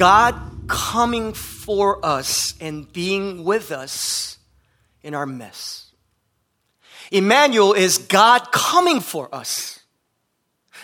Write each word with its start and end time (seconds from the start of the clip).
God 0.00 0.34
coming 0.68 1.32
for 1.32 2.04
us 2.04 2.54
and 2.60 2.90
being 2.92 3.44
with 3.44 3.70
us 3.70 4.38
in 5.02 5.14
our 5.14 5.26
mess. 5.26 5.92
Emmanuel 7.10 7.72
is 7.72 7.98
God 7.98 8.50
coming 8.52 9.00
for 9.00 9.32
us. 9.34 9.80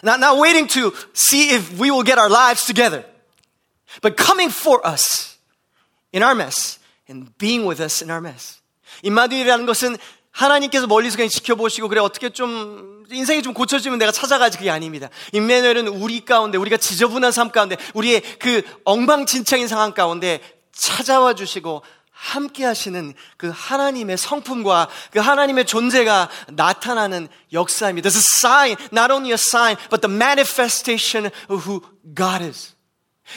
Not, 0.02 0.20
not 0.20 0.38
waiting 0.38 0.66
to 0.68 0.92
see 1.12 1.50
if 1.50 1.78
we 1.78 1.90
will 1.90 2.02
get 2.02 2.18
our 2.18 2.28
lives 2.30 2.64
together, 2.64 3.04
but 4.00 4.16
coming 4.16 4.50
for 4.50 4.84
us 4.86 5.38
in 6.12 6.22
our 6.22 6.34
mess 6.34 6.78
and 7.08 7.36
being 7.38 7.64
with 7.64 7.80
us 7.80 8.02
in 8.02 8.10
our 8.10 8.20
mess. 8.20 8.60
임마누엘이라는 9.02 9.66
것은 9.66 9.96
하나님께서 10.37 10.85
멀리서 10.85 11.17
그냥 11.17 11.29
지켜보시고 11.29 11.89
그래 11.89 11.99
어떻게 11.99 12.29
좀 12.29 13.03
인생이 13.09 13.41
좀 13.41 13.53
고쳐지면 13.53 13.97
내가 13.97 14.11
찾아가지 14.11 14.57
그게 14.57 14.69
아닙니다. 14.69 15.09
임마누엘은 15.33 15.87
우리 15.87 16.23
가운데 16.23 16.57
우리가 16.57 16.77
지저분한 16.77 17.31
삶 17.31 17.49
가운데 17.49 17.75
우리의 17.95 18.21
그 18.37 18.61
엉망진창인 18.85 19.67
상황 19.67 19.93
가운데 19.93 20.39
찾아와 20.71 21.33
주시고 21.33 21.81
함께 22.11 22.65
하시는 22.65 23.13
그 23.37 23.51
하나님의 23.53 24.17
성품과 24.17 24.89
그 25.11 25.19
하나님의 25.19 25.65
존재가 25.65 26.29
나타나는 26.49 27.27
역사입니다. 27.53 28.09
This 28.09 28.17
is 28.17 28.45
a 28.45 28.49
sign, 28.49 28.77
not 28.91 29.11
only 29.11 29.31
a 29.31 29.37
sign, 29.39 29.77
but 29.89 30.01
the 30.01 30.13
manifestation 30.13 31.31
of 31.49 31.67
who 31.67 31.81
God 32.13 32.43
is. 32.43 32.75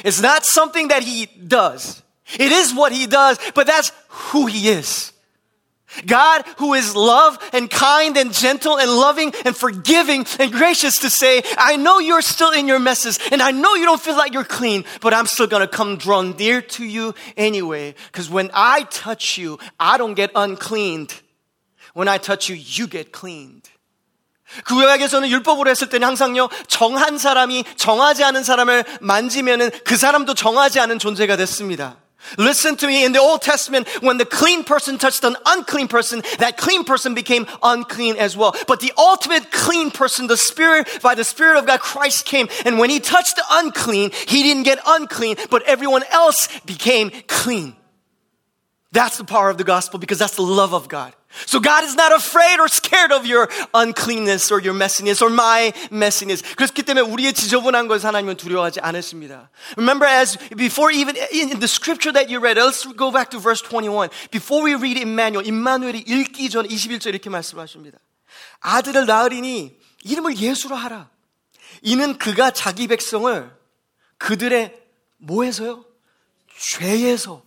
It's 0.05 0.21
not 0.21 0.45
something 0.45 0.89
that 0.89 1.05
He 1.05 1.27
does. 1.49 2.03
It 2.39 2.53
is 2.53 2.75
what 2.75 2.93
He 2.93 3.07
does, 3.07 3.39
but 3.55 3.67
that's 3.67 3.93
who 4.33 4.47
He 4.47 4.69
is. 4.69 5.13
God 6.06 6.44
who 6.58 6.74
is 6.74 6.96
love 6.96 7.38
and 7.54 7.70
kind 7.70 8.18
and 8.18 8.34
gentle 8.34 8.78
and 8.78 8.90
loving 8.90 9.34
and 9.46 9.56
forgiving 9.56 10.26
and 10.40 10.52
gracious 10.52 11.00
to 11.00 11.10
say, 11.10 11.44
I 11.58 11.78
know 11.78 12.00
you're 12.00 12.22
still 12.22 12.52
in 12.52 12.68
your 12.68 12.80
messes 12.80 13.20
and 13.32 13.42
I 13.42 13.52
know 13.52 13.76
you 13.76 13.86
don't 13.86 14.02
feel 14.02 14.18
like 14.18 14.34
you're 14.34 14.44
clean, 14.44 14.84
but 15.02 15.14
I'm 15.14 15.28
still 15.28 15.48
gonna 15.48 15.68
come 15.68 15.98
draw 15.98 16.22
near 16.22 16.62
to 16.62 16.84
you 16.84 17.14
anyway. 17.38 17.96
Cause 18.12 18.30
when 18.30 18.50
I 18.54 18.84
touch 18.90 19.38
you, 19.38 19.58
I 19.80 19.98
don't 19.98 20.16
get 20.16 20.32
uncleaned. 20.36 21.22
When 21.94 22.10
I 22.10 22.18
touch 22.18 22.50
you, 22.50 22.56
you 22.56 22.88
get 22.88 23.14
cleaned. 23.14 23.70
그 24.64 24.76
구약에서는 24.76 25.30
율법으로 25.30 25.70
했을 25.70 25.90
때는 25.90 26.08
항상요, 26.08 26.50
정한 26.68 27.18
사람이 27.18 27.64
정하지 27.78 28.24
않은 28.26 28.44
사람을 28.44 28.86
만지면은 29.02 29.72
그 29.84 29.98
사람도 29.98 30.34
정하지 30.34 30.80
않은 30.80 31.00
존재가 31.00 31.36
됐습니다. 31.38 31.98
Listen 32.39 32.77
to 32.77 32.87
me. 32.87 33.05
In 33.05 33.13
the 33.13 33.19
Old 33.19 33.43
Testament, 33.43 33.89
when 34.03 34.19
the 34.19 34.25
clean 34.25 34.65
person 34.65 34.99
touched 34.99 35.25
an 35.25 35.37
unclean 35.47 35.89
person, 35.89 36.23
that 36.39 36.57
clean 36.57 36.85
person 36.85 37.15
became 37.15 37.47
unclean 37.63 38.17
as 38.17 38.37
well. 38.37 38.55
But 38.67 38.81
the 38.81 38.93
ultimate 38.97 39.51
clean 39.51 39.91
person, 39.91 40.27
the 40.27 40.37
Spirit, 40.37 40.89
by 41.03 41.15
the 41.15 41.25
Spirit 41.25 41.59
of 41.59 41.67
God, 41.67 41.81
Christ 41.81 42.25
came. 42.25 42.49
And 42.65 42.79
when 42.79 42.91
he 42.91 43.01
touched 43.01 43.37
the 43.37 43.45
unclean, 43.51 44.11
he 44.27 44.43
didn't 44.43 44.65
get 44.65 44.79
unclean, 44.87 45.37
but 45.51 45.63
everyone 45.65 46.03
else 46.11 46.49
became 46.61 47.11
clean. 47.27 47.77
That's 48.93 49.19
the 49.19 49.25
power 49.25 49.51
of 49.51 49.59
the 49.59 49.65
gospel 49.65 49.99
because 49.99 50.19
that's 50.19 50.37
the 50.37 50.43
love 50.43 50.75
of 50.75 50.89
God. 50.89 51.15
So 51.46 51.60
God 51.60 51.84
is 51.84 51.96
not 51.96 52.14
afraid 52.14 52.60
or 52.60 52.68
scared 52.68 53.12
of 53.12 53.28
your 53.28 53.50
uncleanness 53.74 54.52
or 54.52 54.62
your 54.62 54.74
messiness 54.74 55.22
or 55.22 55.30
my 55.30 55.74
messiness. 55.92 56.42
그렇기 56.56 56.84
때문에 56.84 57.02
우리의 57.02 57.34
지저분한 57.34 57.88
것을 57.88 58.08
하나님은 58.08 58.38
두려워하지 58.38 58.80
않으십니다. 58.80 59.50
Remember 59.78 60.08
as 60.08 60.38
before 60.56 60.92
even 60.92 61.16
in 61.34 61.60
the 61.60 61.68
scripture 61.68 62.14
that 62.14 62.32
you 62.32 62.40
read, 62.40 62.58
let's 62.58 62.86
go 62.96 63.12
back 63.12 63.30
to 63.32 63.40
verse 63.40 63.62
21. 63.62 64.10
Before 64.32 64.64
we 64.64 64.76
read 64.76 64.98
Emmanuel, 64.98 65.46
임마누엘이 65.46 66.06
읽기 66.08 66.50
전 66.50 66.68
21절 66.68 67.08
이렇게 67.08 67.30
말씀하십니다. 67.30 68.00
아들을 68.62 69.06
낳으리니 69.06 69.78
이름을 70.04 70.38
예수로 70.38 70.76
하라. 70.76 71.10
이는 71.82 72.18
그가 72.18 72.52
자기 72.52 72.88
백성을 72.88 73.52
그들의 74.18 74.74
뭐에서요? 75.18 75.84
죄에서 76.58 77.44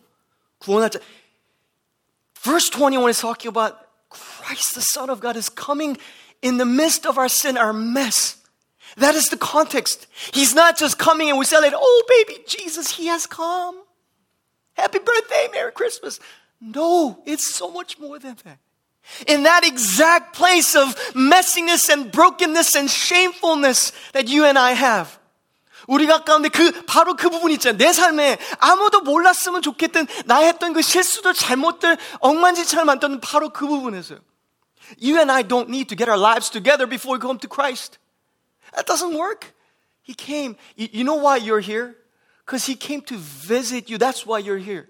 구원할 0.59 0.91
자. 0.91 0.99
Verse 2.44 2.70
21 2.70 3.09
is 3.09 3.20
talking 3.20 3.50
about 3.50 3.88
Christ, 4.09 4.76
the 4.76 4.81
Son 4.81 5.09
of 5.09 5.20
God, 5.20 5.38
is 5.38 5.50
coming 5.50 5.98
in 6.42 6.58
the 6.58 6.66
midst 6.66 7.06
of 7.06 7.18
our 7.18 7.30
sin, 7.30 7.58
our 7.58 7.74
mess. 7.74 8.38
That 8.98 9.16
is 9.16 9.30
the 9.30 9.38
context. 9.38 10.08
He's 10.34 10.54
not 10.54 10.78
just 10.78 11.00
coming 11.00 11.30
and 11.30 11.40
we 11.40 11.46
celebrate, 11.46 11.76
oh, 11.76 12.04
baby 12.08 12.44
Jesus, 12.46 12.92
he 12.92 13.08
has 13.08 13.26
come. 13.26 13.81
Happy 14.74 15.00
birthday, 15.00 15.48
Merry 15.54 15.72
Christmas. 15.72 16.20
No, 16.59 17.22
it's 17.26 17.56
so 17.56 17.72
much 17.72 17.98
more 17.98 18.20
than 18.20 18.38
that. 18.44 18.60
In 19.28 19.44
that 19.44 19.66
exact 19.66 20.36
place 20.36 20.75
of 20.75 20.96
messiness 21.14 21.90
and 21.90 22.12
brokenness 22.12 22.75
and 22.75 22.90
shamefulness 22.90 23.92
that 24.12 24.28
you 24.28 24.46
and 24.46 24.58
I 24.58 24.72
have, 24.72 25.18
우리가 25.87 26.25
가운데 26.25 26.49
그, 26.49 26.84
바로 26.87 27.15
그 27.15 27.31
부분 27.31 27.53
있잖아요. 27.53 27.79
내 27.79 27.93
삶에 27.93 28.39
아무도 28.59 29.03
몰랐으면 29.03 29.62
좋겠던 29.62 30.06
나 30.27 30.39
했던 30.39 30.73
그 30.73 30.83
실수들, 30.83 31.34
잘못들, 31.34 31.97
엉망진창을 32.21 32.84
만드는 32.84 33.21
바로 33.21 33.51
그 33.51 33.67
부분에서요. 33.67 34.19
You 35.01 35.19
and 35.19 35.31
I 35.31 35.43
don't 35.43 35.69
need 35.69 35.89
to 35.89 35.97
get 35.97 36.09
our 36.09 36.19
lives 36.19 36.51
together 36.51 36.89
before 36.89 37.17
we 37.17 37.21
come 37.21 37.39
to 37.39 37.49
Christ. 37.49 37.99
That 38.75 38.87
doesn't 38.87 39.15
work. 39.15 39.55
He 40.03 40.15
came. 40.15 40.56
You, 40.77 40.89
you 40.93 41.05
know 41.05 41.17
why 41.17 41.37
you're 41.37 41.61
here? 41.61 41.95
Because 42.45 42.65
He 42.65 42.75
came 42.75 43.03
to 43.03 43.17
visit 43.17 43.91
you. 43.91 43.99
That's 43.99 44.27
why 44.27 44.39
you're 44.39 44.59
here. 44.59 44.89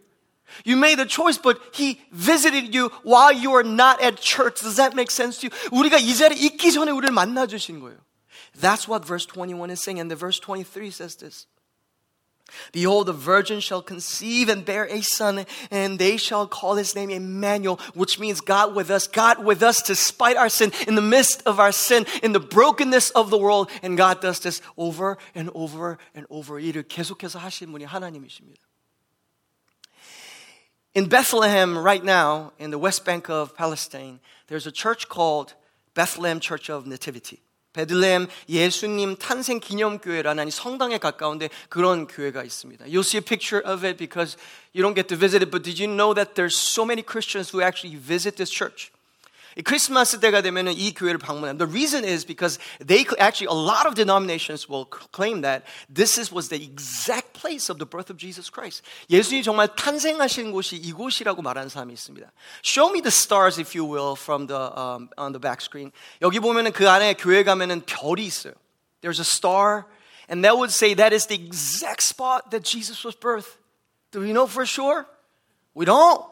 You 0.65 0.77
made 0.77 0.99
the 0.99 1.07
choice, 1.07 1.37
but 1.37 1.61
He 1.73 2.01
visited 2.13 2.75
you 2.75 2.91
while 3.03 3.33
you 3.33 3.51
were 3.51 3.65
not 3.65 4.01
at 4.01 4.17
church. 4.17 4.61
Does 4.61 4.77
that 4.77 4.95
make 4.95 5.11
sense 5.11 5.39
to 5.41 5.49
you? 5.49 5.69
우리가 5.71 5.99
이 5.99 6.15
자리에 6.15 6.39
있기 6.39 6.73
전에 6.73 6.93
우리를 6.93 7.13
만나 7.13 7.47
주신 7.47 7.81
거예요. 7.81 7.99
That's 8.59 8.87
what 8.87 9.05
verse 9.05 9.27
21 9.27 9.71
is 9.71 9.83
saying. 9.83 10.01
And 10.01 10.11
the 10.11 10.17
verse 10.17 10.39
23 10.39 10.91
says 10.91 11.17
this. 11.17 11.47
Behold, 12.73 13.07
the 13.07 13.13
virgin 13.13 13.61
shall 13.61 13.83
conceive 13.83 14.49
and 14.49 14.65
bear 14.65 14.85
a 14.87 15.03
son, 15.03 15.45
and 15.71 15.99
they 15.99 16.17
shall 16.17 16.47
call 16.47 16.77
his 16.77 16.95
name 16.95 17.11
Emmanuel, 17.11 17.79
which 17.95 18.19
means 18.19 18.41
God 18.41 18.75
with 18.75 18.91
us, 18.91 19.07
God 19.07 19.45
with 19.45 19.63
us 19.63 19.83
despite 19.83 20.37
our 20.37 20.49
sin, 20.49 20.73
in 20.87 20.95
the 20.95 21.03
midst 21.03 21.43
of 21.45 21.61
our 21.61 21.73
sin, 21.73 22.07
in 22.23 22.33
the 22.33 22.41
brokenness 22.41 23.11
of 23.11 23.31
the 23.31 23.39
world. 23.39 23.71
And 23.83 23.97
God 23.97 24.21
does 24.21 24.41
this 24.41 24.63
over 24.77 25.19
and 25.35 25.51
over 25.55 25.99
and 26.15 26.27
over. 26.31 26.59
이를 26.59 26.85
계속해서 26.89 27.39
하신 27.39 27.71
분이 27.73 27.85
하나님이십니다. 27.85 28.63
In 30.95 31.09
Bethlehem, 31.09 31.77
right 31.79 32.03
now, 32.03 32.53
in 32.59 32.71
the 32.71 32.79
West 32.79 33.05
Bank 33.05 33.29
of 33.29 33.55
Palestine, 33.55 34.21
there's 34.49 34.67
a 34.67 34.73
church 34.73 35.09
called 35.09 35.55
Bethlehem 35.95 36.41
Church 36.41 36.71
of 36.71 36.87
Nativity. 36.87 37.43
베들레헴 37.75 38.29
예수님 38.49 39.17
탄생 39.17 39.61
기념교회라는 39.61 40.51
성당에 40.51 40.99
가까운데 40.99 41.49
그런 41.69 42.07
교회가 42.07 42.43
있습니다. 42.43 42.87
You'll 42.87 43.07
see 43.07 43.19
a 43.19 43.25
picture 43.25 43.63
of 43.65 43.87
it 43.87 43.99
because 43.99 44.37
you 44.75 44.83
don't 44.83 44.95
get 44.95 45.07
to 45.09 45.17
visit 45.17 45.43
it, 45.43 45.51
but 45.51 45.63
did 45.63 45.79
you 45.79 45.87
know 45.87 46.15
that 46.15 46.35
there's 46.35 46.57
so 46.57 46.85
many 46.85 47.03
Christians 47.03 47.51
who 47.51 47.63
actually 47.63 47.95
visit 47.97 48.37
this 48.37 48.51
church? 48.51 48.91
크리스마스 49.65 50.21
때가 50.21 50.41
되면 50.41 50.69
이 50.69 50.95
교회를 50.95 51.19
방문합니다. 51.19 51.67
The 51.67 51.73
reason 51.73 52.05
is 52.05 52.25
because 52.25 52.61
they 52.79 53.05
actually 53.19 53.51
a 53.51 53.59
lot 53.59 53.87
of 53.87 53.95
denominations 53.95 54.69
will 54.69 54.87
claim 55.11 55.43
that 55.43 55.65
this 55.93 56.19
is 56.19 56.33
was 56.33 56.49
the 56.49 56.63
exact 56.63 57.33
place 57.35 57.69
of 57.69 57.79
the 57.79 57.89
birth 57.89 58.11
of 58.11 58.19
Jesus 58.19 58.51
Christ. 58.51 58.83
예수님이 59.11 59.43
정말 59.43 59.75
탄생하신 59.75 60.53
곳이 60.53 60.77
이곳이라고 60.77 61.43
말하는 61.43 61.69
사람이 61.69 61.93
있습니다. 61.93 62.31
Show 62.63 62.93
me 62.93 63.03
the 63.03 63.11
stars 63.11 63.59
if 63.59 63.75
you 63.77 63.85
will 63.85 64.15
from 64.15 64.47
the 64.47 64.71
um, 64.79 65.11
on 65.19 65.33
the 65.33 65.41
back 65.41 65.59
screen. 65.61 65.91
여기 66.23 66.39
보면은 66.39 66.71
그 66.73 66.89
안에 66.89 67.15
교회 67.15 67.43
가면은 67.43 67.83
별이 67.83 68.25
있어요. 68.25 68.55
There's 69.03 69.19
a 69.19 69.27
star 69.27 69.87
and 70.29 70.45
that 70.45 70.57
would 70.57 70.71
say 70.71 70.95
that 70.95 71.13
is 71.13 71.27
the 71.27 71.35
exact 71.35 72.03
spot 72.03 72.51
that 72.53 72.63
Jesus 72.63 73.03
was 73.05 73.17
birthed. 73.17 73.59
Do 74.13 74.21
we 74.21 74.33
know 74.33 74.47
for 74.47 74.65
sure? 74.65 75.07
We 75.75 75.85
don't. 75.85 76.23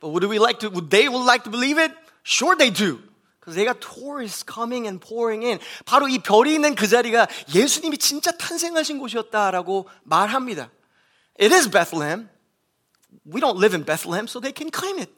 But 0.00 0.10
would 0.10 0.24
we 0.24 0.40
like 0.40 0.58
to 0.60 0.70
would 0.70 0.90
they 0.90 1.08
would 1.08 1.24
like 1.24 1.44
to 1.44 1.50
believe 1.50 1.78
it? 1.78 1.92
Sure 2.24 2.56
they 2.56 2.70
do. 2.70 3.00
Because 3.40 3.54
they 3.54 3.64
got 3.64 3.80
tourists 3.80 4.42
coming 4.42 4.86
and 4.86 5.00
pouring 5.00 5.42
in. 5.42 5.58
바로 5.86 6.08
이 6.08 6.18
별이 6.18 6.54
있는 6.54 6.74
그 6.74 6.86
자리가 6.86 7.26
예수님이 7.54 7.98
진짜 7.98 8.30
탄생하신 8.32 8.98
곳이었다라고 8.98 9.88
말합니다. 10.04 10.70
It 11.38 11.52
is 11.52 11.68
Bethlehem. 11.68 12.28
We 13.24 13.40
don't 13.40 13.56
live 13.56 13.74
in 13.74 13.84
Bethlehem, 13.84 14.28
so 14.28 14.40
they 14.40 14.52
can 14.52 14.70
claim 14.70 14.98
it. 14.98 15.10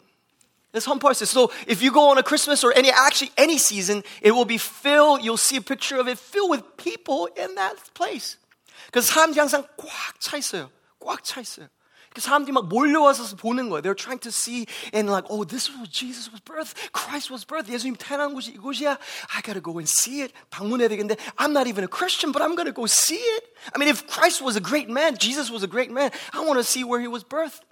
That's 0.73 0.89
one 0.89 0.99
part. 0.99 1.17
So 1.17 1.51
if 1.67 1.83
you 1.83 1.93
go 1.93 2.09
on 2.09 2.19
a 2.19 2.23
Christmas 2.23 2.65
or 2.65 2.73
any 2.75 2.91
actually 2.91 3.33
any 3.37 3.59
season, 3.59 4.03
it 4.23 4.33
will 4.33 4.47
be 4.47 4.57
filled. 4.57 5.23
You'll 5.23 5.37
see 5.37 5.57
a 5.57 5.61
picture 5.61 5.99
of 5.99 6.09
it 6.09 6.19
filled 6.19 6.51
with 6.51 6.63
people 6.79 7.29
in 7.37 7.55
that 7.57 7.77
place. 7.95 8.39
because 8.87 9.07
사람들이 9.11 9.41
항상 9.41 9.67
꽉 9.77 10.21
차 10.21 10.37
있어요. 10.37 10.71
꽉 11.01 11.23
차 11.25 11.41
있어요. 11.41 11.69
사람들이 12.17 12.53
막 12.53 12.69
몰려와서 12.69 13.37
보는 13.37 13.71
거예요. 13.71 13.81
They're 13.83 13.97
trying 13.97 14.21
to 14.21 14.31
see 14.31 14.67
and 14.93 15.09
like, 15.09 15.27
oh, 15.31 15.45
this 15.45 15.71
was 15.73 15.89
Jesus 15.89 16.31
was 16.31 16.41
birth. 16.45 16.75
Christ 16.93 17.33
was 17.33 17.47
birth. 17.47 17.73
예수님 17.73 17.97
태어난 17.97 18.35
곳이 18.35 18.53
이곳이야. 18.53 18.99
I 19.33 19.41
gotta 19.43 19.63
go 19.63 19.79
and 19.79 19.89
see 19.89 20.21
it. 20.21 20.35
방문해야 20.51 20.89
되겠는데 20.89 21.17
I'm 21.39 21.53
not 21.53 21.67
even 21.67 21.85
a 21.85 21.89
Christian, 21.89 22.33
but 22.33 22.43
I'm 22.43 22.55
gonna 22.55 22.75
go 22.75 22.85
see 22.85 23.17
it. 23.17 23.45
I 23.75 23.79
mean, 23.79 23.89
if 23.89 24.07
Christ 24.07 24.43
was 24.43 24.57
a 24.57 24.61
great 24.61 24.91
man, 24.91 25.17
Jesus 25.17 25.51
was 25.51 25.63
a 25.63 25.71
great 25.71 25.91
man, 25.91 26.13
I 26.33 26.45
want 26.45 26.59
to 26.61 26.65
see 26.65 26.85
where 26.85 27.01
he 27.01 27.09
was 27.09 27.25
birthed. 27.25 27.65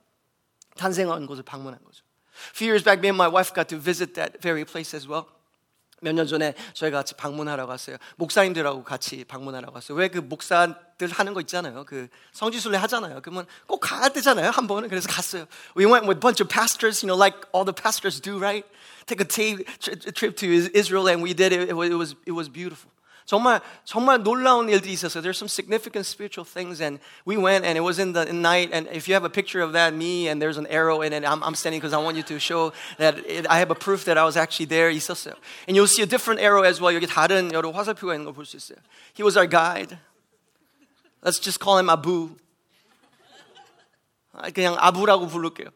탄생한 0.77 1.27
곳을 1.27 1.43
방문한 1.43 1.81
거죠. 1.85 2.01
A 2.51 2.55
few 2.55 2.67
years 2.67 2.83
back, 2.83 3.01
me 3.01 3.09
and 3.09 3.19
my 3.19 3.29
wife 3.29 3.53
got 3.53 3.69
to 3.69 3.77
visit 3.77 4.15
that 4.15 4.41
very 4.41 4.65
place 4.65 4.95
as 4.95 5.07
well. 5.07 5.29
몇 6.03 6.15
년 6.15 6.27
전에 6.27 6.55
저희가 6.73 6.99
같이 6.99 7.15
방문하러 7.15 7.67
갔어요. 7.67 7.99
목사님들하고 8.17 8.85
같이 8.85 9.25
방문하러 9.25 9.71
갔어요. 9.71 9.99
왜 9.99 10.09
그 10.09 10.19
목사들 10.19 11.11
하는 11.11 11.35
거 11.35 11.41
있잖아요. 11.43 11.85
그 11.85 12.09
성지순례 12.33 12.79
하잖아요. 12.79 13.21
그러면 13.21 13.47
꼭 13.67 13.81
가야 13.81 14.09
되잖아요. 14.09 14.49
한 14.51 14.67
번은 14.67 14.89
그래서 14.89 15.09
갔어요. 15.09 15.45
We 15.77 15.85
went 15.85 16.07
with 16.09 16.17
a 16.17 16.21
bunch 16.21 16.41
of 16.43 16.49
pastors, 16.49 17.05
you 17.05 17.09
know, 17.09 17.19
like 17.23 17.37
all 17.53 17.67
the 17.67 17.75
pastors 17.75 18.19
do, 18.21 18.39
right? 18.39 18.65
Take 19.05 19.21
a 19.21 19.29
trip 19.29 20.37
to 20.37 20.47
Israel, 20.73 21.07
and 21.09 21.23
we 21.23 21.35
did 21.35 21.53
it. 21.53 21.69
It 21.69 21.75
was 21.75 22.15
it 22.25 22.33
was 22.33 22.49
beautiful. 22.49 22.91
정말 23.27 23.61
정말 23.85 24.25
놀라운 24.25 24.69
일들이 24.69 24.93
있었어요. 24.93 25.23
There's 25.23 25.39
some 25.39 25.47
significant 25.49 26.05
spiritual 26.05 26.45
things, 26.45 26.83
and 26.83 26.99
we 27.25 27.37
went, 27.37 27.65
and 27.65 27.79
it 27.79 27.83
was 27.83 28.01
in 28.01 28.13
the 28.13 28.25
night. 28.33 28.71
And 28.73 28.89
if 28.91 29.07
you 29.07 29.15
have 29.15 29.23
a 29.23 29.31
picture 29.31 29.61
of 29.63 29.73
that, 29.73 29.95
me, 29.95 30.27
and 30.27 30.43
there's 30.43 30.59
an 30.59 30.67
arrow 30.67 31.03
in 31.03 31.13
it, 31.13 31.23
I'm, 31.25 31.41
I'm 31.45 31.55
standing 31.55 31.79
because 31.79 31.93
I 31.93 31.99
want 32.03 32.17
you 32.17 32.25
to 32.25 32.41
show 32.41 32.73
that 32.99 33.19
it, 33.27 33.47
I 33.49 33.59
have 33.61 33.71
a 33.71 33.77
proof 33.77 34.05
that 34.07 34.19
I 34.19 34.25
was 34.25 34.37
actually 34.37 34.67
there. 34.67 34.91
있었어요. 34.91 35.37
And 35.69 35.77
you'll 35.77 35.87
see 35.87 36.03
a 36.03 36.07
different 36.07 36.41
arrow 36.41 36.63
as 36.63 36.81
well. 36.81 36.93
여기 36.93 37.07
다른 37.07 37.53
여러 37.53 37.71
화살표가 37.71 38.15
있는 38.17 38.25
걸 38.25 38.35
볼 38.35 38.45
수 38.45 38.57
있어요. 38.57 38.79
He 39.15 39.23
was 39.23 39.37
our 39.37 39.47
guide. 39.47 39.97
Let's 41.23 41.39
just 41.39 41.61
call 41.61 41.79
him 41.79 41.89
Abu. 41.89 42.35
그냥 44.55 44.77
아부라고 44.79 45.29
부를게요. 45.29 45.69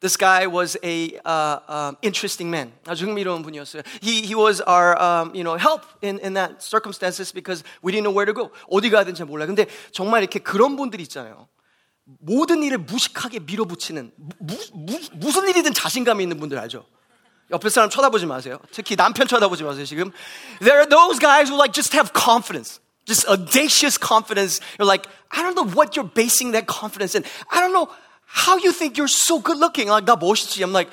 This 0.00 0.16
guy 0.16 0.46
was 0.46 0.76
a 0.82 1.18
uh, 1.24 1.58
um, 1.68 1.96
interesting 2.02 2.50
man. 2.50 2.72
아주 2.86 3.06
흥미로운 3.06 3.42
분이었어요. 3.42 3.82
He, 4.02 4.22
he 4.22 4.34
was 4.34 4.60
our 4.60 4.94
um, 5.00 5.34
you 5.34 5.42
know, 5.42 5.56
help 5.56 5.82
in, 6.02 6.18
in 6.18 6.34
that 6.34 6.62
circumstances 6.62 7.32
because 7.32 7.64
we 7.82 7.92
didn't 7.92 8.04
know 8.04 8.12
where 8.12 8.26
to 8.26 8.34
go. 8.34 8.50
어디 8.70 8.90
가야 8.90 9.04
되는지 9.04 9.24
몰라. 9.24 9.46
근데 9.46 9.66
정말 9.92 10.20
이렇게 10.20 10.38
그런 10.38 10.76
분들이 10.76 11.02
있잖아요. 11.04 11.48
모든 12.20 12.62
일을 12.62 12.78
무식하게 12.78 13.40
밀어붙이는 13.40 14.12
무, 14.16 14.56
무, 14.74 15.00
무슨 15.14 15.48
일이든 15.48 15.72
자신감이 15.72 16.22
있는 16.22 16.38
분들 16.38 16.58
알죠? 16.58 16.84
옆에 17.50 17.70
사람 17.70 17.88
쳐다보지 17.88 18.26
마세요. 18.26 18.58
특히 18.72 18.96
남편 18.96 19.26
쳐다보지 19.26 19.64
마세요, 19.64 19.84
지금. 19.86 20.12
There 20.60 20.78
are 20.78 20.88
those 20.88 21.18
guys 21.18 21.48
who 21.50 21.56
like 21.56 21.72
just 21.72 21.96
have 21.96 22.12
confidence. 22.12 22.80
Just 23.06 23.26
audacious 23.28 23.98
confidence. 23.98 24.60
You're 24.78 24.86
like, 24.86 25.08
I 25.30 25.42
don't 25.42 25.54
know 25.54 25.64
what 25.64 25.96
you're 25.96 26.10
basing 26.10 26.52
that 26.52 26.66
confidence 26.66 27.16
in. 27.16 27.24
I 27.50 27.60
don't 27.60 27.72
know 27.72 27.88
how 28.30 28.56
you 28.58 28.72
think 28.72 28.96
you're 28.96 29.08
so 29.08 29.40
good 29.40 29.58
looking? 29.58 29.88
Like, 29.88 30.04
나 30.06 30.16
멋있지. 30.16 30.62
I'm 30.62 30.72
like, 30.72 30.90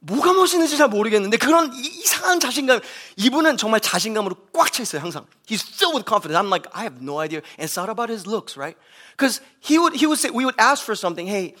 뭐가 0.00 0.32
멋있는지 0.32 0.78
잘 0.78 0.88
모르겠는데 0.88 1.36
그런 1.36 1.72
이상한 1.74 2.40
자신감. 2.40 2.80
이분은 3.16 3.56
정말 3.58 3.80
자신감으로 3.80 4.34
꽉 4.52 4.72
차 4.72 4.82
있어요, 4.82 5.02
항상. 5.02 5.26
He's 5.46 5.62
filled 5.62 5.94
with 5.94 6.06
confidence. 6.06 6.38
I'm 6.38 6.48
like, 6.48 6.66
I 6.72 6.84
have 6.84 7.02
no 7.02 7.20
idea. 7.20 7.42
And 7.58 7.68
it's 7.68 7.76
not 7.76 7.90
about 7.90 8.08
his 8.10 8.26
looks, 8.26 8.56
right? 8.56 8.76
Because 9.16 9.40
he 9.60 9.78
would, 9.78 9.94
he 9.94 10.06
would 10.06 10.18
say, 10.18 10.30
we 10.30 10.44
would 10.44 10.58
ask 10.58 10.84
for 10.84 10.96
something. 10.96 11.26
Hey, 11.26 11.54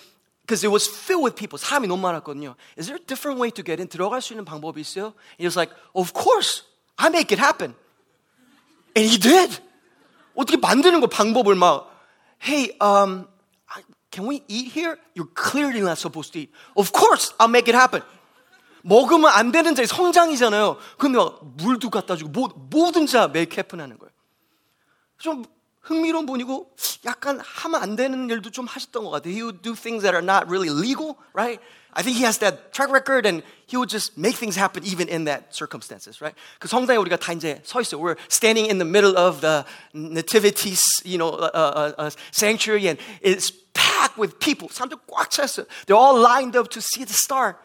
because 0.46 0.64
it 0.64 0.70
was 0.70 0.88
filled 0.88 1.22
with 1.22 1.36
people. 1.36 1.58
사람이 1.58 1.86
너무 1.86 2.00
많았거든요. 2.02 2.56
Is 2.76 2.86
there 2.86 2.96
a 2.96 3.04
different 3.06 3.38
way 3.38 3.50
to 3.50 3.62
get 3.62 3.78
in? 3.78 3.88
들어갈 3.88 4.22
수 4.22 4.32
있는 4.32 4.44
방법이 4.44 4.80
있어요? 4.80 5.12
He 5.38 5.44
was 5.44 5.56
like, 5.56 5.72
of 5.94 6.12
course. 6.14 6.62
I 6.96 7.08
make 7.08 7.30
it 7.30 7.38
happen. 7.38 7.74
And 8.96 9.06
he 9.06 9.18
did. 9.18 9.60
어떻게 10.34 10.56
만드는 10.56 11.00
거 11.00 11.06
방법을 11.06 11.54
막, 11.54 11.92
hey, 12.42 12.72
um, 12.80 13.26
Can 14.14 14.26
we 14.26 14.42
eat 14.48 14.72
here? 14.72 14.98
You're 15.14 15.30
clearly 15.34 15.80
not 15.80 15.98
supposed 15.98 16.32
to 16.32 16.40
eat. 16.40 16.50
Of 16.76 16.92
course, 16.92 17.32
I'll 17.38 17.48
make 17.48 17.68
it 17.68 17.76
happen. 17.76 18.02
먹으면 18.82 19.30
안 19.30 19.52
되는 19.52 19.74
자리 19.74 19.86
성장이잖아요. 19.86 20.78
그러면 20.98 21.36
물도 21.56 21.90
갖다 21.90 22.16
주고 22.16 22.30
뭐, 22.30 22.48
뭐든지 22.70 23.12
다 23.12 23.24
make 23.24 23.56
happen 23.56 23.80
하는 23.80 23.98
거예요. 23.98 24.10
좀 25.18 25.44
흥미로운 25.82 26.26
분이고 26.26 26.74
약간 27.04 27.40
하면 27.40 27.82
안 27.82 27.96
되는 27.96 28.28
일도 28.28 28.50
좀 28.50 28.66
하셨던 28.66 29.04
것 29.04 29.10
같아요. 29.10 29.32
He 29.32 29.42
would 29.42 29.62
do 29.62 29.74
things 29.74 30.02
that 30.02 30.14
are 30.14 30.24
not 30.24 30.48
really 30.48 30.70
legal, 30.70 31.16
right? 31.34 31.60
I 31.92 32.02
think 32.02 32.16
he 32.16 32.24
has 32.24 32.38
that 32.38 32.72
track 32.72 32.92
record 32.92 33.26
and 33.26 33.42
he 33.66 33.76
would 33.76 33.90
just 33.90 34.16
make 34.16 34.36
things 34.36 34.56
happen 34.56 34.84
even 34.84 35.08
in 35.08 35.24
that 35.24 35.52
circumstances, 35.52 36.20
right? 36.20 36.36
그 36.60 36.68
성당에 36.68 36.96
우리가 36.98 37.16
다 37.16 37.32
이제 37.32 37.60
서 37.64 37.80
있어요. 37.80 38.00
We're 38.00 38.16
standing 38.28 38.70
in 38.70 38.78
the 38.78 38.86
middle 38.86 39.16
of 39.16 39.40
the 39.40 39.64
nativity, 39.92 40.76
you 41.04 41.18
know, 41.18 41.30
uh, 41.30 41.50
uh, 41.52 41.92
uh, 41.98 42.10
sanctuary 42.30 42.86
and 42.88 42.98
it's 43.20 43.50
packed 43.94 44.18
with 44.18 44.38
people. 44.38 44.68
사람들 44.68 44.98
꽉 45.06 45.30
찼어요. 45.30 45.66
They're 45.86 45.98
all 45.98 46.18
lined 46.18 46.56
up 46.56 46.70
to 46.70 46.80
see 46.80 47.04
the 47.04 47.14
star. 47.14 47.56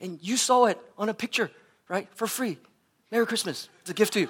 And 0.00 0.18
you 0.22 0.36
saw 0.36 0.66
it 0.66 0.78
on 0.96 1.08
a 1.08 1.14
picture, 1.14 1.50
right? 1.88 2.08
For 2.16 2.26
free. 2.26 2.58
Merry 3.10 3.26
Christmas. 3.26 3.68
It's 3.82 3.90
a 3.90 3.94
gift 3.94 4.14
to 4.14 4.20
you. 4.20 4.28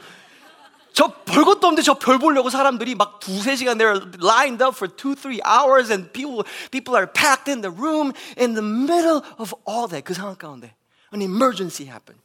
저 0.92 1.06
별것도 1.25 1.69
없는데 1.69 1.82
저 1.82 1.94
별 1.94 2.19
보려고 2.19 2.50
사람들이 2.50 2.96
막 2.96 3.20
두세 3.20 3.54
시간 3.54 3.78
they're 3.78 4.02
lined 4.19 4.60
up 4.60 4.75
for 4.75 4.90
two, 4.90 5.14
three 5.14 5.40
hours 5.46 5.88
and 5.92 6.12
people, 6.12 6.44
people 6.72 6.96
are 6.96 7.06
packed 7.06 7.48
in 7.48 7.62
the 7.62 7.70
room 7.70 8.12
in 8.37 8.54
the 8.54 8.62
middle 8.62 9.22
of 9.38 9.54
all 9.64 9.87
that. 9.88 10.02
그 10.04 10.14
상황 10.14 10.34
가운데 10.37 10.75
an 11.14 11.22
emergency 11.22 11.87
happened. 11.87 12.20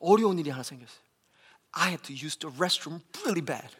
어려운 0.00 0.38
일이 0.38 0.50
하나 0.50 0.62
생겼어요. 0.64 0.98
I 1.72 1.90
had 1.90 2.02
to 2.04 2.12
use 2.12 2.36
the 2.36 2.50
restroom 2.58 3.00
really 3.22 3.40
bad. 3.40 3.70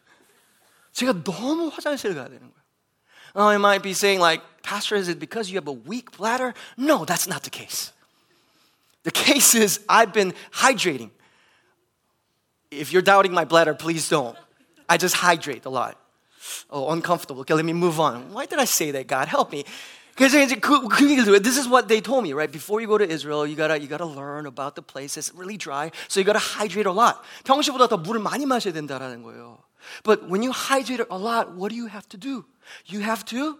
제가 0.93 1.25
너무 1.25 1.69
화장실 1.69 2.15
가야 2.15 2.29
되는 2.29 2.41
거예요. 2.41 2.60
Oh, 3.35 3.49
I 3.49 3.59
might 3.59 3.83
be 3.83 3.93
saying 3.93 4.21
like, 4.21 4.41
Pastor, 4.63 4.97
is 4.97 5.09
it 5.09 5.19
because 5.21 5.51
you 5.51 5.57
have 5.57 5.69
a 5.69 5.73
weak 5.73 6.17
bladder? 6.17 6.55
No, 6.77 7.05
that's 7.05 7.29
not 7.29 7.43
the 7.43 7.51
case. 7.51 7.93
The 9.05 9.11
case 9.11 9.55
is 9.55 9.81
I've 9.89 10.13
been 10.13 10.35
hydrating. 10.53 11.11
If 12.71 12.93
you're 12.93 13.03
doubting 13.03 13.33
my 13.33 13.45
bladder, 13.45 13.75
please 13.75 14.09
don't. 14.09 14.37
I 14.89 14.97
just 14.97 15.15
hydrate 15.15 15.65
a 15.65 15.71
lot. 15.71 15.97
Oh, 16.71 16.91
uncomfortable. 16.91 17.43
Okay, 17.43 17.55
let 17.55 17.65
me 17.65 17.73
move 17.73 18.01
on. 18.01 18.33
Why 18.33 18.47
did 18.47 18.59
I 18.59 18.65
say 18.65 18.91
that, 18.93 19.07
God? 19.07 19.29
Help 19.29 19.53
me. 19.53 19.65
Because 20.17 20.33
this 20.33 21.59
is 21.59 21.69
what 21.69 21.89
they 21.89 22.01
told 22.01 22.25
me, 22.25 22.33
right? 22.33 22.51
Before 22.51 22.81
you 22.81 22.87
go 22.87 22.97
to 22.97 23.07
Israel, 23.07 23.47
you 23.47 23.55
gotta, 23.55 23.79
you 23.79 23.87
gotta 23.87 24.07
learn 24.07 24.47
about 24.47 24.75
the 24.75 24.83
place. 24.83 25.17
It's 25.17 25.33
really 25.35 25.59
dry, 25.59 25.93
so 26.09 26.21
you 26.21 26.25
gotta 26.25 26.39
hydrate 26.39 26.87
a 26.87 26.93
lot. 26.93 27.23
평시보다 27.45 27.87
더 27.87 27.99
물을 27.99 28.21
많이 28.21 28.47
마셔야 28.47 28.73
된다라는 28.73 29.23
거예요. 29.23 29.59
But 30.03 30.29
when 30.29 30.43
you 30.43 30.53
hydrate 30.53 31.07
a 31.11 31.19
lot, 31.19 31.55
what 31.55 31.71
do 31.71 31.77
you 31.77 31.87
have 31.87 32.09
to 32.11 32.17
do? 32.17 32.45
You 32.87 33.01
have 33.01 33.25
to, 33.27 33.59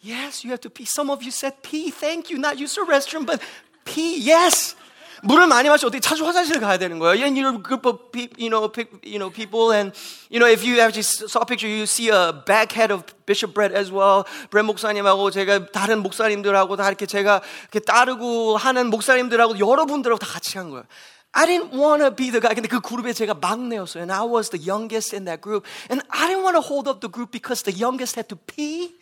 yes, 0.00 0.44
you 0.44 0.50
have 0.50 0.60
to 0.60 0.70
pee. 0.70 0.84
Some 0.84 1.10
of 1.10 1.22
you 1.22 1.30
said 1.30 1.62
pee. 1.62 1.90
Thank 1.90 2.30
you. 2.30 2.38
Not 2.38 2.58
use 2.58 2.74
the 2.74 2.82
restroom, 2.82 3.26
but 3.26 3.40
pee. 3.84 4.18
Yes. 4.18 4.74
물을 5.22 5.46
많이 5.46 5.68
마시 5.68 5.86
어떻게 5.86 5.98
자주 5.98 6.26
화장실 6.26 6.60
가야 6.60 6.76
되는 6.78 6.98
거예요. 6.98 7.24
And 7.24 7.38
you're 7.38 7.54
a 7.54 7.62
group 7.62 7.86
of 7.86 7.98
you 8.36 8.50
know, 8.50 8.70
you 9.02 9.18
know, 9.18 9.30
people 9.30 9.72
and 9.72 9.96
you 10.28 10.38
know, 10.38 10.46
if 10.46 10.62
you 10.62 10.78
actually 10.80 11.02
saw 11.02 11.40
a 11.40 11.46
picture, 11.46 11.66
you 11.66 11.86
see 11.86 12.10
a 12.10 12.32
back 12.44 12.72
head 12.72 12.92
of 12.92 13.04
Bishop 13.24 13.54
Brett 13.54 13.72
as 13.74 13.90
well. 13.90 14.24
브렛 14.50 14.64
목사님하고 14.66 15.30
제가 15.30 15.72
다른 15.72 16.02
목사님들하고 16.02 16.76
다 16.76 16.88
이렇게 16.88 17.06
제가 17.06 17.40
이렇게 17.62 17.80
따르고 17.80 18.56
하는 18.58 18.90
목사님들하고 18.90 19.58
여러분들하고 19.58 20.18
다 20.18 20.26
같이 20.26 20.54
간 20.54 20.70
거예요. 20.70 20.84
I 21.32 21.44
didn't 21.44 21.72
want 21.72 22.02
to 22.02 22.10
be 22.10 22.30
the 22.30 22.40
guy. 22.40 22.54
근데 22.54 22.66
그 22.66 22.80
그룹에 22.80 23.12
제가 23.12 23.34
막내였어요. 23.34 24.00
And 24.00 24.12
I 24.12 24.24
was 24.24 24.48
the 24.48 24.58
youngest 24.58 25.14
in 25.14 25.26
that 25.26 25.42
group. 25.42 25.66
And 25.90 26.00
I 26.08 26.28
didn't 26.28 26.42
want 26.42 26.56
to 26.56 26.64
hold 26.64 26.88
up 26.88 27.00
the 27.00 27.12
group 27.12 27.30
because 27.30 27.62
the 27.62 27.76
youngest 27.76 28.16
had 28.16 28.28
to 28.30 28.36
pee. 28.36 28.96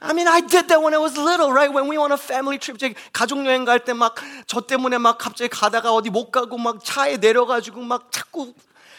I 0.00 0.14
mean, 0.14 0.26
I 0.26 0.40
did 0.40 0.68
that 0.68 0.80
when 0.80 0.94
I 0.94 0.98
was 0.98 1.18
little, 1.18 1.52
right? 1.52 1.68
When 1.70 1.86
we 1.86 1.98
went 1.98 2.12
on 2.12 2.16
a 2.16 2.16
family 2.16 2.56
trip, 2.56 2.78
제 2.78 2.94
가족 3.12 3.44
여행 3.44 3.66
갈 3.66 3.84
때 3.84 3.92
막 3.92 4.16
저 4.46 4.62
때문에 4.62 4.96
막 4.96 5.18
갑자기 5.18 5.50
가다가 5.50 5.92
어디 5.92 6.08
못 6.08 6.30
가고 6.30 6.56
막 6.56 6.82
차에 6.82 7.18
내려가지고 7.18 7.82
막 7.82 8.10
자꾸 8.10 8.54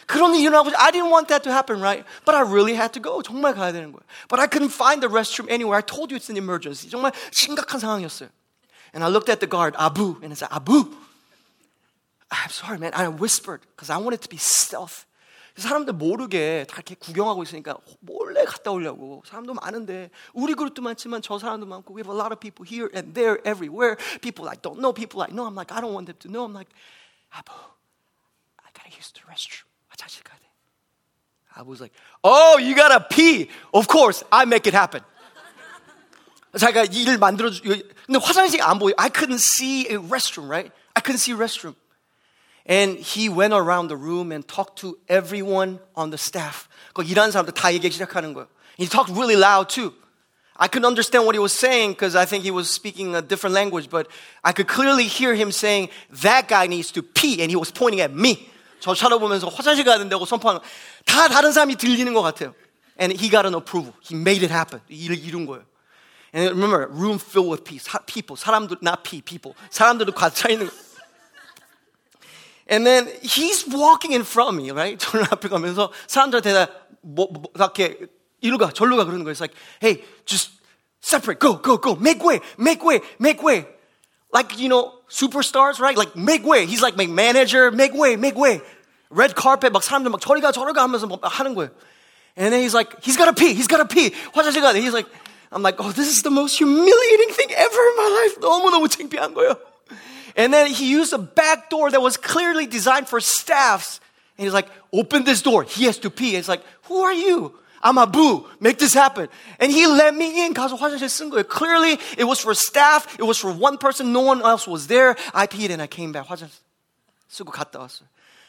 그런 0.06 0.32
일 0.36 0.42
일어나고 0.42 0.70
I 0.76 0.92
didn't 0.92 1.10
want 1.10 1.26
that 1.26 1.42
to 1.42 1.50
happen, 1.50 1.80
right? 1.82 2.06
But 2.24 2.36
I 2.36 2.42
really 2.42 2.74
had 2.78 2.92
to 2.94 3.02
go. 3.02 3.20
정말 3.22 3.54
가야 3.54 3.72
되는 3.72 3.90
거예요. 3.90 4.06
But 4.28 4.38
I 4.38 4.46
couldn't 4.46 4.70
find 4.70 5.02
the 5.02 5.10
restroom 5.10 5.50
anywhere. 5.50 5.78
I 5.78 5.82
told 5.82 6.14
you 6.14 6.16
it's 6.16 6.30
an 6.30 6.36
emergency. 6.36 6.88
정말 6.88 7.10
심각한 7.32 7.80
상황이었어요. 7.80 8.28
And 8.94 9.02
I 9.02 9.10
looked 9.10 9.28
at 9.28 9.40
the 9.40 9.50
guard, 9.50 9.74
Abu, 9.80 10.22
and 10.22 10.30
I 10.30 10.38
said, 10.38 10.54
Abu, 10.54 10.86
I'm 12.30 12.50
sorry, 12.50 12.78
man. 12.78 12.92
I 12.94 13.08
whispered 13.08 13.60
because 13.76 13.90
I 13.90 13.98
wanted 13.98 14.22
to 14.22 14.28
be 14.28 14.38
stealth. 14.38 15.06
사람들 15.56 15.92
모르게 15.92 16.66
다 16.68 16.76
이렇게 16.76 16.94
구경하고 16.94 17.42
있으니까 17.42 17.76
몰래 18.00 18.44
갔다 18.44 18.70
오려고 18.70 19.22
사람도 19.26 19.52
많은데 19.54 20.10
우리 20.32 20.54
그룹도 20.54 20.80
많지만 20.80 21.20
저 21.20 21.38
사람도 21.38 21.66
많고 21.66 21.94
we 21.94 22.00
have 22.00 22.10
a 22.10 22.16
lot 22.16 22.32
of 22.32 22.40
people 22.40 22.64
here 22.64 22.88
and 22.94 23.12
there 23.12 23.36
everywhere 23.44 23.96
people 24.22 24.48
I 24.48 24.56
don't 24.56 24.80
know 24.80 24.94
people 24.94 25.20
I 25.20 25.28
know 25.28 25.44
I'm 25.44 25.54
like 25.54 25.70
I 25.70 25.82
don't 25.82 25.92
want 25.92 26.06
them 26.06 26.16
to 26.20 26.28
know 26.28 26.44
I'm 26.48 26.56
like 26.56 26.72
Abu 27.36 27.52
I 27.52 28.72
gotta 28.72 28.96
use 28.96 29.12
the 29.12 29.20
restroom 29.28 29.68
화장실 29.92 30.24
가야 30.24 30.40
돼 30.40 30.48
I 31.54 31.62
was 31.68 31.84
like 31.84 31.92
oh 32.24 32.56
you 32.56 32.74
gotta 32.74 33.04
pee 33.12 33.50
of 33.74 33.86
course 33.86 34.24
I 34.32 34.48
make 34.48 34.64
it 34.64 34.72
happen 34.72 35.04
자기가 36.56 36.84
일을 36.84 37.18
만들어 37.18 37.50
주 37.50 37.60
근데 37.60 38.18
화장실이 38.18 38.62
안 38.62 38.78
보여 38.78 38.94
I 38.96 39.10
couldn't 39.10 39.40
see 39.40 39.84
a 39.92 40.00
restroom 40.00 40.48
right 40.48 40.72
I 40.96 41.04
couldn't 41.04 41.20
see 41.20 41.36
a 41.36 41.38
restroom 41.38 41.76
And 42.66 42.98
he 42.98 43.28
went 43.28 43.52
around 43.52 43.88
the 43.88 43.96
room 43.96 44.30
and 44.30 44.46
talked 44.46 44.78
to 44.82 44.96
everyone 45.08 45.80
on 45.96 46.10
the 46.10 46.18
staff. 46.18 46.68
거기 46.94 47.10
일하는 47.12 47.32
사람들 47.32 47.54
다 47.54 47.72
얘기하기 47.72 47.92
시작하는 47.92 48.34
거예요. 48.34 48.46
He 48.78 48.86
talked 48.88 49.12
really 49.12 49.36
loud 49.36 49.68
too. 49.68 49.92
I 50.56 50.68
couldn't 50.68 50.86
understand 50.86 51.26
what 51.26 51.34
he 51.34 51.40
was 51.40 51.52
saying 51.52 51.94
because 51.94 52.14
I 52.14 52.24
think 52.24 52.44
he 52.44 52.52
was 52.52 52.70
speaking 52.70 53.16
a 53.16 53.22
different 53.22 53.54
language, 53.54 53.90
but 53.90 54.06
I 54.44 54.52
could 54.52 54.68
clearly 54.68 55.08
hear 55.08 55.34
him 55.34 55.50
saying, 55.50 55.88
that 56.22 56.46
guy 56.46 56.68
needs 56.68 56.92
to 56.92 57.02
pee, 57.02 57.42
and 57.42 57.50
he 57.50 57.56
was 57.56 57.72
pointing 57.72 58.00
at 58.00 58.14
me. 58.14 58.48
저 58.78 58.94
쳐다보면서 58.94 59.48
화장실 59.48 59.84
가야 59.84 59.98
된다고 59.98 60.24
선포하는 60.26 60.60
다 61.04 61.28
다른 61.28 61.52
사람이 61.52 61.76
들리는 61.76 62.12
것 62.14 62.22
같아요. 62.22 62.54
And 63.00 63.12
he 63.18 63.30
got 63.30 63.46
an 63.46 63.54
approval. 63.54 63.94
He 64.02 64.14
made 64.14 64.44
it 64.44 64.52
happen. 64.52 64.80
일을 64.88 65.18
이룬 65.18 65.46
거예요. 65.46 65.64
And 66.34 66.50
remember, 66.50 66.86
room 66.88 67.18
filled 67.18 67.50
with 67.50 67.64
peace. 67.64 67.88
people. 68.06 68.36
사람들, 68.36 68.78
not 68.82 69.02
pee, 69.02 69.22
people. 69.22 69.54
사람들도 69.70 70.12
꽉 70.12 70.34
차 70.34 70.48
있는 70.48 70.68
거예요. 70.68 70.85
And 72.68 72.86
then 72.86 73.08
he's 73.22 73.66
walking 73.68 74.12
in 74.12 74.22
front 74.22 74.50
of 74.50 74.56
me, 74.56 74.70
right? 74.70 74.98
저는 74.98 75.26
앞에 75.30 75.48
가면서 75.48 75.90
사람들한테 76.06 76.52
다 76.52 76.68
뭐, 77.02 77.28
뭐, 77.30 77.42
이렇게 77.54 77.98
이리로 78.40 78.58
가, 78.58 78.72
절로 78.72 78.96
가 78.96 79.04
그러는 79.04 79.24
거예요. 79.24 79.32
It's 79.32 79.40
like, 79.40 79.54
hey, 79.80 80.02
just 80.24 80.50
separate, 81.00 81.40
go, 81.40 81.56
go, 81.56 81.76
go, 81.76 81.94
make 81.96 82.22
way, 82.22 82.40
make 82.58 82.82
way, 82.84 83.00
make 83.18 83.42
way. 83.42 83.66
Like, 84.32 84.58
you 84.58 84.68
know, 84.68 84.94
superstars, 85.10 85.78
right? 85.80 85.96
Like, 85.96 86.16
make 86.16 86.46
way. 86.46 86.64
He's 86.64 86.80
like, 86.80 86.96
make 86.96 87.10
manager, 87.10 87.70
make 87.70 87.92
way, 87.92 88.16
make 88.16 88.36
way. 88.36 88.62
Red 89.10 89.34
carpet, 89.34 89.72
막 89.72 89.82
사람들 89.82 90.10
막 90.10 90.20
저리 90.20 90.40
가, 90.40 90.52
저리 90.52 90.72
가 90.72 90.82
하면서 90.82 91.06
막 91.06 91.20
하는 91.22 91.54
거예요. 91.54 91.70
And 92.36 92.50
then 92.52 92.62
he's 92.62 92.72
like, 92.72 92.96
he's 93.02 93.18
gotta 93.18 93.34
pee, 93.34 93.52
he's 93.52 93.68
gotta 93.68 93.84
pee. 93.84 94.10
화장실 94.32 94.62
가. 94.62 94.72
He's 94.72 94.94
like, 94.94 95.06
I'm 95.50 95.62
like, 95.62 95.76
oh, 95.78 95.92
this 95.92 96.08
is 96.08 96.22
the 96.22 96.30
most 96.30 96.56
humiliating 96.56 97.28
thing 97.34 97.52
ever 97.52 97.82
in 97.90 97.96
my 97.96 98.08
life. 98.08 98.40
너무너무 98.40 98.88
창피한 98.88 99.34
거예요. 99.34 99.58
And 100.36 100.52
then 100.52 100.66
he 100.68 100.90
used 100.90 101.12
a 101.12 101.18
back 101.18 101.70
door 101.70 101.90
that 101.90 102.00
was 102.00 102.16
clearly 102.16 102.66
designed 102.66 103.08
for 103.08 103.20
staffs. 103.20 104.00
And 104.38 104.44
he's 104.44 104.54
like, 104.54 104.68
open 104.92 105.24
this 105.24 105.42
door. 105.42 105.64
He 105.64 105.84
has 105.84 105.98
to 105.98 106.10
pee. 106.10 106.36
It's 106.36 106.48
like, 106.48 106.62
who 106.84 107.02
are 107.02 107.12
you? 107.12 107.54
I'm 107.82 107.98
Abu. 107.98 108.46
Make 108.60 108.78
this 108.78 108.94
happen. 108.94 109.28
And 109.58 109.72
he 109.72 109.86
let 109.86 110.14
me 110.14 110.46
in. 110.46 110.54
가서 110.54 110.76
화장실 110.76 111.08
쓴 111.08 111.30
거예요. 111.30 111.48
Clearly, 111.48 111.98
it 112.16 112.24
was 112.24 112.40
for 112.40 112.54
staff. 112.54 113.18
It 113.18 113.24
was 113.24 113.38
for 113.38 113.52
one 113.52 113.76
person. 113.76 114.12
No 114.12 114.20
one 114.20 114.40
else 114.40 114.68
was 114.68 114.86
there. 114.86 115.16
I 115.34 115.46
peed 115.46 115.70
and 115.70 115.82
I 115.82 115.88
came 115.88 116.12
back. 116.12 116.26
화장실 116.26 116.60
쓰고 117.28 117.50
갔다 117.50 117.80
왔어요. 117.80 118.06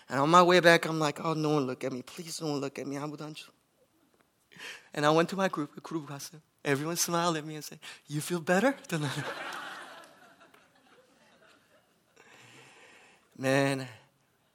And 0.09 0.19
on 0.19 0.29
my 0.29 0.43
way 0.43 0.59
back, 0.59 0.85
I'm 0.85 0.99
like, 0.99 1.19
oh, 1.23 1.33
no 1.33 1.49
one 1.49 1.65
look 1.65 1.83
at 1.83 1.91
me. 1.91 2.03
Please 2.03 2.37
don't 2.37 2.59
look 2.59 2.77
at 2.77 2.85
me. 2.85 2.97
아무도 2.97 3.25
안 3.25 3.33
줘. 3.33 3.49
And 4.93 5.05
I 5.05 5.09
went 5.09 5.29
to 5.29 5.35
my 5.35 5.49
group. 5.49 5.81
그룹 5.81 6.05
갔어요. 6.05 6.39
Everyone 6.63 6.95
smiled 6.95 7.35
at 7.35 7.45
me 7.45 7.55
and 7.55 7.63
said, 7.63 7.79
you 8.07 8.21
feel 8.21 8.39
better? 8.39 8.75
Man, 13.37 13.87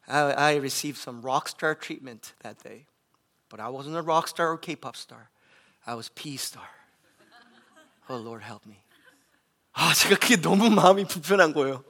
I, 0.07 0.21
I 0.33 0.57
received 0.57 0.99
some 0.99 1.23
rock 1.23 1.49
star 1.49 1.75
treatment 1.75 2.33
that 2.42 2.62
day. 2.62 2.87
But 3.49 3.61
I 3.61 3.68
wasn't 3.68 3.97
a 3.97 4.02
rock 4.02 4.28
star 4.28 4.52
or 4.52 4.59
K 4.59 4.76
pop 4.76 4.97
star. 4.97 5.30
I 5.87 5.95
was 5.95 6.11
P 6.11 6.37
star. 6.37 6.68
Oh, 8.09 8.16
Lord, 8.16 8.42
help 8.42 8.66
me. 8.66 8.83
아, 9.75 9.95
제가 9.95 10.16
그게 10.16 10.37
너무 10.37 10.71
마음이 10.71 11.04
불편한 11.04 11.52
거예요. 11.52 11.85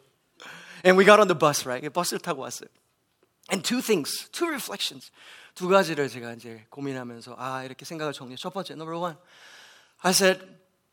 And 0.84 0.96
we 0.96 1.04
got 1.04 1.20
on 1.20 1.26
the 1.26 1.38
bus, 1.38 1.66
right? 1.66 1.88
버스를 1.88 2.20
타고 2.20 2.42
왔어요. 2.42 2.68
And 3.50 3.64
two 3.64 3.80
things, 3.80 4.28
two 4.30 4.48
reflections. 4.48 5.10
두 5.54 5.68
가지를 5.68 6.08
제가 6.08 6.34
이제 6.34 6.66
고민하면서 6.70 7.34
아, 7.38 7.64
이렇게 7.64 7.84
생각을 7.84 8.12
정리해. 8.12 8.36
첫 8.36 8.52
번째, 8.52 8.74
number 8.74 8.96
one. 8.96 9.16
I 10.02 10.12
said, 10.12 10.44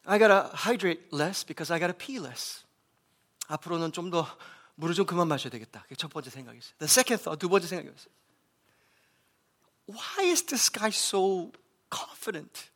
I 0.05 0.17
gotta 0.17 0.49
hydrate 0.53 1.09
less 1.11 1.45
because 1.45 1.71
I 1.71 1.79
gotta 1.79 1.95
pee 1.95 2.19
less. 2.19 2.63
앞으로는 3.47 3.91
좀더 3.91 4.25
물을 4.79 4.93
좀 4.95 5.05
그만 5.05 5.27
마셔야 5.27 5.49
되겠다. 5.51 5.83
그게 5.83 5.95
첫 5.95 6.11
번째 6.11 6.29
생각이었어요. 6.29 6.73
The 6.79 6.89
second 6.89 7.23
thought, 7.23 7.39
두 7.39 7.49
번째 7.49 7.67
생각이었어요. 7.67 8.13
Why 9.87 10.31
is 10.31 10.43
this 10.43 10.71
guy 10.71 10.89
so 10.89 11.51
confident? 11.91 12.69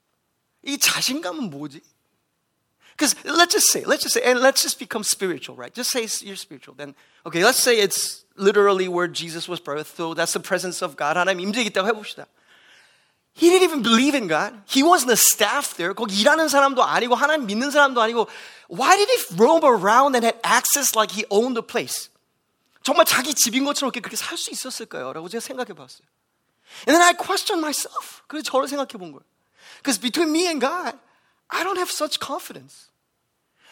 이 0.64 0.78
자신감은 0.78 1.50
뭐지? 1.50 1.82
Because 2.96 3.16
let's 3.24 3.54
just 3.54 3.72
say, 3.72 3.84
let's 3.86 4.04
just 4.04 4.14
say, 4.14 4.24
and 4.24 4.42
let's 4.42 4.62
just 4.62 4.78
become 4.78 5.04
spiritual, 5.04 5.56
right? 5.56 5.74
Just 5.74 5.90
say 5.90 6.06
you're 6.28 6.36
spiritual. 6.36 6.76
Then, 6.76 6.96
okay, 7.26 7.44
let's 7.46 7.58
say 7.58 7.80
it's 7.80 8.26
literally 8.36 8.90
where 8.90 9.08
Jesus 9.08 9.48
was 9.48 9.62
birthed, 9.62 9.96
so 9.96 10.14
that's 10.14 10.34
the 10.34 10.42
presence 10.42 10.82
of 10.84 10.98
God. 10.98 11.16
하나님 11.16 11.40
임재기 11.40 11.72
있다고 11.72 11.88
해봅시다. 11.88 12.28
He 13.34 13.50
didn't 13.50 13.64
even 13.64 13.82
believe 13.84 14.16
in 14.16 14.28
God. 14.28 14.54
He 14.68 14.84
wasn't 14.84 15.12
a 15.12 15.16
staff 15.16 15.78
there. 15.78 15.94
거기 15.94 16.20
일하는 16.20 16.50
사람도 16.50 16.84
아니고 16.84 17.16
하나님 17.16 17.48
믿는 17.48 17.72
사람도 17.72 18.02
아니고 18.02 18.28
why 18.68 18.96
did 18.98 19.10
he 19.10 19.36
roam 19.36 19.64
around 19.64 20.16
and 20.16 20.24
had 20.24 20.38
access 20.44 20.96
like 20.96 21.12
he 21.12 21.26
owned 21.30 21.56
the 21.56 21.64
place? 21.66 22.10
정말 22.84 23.06
자기 23.06 23.34
집인 23.34 23.66
것처럼 23.66 23.92
그렇게 23.92 24.16
살 24.16 24.38
수 24.38 24.52
있었을까요? 24.52 25.14
라고 25.14 25.28
제가 25.28 25.42
생각해 25.42 25.74
봤어요. 25.74 26.08
And 26.88 26.96
then 26.96 27.02
I 27.02 27.14
questioned 27.14 27.60
myself. 27.62 28.22
그래서 28.28 28.44
저를 28.44 28.68
생각해 28.68 28.94
본 28.98 29.12
거예요. 29.12 29.26
Because 29.82 30.00
between 30.00 30.30
me 30.30 30.46
and 30.48 30.60
God, 30.60 30.98
I 31.50 31.64
don't 31.64 31.78
have 31.78 31.92
such 31.92 32.20
confidence. 32.20 32.90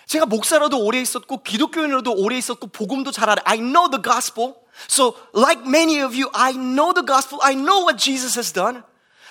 제가 0.08 0.26
목사로도 0.26 0.80
오래 0.80 1.02
있었고 1.02 1.44
기독교인으로도 1.44 2.14
오래 2.16 2.38
있었고 2.38 2.68
복음도 2.68 3.12
잘 3.12 3.30
알아요. 3.30 3.44
I 3.46 3.58
know 3.60 3.90
the 3.90 4.02
gospel. 4.02 4.56
So 4.88 5.16
like 5.34 5.62
many 5.68 6.02
of 6.02 6.16
you, 6.16 6.30
I 6.34 6.54
know 6.54 6.94
the 6.94 7.06
gospel. 7.06 7.40
I 7.44 7.54
know 7.56 7.84
what 7.84 7.98
Jesus 7.98 8.36
has 8.36 8.52
done. 8.54 8.84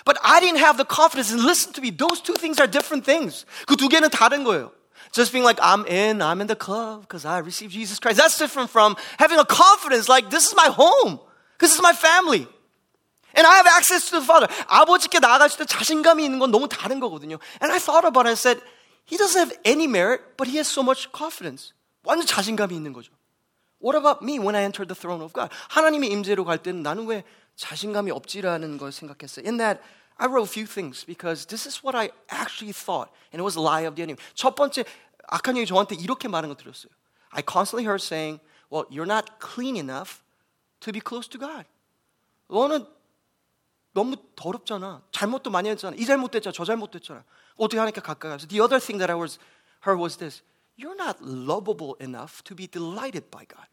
But 0.05 0.19
I 0.23 0.39
didn't 0.39 0.61
have 0.61 0.77
the 0.77 0.87
confidence. 0.87 1.33
And 1.33 1.43
listen 1.43 1.73
to 1.75 1.81
me, 1.81 1.91
those 1.91 2.21
two 2.23 2.35
things 2.35 2.61
are 2.61 2.71
different 2.71 3.05
things. 3.05 3.45
그 3.67 3.75
두 3.75 3.89
개는 3.89 4.11
다른 4.11 4.45
거예요. 4.45 4.71
Just 5.13 5.33
being 5.33 5.45
like, 5.45 5.59
I'm 5.63 5.87
in, 5.87 6.21
I'm 6.21 6.41
in 6.41 6.47
the 6.47 6.57
club 6.57 7.03
because 7.03 7.25
I 7.25 7.39
received 7.39 7.73
Jesus 7.73 7.99
Christ. 7.99 8.19
That's 8.19 8.39
different 8.39 8.71
from 8.71 8.97
having 9.19 9.39
a 9.39 9.45
confidence 9.45 10.09
like, 10.09 10.31
this 10.31 10.47
is 10.47 10.55
my 10.57 10.69
home. 10.69 11.21
This 11.59 11.75
is 11.75 11.81
my 11.81 11.93
family. 11.93 12.47
And 13.35 13.47
I 13.47 13.57
have 13.57 13.67
access 13.67 14.11
to 14.11 14.21
the 14.21 14.27
Father. 14.27 14.49
아버지께 14.69 15.21
나아갔을 15.21 15.59
때 15.59 15.65
자신감이 15.67 16.25
있는 16.25 16.39
건 16.39 16.51
너무 16.51 16.69
다른 16.69 17.01
거거든요. 17.01 17.39
And 17.61 17.73
I 17.73 17.79
thought 17.79 18.07
about 18.07 18.27
it 18.27 18.33
and 18.33 18.39
said, 18.39 18.61
he 19.05 19.17
doesn't 19.17 19.39
have 19.39 19.53
any 19.65 19.87
merit, 19.87 20.37
but 20.37 20.49
he 20.49 20.57
has 20.57 20.67
so 20.67 20.83
much 20.83 21.13
confidence. 21.13 21.73
완전 22.05 22.27
자신감이 22.27 22.75
있는 22.75 22.93
거죠. 22.93 23.13
What 23.79 23.97
about 23.97 24.25
me 24.25 24.39
when 24.39 24.57
I 24.57 24.65
entered 24.65 24.89
the 24.89 24.99
throne 24.99 25.23
of 25.23 25.33
God? 25.33 25.51
하나님의 25.69 26.11
임재로 26.11 26.45
갈 26.45 26.59
때는 26.59 26.83
나는 26.83 27.07
왜 27.07 27.25
자신감이 27.57 28.11
없지라는 28.11 28.79
걸 28.79 28.91
생각했어요. 28.91 29.47
In 29.47 29.59
that 29.59 29.81
I 30.21 30.27
wrote 30.27 30.45
a 30.45 30.53
few 30.53 30.67
things 30.67 31.05
because 31.05 31.47
this 31.47 31.67
is 31.67 31.85
what 31.85 31.95
I 31.95 32.11
actually 32.31 32.73
thought 32.73 33.11
and 33.33 33.41
it 33.41 33.45
was 33.45 33.57
a 33.57 33.61
lie 33.61 33.83
of 33.83 33.97
the 33.97 34.03
enemy. 34.03 34.19
첫 34.35 34.55
번째 34.55 34.85
악한 35.29 35.55
영이 35.55 35.67
저한테 35.67 35.97
이렇게 35.97 36.29
말하는 36.29 36.55
거 36.55 36.57
들었어요. 36.57 36.91
I 37.31 37.43
constantly 37.43 37.85
heard 37.85 38.03
saying, 38.03 38.41
well, 38.71 38.87
you're 38.91 39.07
not 39.07 39.39
clean 39.41 39.77
enough 39.77 40.23
to 40.81 40.93
be 40.93 41.01
close 41.01 41.29
to 41.29 41.39
God. 41.39 41.67
너는 42.49 42.87
너무 43.93 44.17
더럽잖아. 44.37 45.03
잘못도 45.11 45.51
많이 45.51 45.69
했잖아. 45.71 45.97
이 45.97 46.05
잘못됐잖아. 46.05 46.53
저 46.53 46.65
잘못됐잖아. 46.65 47.25
어떻게 47.57 47.79
하니까 47.79 48.01
가까이 48.01 48.31
가서. 48.31 48.47
The 48.47 48.63
other 48.63 48.79
thing 48.79 48.99
that 48.99 49.11
I 49.11 49.17
was 49.17 49.39
heard 49.85 50.01
was 50.01 50.19
this. 50.19 50.43
You're 50.79 50.97
not 50.97 51.19
lovable 51.23 51.97
enough 52.01 52.45
to 52.45 52.55
be 52.55 52.67
delighted 52.69 53.31
by 53.31 53.47
God. 53.47 53.67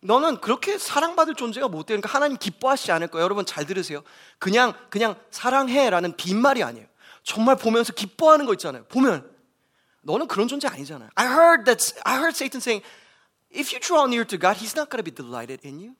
너는 0.00 0.40
그렇게 0.40 0.78
사랑받을 0.78 1.34
존재가 1.34 1.68
못 1.68 1.86
되니까 1.86 2.08
하나님 2.08 2.36
기뻐하시지 2.36 2.92
않을 2.92 3.08
거예요. 3.08 3.24
여러분 3.24 3.44
잘 3.44 3.66
들으세요. 3.66 4.02
그냥 4.38 4.74
그냥 4.90 5.16
사랑해라는 5.30 6.16
빈말이 6.16 6.62
아니에요. 6.62 6.86
정말 7.24 7.56
보면서 7.56 7.92
기뻐하는 7.92 8.46
거 8.46 8.52
있잖아요. 8.54 8.84
보면 8.84 9.28
너는 10.02 10.28
그런 10.28 10.48
존재 10.48 10.68
아니잖아요. 10.68 11.10
I 11.14 11.26
heard 11.26 11.64
that 11.64 11.94
I 12.04 12.16
heard 12.16 12.36
Satan 12.36 12.60
saying, 12.60 12.84
if 13.50 13.74
you 13.74 13.80
draw 13.80 14.06
near 14.06 14.24
to 14.24 14.38
God, 14.38 14.56
He's 14.56 14.76
not 14.76 14.88
going 14.88 15.02
to 15.02 15.04
be 15.04 15.14
delighted 15.14 15.66
in 15.66 15.80
you. 15.80 15.94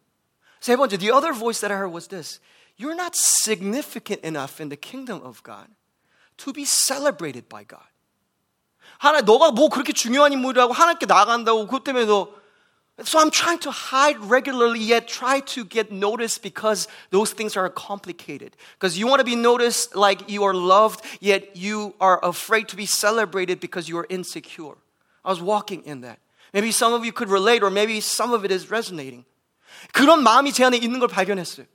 세 0.61 0.77
번째, 0.77 0.99
the 0.99 1.13
other 1.13 1.33
voice 1.33 1.61
that 1.61 1.73
I 1.73 1.79
heard 1.79 1.93
was 1.93 2.09
this: 2.09 2.41
You're 2.79 2.97
not 2.97 3.13
significant 3.15 4.25
enough 4.25 4.61
in 4.63 4.71
the 4.71 4.79
kingdom 4.79 5.23
of 5.27 5.43
God 5.43 5.69
to 6.39 6.53
be 6.53 6.65
celebrated 6.65 7.49
by 7.49 7.67
God. 7.67 7.87
하나 8.99 9.21
너가 9.21 9.51
뭐 9.51 9.69
그렇게 9.69 9.93
중요한 9.93 10.33
인물이라고 10.33 10.73
하나님께 10.73 11.07
나간다고 11.07 11.67
그것 11.67 11.85
때문에 11.85 12.07
너 12.07 12.38
So 13.04 13.20
I'm 13.20 13.32
trying 13.32 13.58
to 13.60 13.72
hide 13.72 14.20
regularly, 14.20 14.80
yet 14.80 15.08
try 15.08 15.40
to 15.40 15.66
get 15.66 15.92
noticed 15.92 16.44
because 16.44 16.88
those 17.10 17.32
things 17.32 17.58
are 17.58 17.68
complicated. 17.70 18.56
Because 18.76 19.00
you 19.00 19.08
want 19.08 19.20
to 19.20 19.26
be 19.26 19.36
noticed 19.36 19.96
like 19.96 20.30
you 20.30 20.44
are 20.44 20.54
loved, 20.54 21.04
yet 21.20 21.58
you 21.58 21.96
are 22.00 22.24
afraid 22.24 22.68
to 22.70 22.76
be 22.76 22.86
celebrated 22.86 23.60
because 23.60 23.90
you 23.90 23.98
are 23.98 24.06
insecure. 24.10 24.78
I 25.26 25.30
was 25.30 25.42
walking 25.42 25.84
in 25.86 26.02
that. 26.02 26.20
Maybe 26.54 26.72
some 26.72 26.94
of 26.94 27.04
you 27.04 27.12
could 27.12 27.30
relate, 27.30 27.64
or 27.64 27.72
maybe 27.72 28.00
some 28.00 28.32
of 28.32 28.46
it 28.46 28.52
is 28.52 28.70
resonating. 28.70 29.26
그런 29.92 30.22
마음이 30.22 30.54
제 30.54 30.64
안에 30.64 30.78
있는 30.78 31.00
걸 31.00 31.08
발견했어요. 31.08 31.66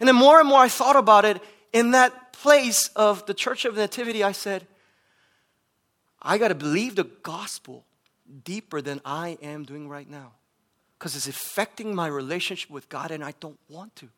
And 0.00 0.08
then 0.08 0.16
more 0.16 0.40
and 0.40 0.48
more 0.48 0.60
I 0.60 0.68
thought 0.68 0.96
about 0.96 1.24
it. 1.24 1.40
In 1.72 1.92
that 1.92 2.32
place 2.32 2.90
of 2.96 3.24
the 3.26 3.34
Church 3.34 3.64
of 3.64 3.76
Nativity, 3.76 4.24
I 4.24 4.32
said, 4.32 4.66
I 6.20 6.36
got 6.36 6.48
to 6.48 6.56
believe 6.56 6.96
the 6.96 7.04
gospel 7.04 7.84
deeper 8.44 8.80
than 8.80 9.00
I 9.04 9.38
am 9.42 9.64
doing 9.64 9.88
right 9.88 10.08
now 10.08 10.32
because 10.98 11.16
it's 11.16 11.26
affecting 11.26 11.94
my 11.94 12.06
relationship 12.06 12.70
with 12.70 12.88
God 12.88 13.10
and 13.10 13.24
I 13.24 13.34
don't 13.40 13.58
want 13.68 13.96
to. 13.96 14.08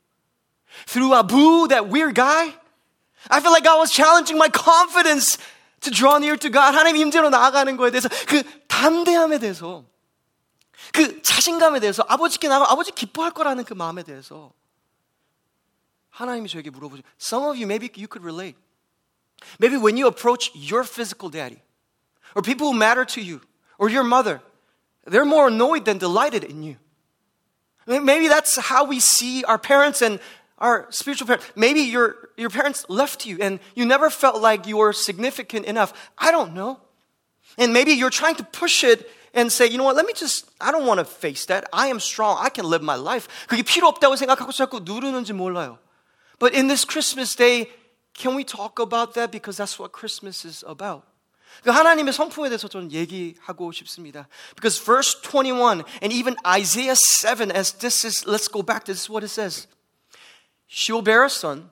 Through 0.87 1.15
Abu, 1.15 1.69
that 1.69 1.89
weird 1.89 2.15
guy, 2.15 2.53
I 3.31 3.41
feel 3.41 3.53
like 3.53 3.65
God 3.65 3.79
was 3.79 3.91
challenging 3.91 4.37
my 4.37 4.49
confidence 4.49 5.39
to 5.83 5.91
draw 5.91 6.19
near 6.19 6.37
to 6.37 6.51
God. 6.51 6.75
하나님 6.75 6.97
임재로 6.97 7.31
나아가는 7.31 7.77
거에 7.77 7.91
대해서 7.91 8.09
그 8.27 8.43
담대함에 8.69 9.39
대해서 9.39 9.85
그 10.93 11.23
자신감에 11.23 11.81
대해서 11.81 12.05
아버지께 12.09 12.49
나가 12.49 12.71
아버지 12.71 12.93
기뻐할 12.93 13.33
거라는 13.33 13.65
그 13.65 13.75
마음에 13.75 14.03
대해서 14.03 14.53
하나님이 16.11 16.49
저에게 16.49 16.71
물어보죠. 16.71 17.03
Some 17.21 17.47
of 17.47 17.57
you 17.57 17.65
maybe 17.65 17.89
you 17.97 18.09
could 18.09 18.25
relate. 18.25 18.57
Maybe 19.59 19.77
when 19.77 19.97
you 19.97 20.07
approach 20.07 20.53
your 20.55 20.85
physical 20.85 21.31
daddy 21.31 21.61
or 22.35 22.43
people 22.43 22.69
who 22.69 22.77
matter 22.77 23.05
to 23.05 23.21
you 23.21 23.41
or 23.79 23.89
your 23.89 24.05
mother, 24.05 24.41
they're 25.07 25.25
more 25.25 25.49
annoyed 25.49 25.85
than 25.85 25.99
delighted 25.99 26.45
in 26.45 26.63
you. 26.63 26.77
Maybe 27.87 28.29
that's 28.29 28.57
how 28.57 28.85
we 28.85 29.01
see 29.01 29.45
our 29.45 29.59
parents 29.59 30.01
and 30.01 30.19
our 30.59 30.87
spiritual 30.91 31.27
parents. 31.27 31.47
Maybe 31.55 31.81
your, 31.81 32.31
your 32.37 32.49
parents 32.49 32.87
left 32.89 33.27
you 33.27 33.39
and 33.41 33.61
you 33.75 33.85
never 33.85 34.09
felt 34.09 34.41
like 34.41 34.67
you 34.67 34.79
were 34.79 34.93
significant 34.93 35.67
enough. 35.67 35.93
I 36.17 36.31
don't 36.31 36.55
know. 36.55 36.81
And 37.59 37.73
maybe 37.73 37.93
you're 37.93 38.11
trying 38.11 38.37
to 38.37 38.45
push 38.45 38.83
it 38.85 39.11
and 39.35 39.51
say, 39.53 39.67
you 39.67 39.77
know 39.77 39.85
what, 39.85 39.97
let 39.97 40.07
me 40.07 40.13
just, 40.15 40.49
I 40.61 40.71
don't 40.71 40.87
want 40.87 40.99
to 40.99 41.05
face 41.05 41.45
that. 41.47 41.69
I 41.73 41.89
am 41.89 42.01
strong. 42.01 42.39
I 42.41 42.49
can 42.49 42.65
live 42.65 42.83
my 42.83 42.95
life. 42.95 43.29
그게 43.49 43.63
필요 43.63 43.89
없다고 43.89 44.17
생각하고 44.17 44.53
자꾸 44.53 44.81
누르는지 44.81 45.33
몰라요. 45.33 45.79
But 46.39 46.55
in 46.55 46.69
this 46.69 46.85
Christmas 46.85 47.35
day, 47.35 47.71
can 48.15 48.35
we 48.35 48.45
talk 48.45 48.79
about 48.79 49.15
that? 49.15 49.31
Because 49.31 49.57
that's 49.57 49.79
what 49.79 49.93
Christmas 49.93 50.45
is 50.45 50.65
about. 50.67 51.03
그 51.65 51.71
하나님의 51.71 52.13
성품에 52.13 52.51
대해서 52.51 52.69
좀 52.69 52.91
얘기하고 52.91 53.73
싶습니다. 53.73 54.29
Because 54.55 54.79
verse 54.79 55.21
21 55.23 55.83
and 56.03 56.13
even 56.13 56.37
Isaiah 56.47 56.95
7 56.95 57.51
as 57.51 57.73
this 57.79 58.07
is 58.07 58.27
let's 58.27 58.49
go 58.49 58.63
back 58.63 58.85
to 58.85 58.93
this 58.93 59.05
is 59.05 59.11
what 59.11 59.25
it 59.25 59.33
says. 59.33 59.67
She 60.69 60.93
will 60.93 61.03
bear 61.03 61.25
a 61.25 61.31
son 61.31 61.71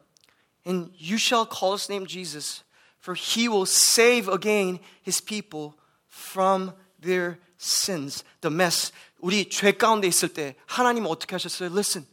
and 0.64 0.90
you 0.96 1.18
shall 1.18 1.44
call 1.44 1.76
his 1.76 1.90
name 1.90 2.06
Jesus 2.06 2.64
for 3.00 3.14
he 3.14 3.48
will 3.48 3.66
save 3.66 4.28
again 4.28 4.80
his 5.02 5.20
people 5.20 5.74
from 6.08 6.72
their 6.98 7.38
sins. 7.58 8.24
The 8.40 8.50
mess. 8.50 8.92
우리 9.20 9.50
죄 9.50 9.72
가운데 9.72 10.08
있을 10.08 10.30
때 10.30 10.56
하나님은 10.66 11.10
어떻게 11.10 11.34
하셨어요? 11.34 11.68
Listen. 11.70 12.06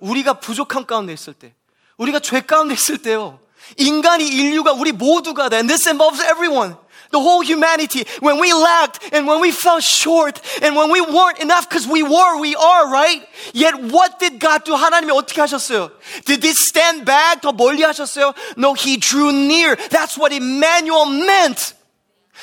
우리가 0.00 0.40
부족한 0.40 0.86
가운데 0.86 1.12
있을 1.12 1.34
때 1.34 1.54
우리가 1.96 2.18
죄 2.20 2.40
가운데 2.40 2.74
있을 2.74 2.98
때요. 2.98 3.40
인간이 3.76 4.26
인류가 4.26 4.72
우리 4.72 4.92
모두가 4.92 5.48
and 5.52 5.68
this 5.68 5.88
involves 5.88 6.20
everyone. 6.22 6.76
the 7.10 7.20
whole 7.20 7.42
humanity, 7.42 8.04
when 8.20 8.40
we 8.40 8.52
lacked 8.52 9.12
and 9.12 9.26
when 9.26 9.40
we 9.40 9.50
fell 9.50 9.80
short 9.80 10.40
and 10.62 10.74
when 10.76 10.90
we 10.90 11.00
weren't 11.00 11.38
enough 11.38 11.68
because 11.68 11.86
we 11.86 12.02
were, 12.02 12.40
we 12.40 12.54
are, 12.56 12.90
right? 12.90 13.22
Yet 13.52 13.80
what 13.80 14.18
did 14.18 14.38
God 14.38 14.64
do? 14.64 14.74
하나님이 14.74 15.12
어떻게 15.12 15.40
하셨어요? 15.40 15.90
Did 16.24 16.44
he 16.44 16.52
stand 16.52 17.04
back? 17.04 17.42
더 17.42 17.52
멀리 17.52 17.82
하셨어요? 17.82 18.34
No, 18.56 18.74
he 18.74 18.96
drew 18.96 19.32
near. 19.32 19.76
That's 19.90 20.16
what 20.18 20.32
Emmanuel 20.32 21.06
meant. 21.06 21.74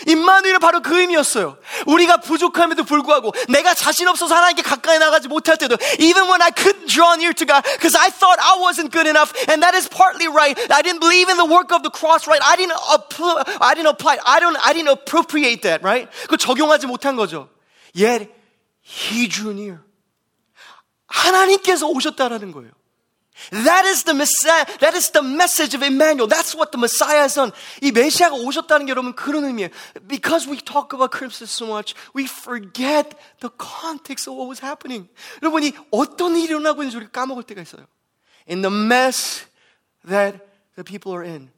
임마누엘은 0.06 0.60
바로 0.60 0.82
그 0.82 1.00
의미였어요. 1.00 1.56
우리가 1.86 2.18
부족함에도 2.18 2.84
불구하고 2.84 3.32
내가 3.48 3.74
자신 3.74 4.08
없어서 4.08 4.34
하나님께 4.34 4.62
가까이 4.62 4.98
나가지 4.98 5.28
못할 5.28 5.56
때도 5.56 5.76
even 5.98 6.24
when 6.28 6.42
I 6.42 6.50
couldn't 6.50 6.86
draw 6.86 7.14
near 7.14 7.32
to 7.32 7.46
God 7.46 7.62
because 7.76 7.96
I 7.96 8.10
thought 8.10 8.38
I 8.40 8.60
wasn't 8.60 8.90
good 8.92 9.08
enough 9.08 9.32
and 9.48 9.62
that 9.62 9.76
is 9.76 9.88
partly 9.88 10.28
right. 10.28 10.56
I 10.70 10.82
didn't 10.82 11.00
believe 11.00 11.28
in 11.30 11.36
the 11.36 11.48
work 11.48 11.72
of 11.72 11.82
the 11.82 11.90
cross, 11.90 12.28
right? 12.28 12.42
I 12.44 12.56
didn't 12.56 12.76
apply, 12.92 13.44
I 13.60 13.74
didn't 13.74 13.90
apply, 13.90 14.18
I 14.24 14.40
don't, 14.40 14.56
I 14.60 14.72
didn't 14.72 14.92
appropriate 14.92 15.62
that, 15.62 15.82
right? 15.82 16.08
그 16.28 16.36
적용하지 16.36 16.86
못한 16.86 17.16
거죠. 17.16 17.48
Yet 17.94 18.28
He 18.86 19.28
drew 19.28 19.50
near. 19.50 19.80
하나님께서 21.08 21.86
오셨다라는 21.86 22.52
거예요. 22.52 22.70
That 23.49 23.85
is 23.85 24.03
the 24.03 24.13
Messiah. 24.13 24.65
That 24.79 24.93
is 24.93 25.09
the 25.09 25.23
message 25.23 25.73
of 25.73 25.81
Emmanuel. 25.81 26.27
That's 26.27 26.53
what 26.53 26.71
the 26.71 26.77
Messiah 26.77 27.21
has 27.21 27.35
done. 27.35 27.51
이 27.81 27.91
메시아가 27.91 28.35
오셨다는 28.35 28.85
게 28.85 28.91
여러분 28.91 29.13
그런 29.15 29.45
의미예요. 29.45 29.69
Because 30.07 30.47
we 30.47 30.57
talk 30.57 30.93
about 30.93 31.11
Christmas 31.11 31.51
so 31.51 31.65
much, 31.65 31.95
we 32.13 32.25
forget 32.25 33.17
the 33.39 33.49
context 33.57 34.29
of 34.29 34.37
what 34.37 34.47
was 34.47 34.61
happening. 34.61 35.09
여러분이 35.41 35.73
어떤 35.91 36.35
일이 36.35 36.53
일어나고 36.53 36.83
있는지 36.83 36.97
우리가 36.97 37.11
까먹을 37.11 37.43
때가 37.43 37.61
있어요. 37.61 37.87
In 38.49 38.61
the 38.61 38.71
mess 38.71 39.47
that 40.07 40.37
the 40.75 40.83
people 40.83 41.13
are 41.13 41.25
in, 41.25 41.49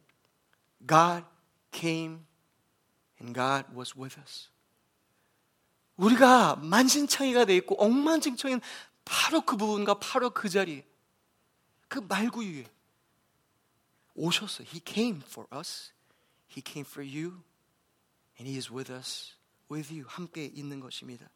God 0.86 1.24
came 1.72 2.24
and 3.20 3.34
God 3.34 3.66
was 3.76 3.94
with 3.96 4.18
us. 4.18 4.48
우리가 5.96 6.56
만신창이가 6.56 7.44
돼 7.44 7.56
있고 7.56 7.76
엉망진창인 7.82 8.60
바로 9.04 9.42
그 9.42 9.56
부분과 9.56 9.94
바로 9.98 10.30
그 10.30 10.48
자리에 10.48 10.84
그 11.88 11.98
말구유에 11.98 12.66
오셨어요. 14.14 14.66
He 14.68 14.80
came 14.84 15.20
for 15.22 15.46
us. 15.52 15.92
He 16.48 16.62
came 16.64 16.86
for 16.86 17.02
you. 17.02 17.42
And 18.38 18.48
He 18.48 18.56
is 18.56 18.72
with 18.72 18.92
us, 18.92 19.34
with 19.70 19.92
you. 19.92 20.06
함께 20.08 20.46
있는 20.46 20.80
것입니다. 20.80 21.28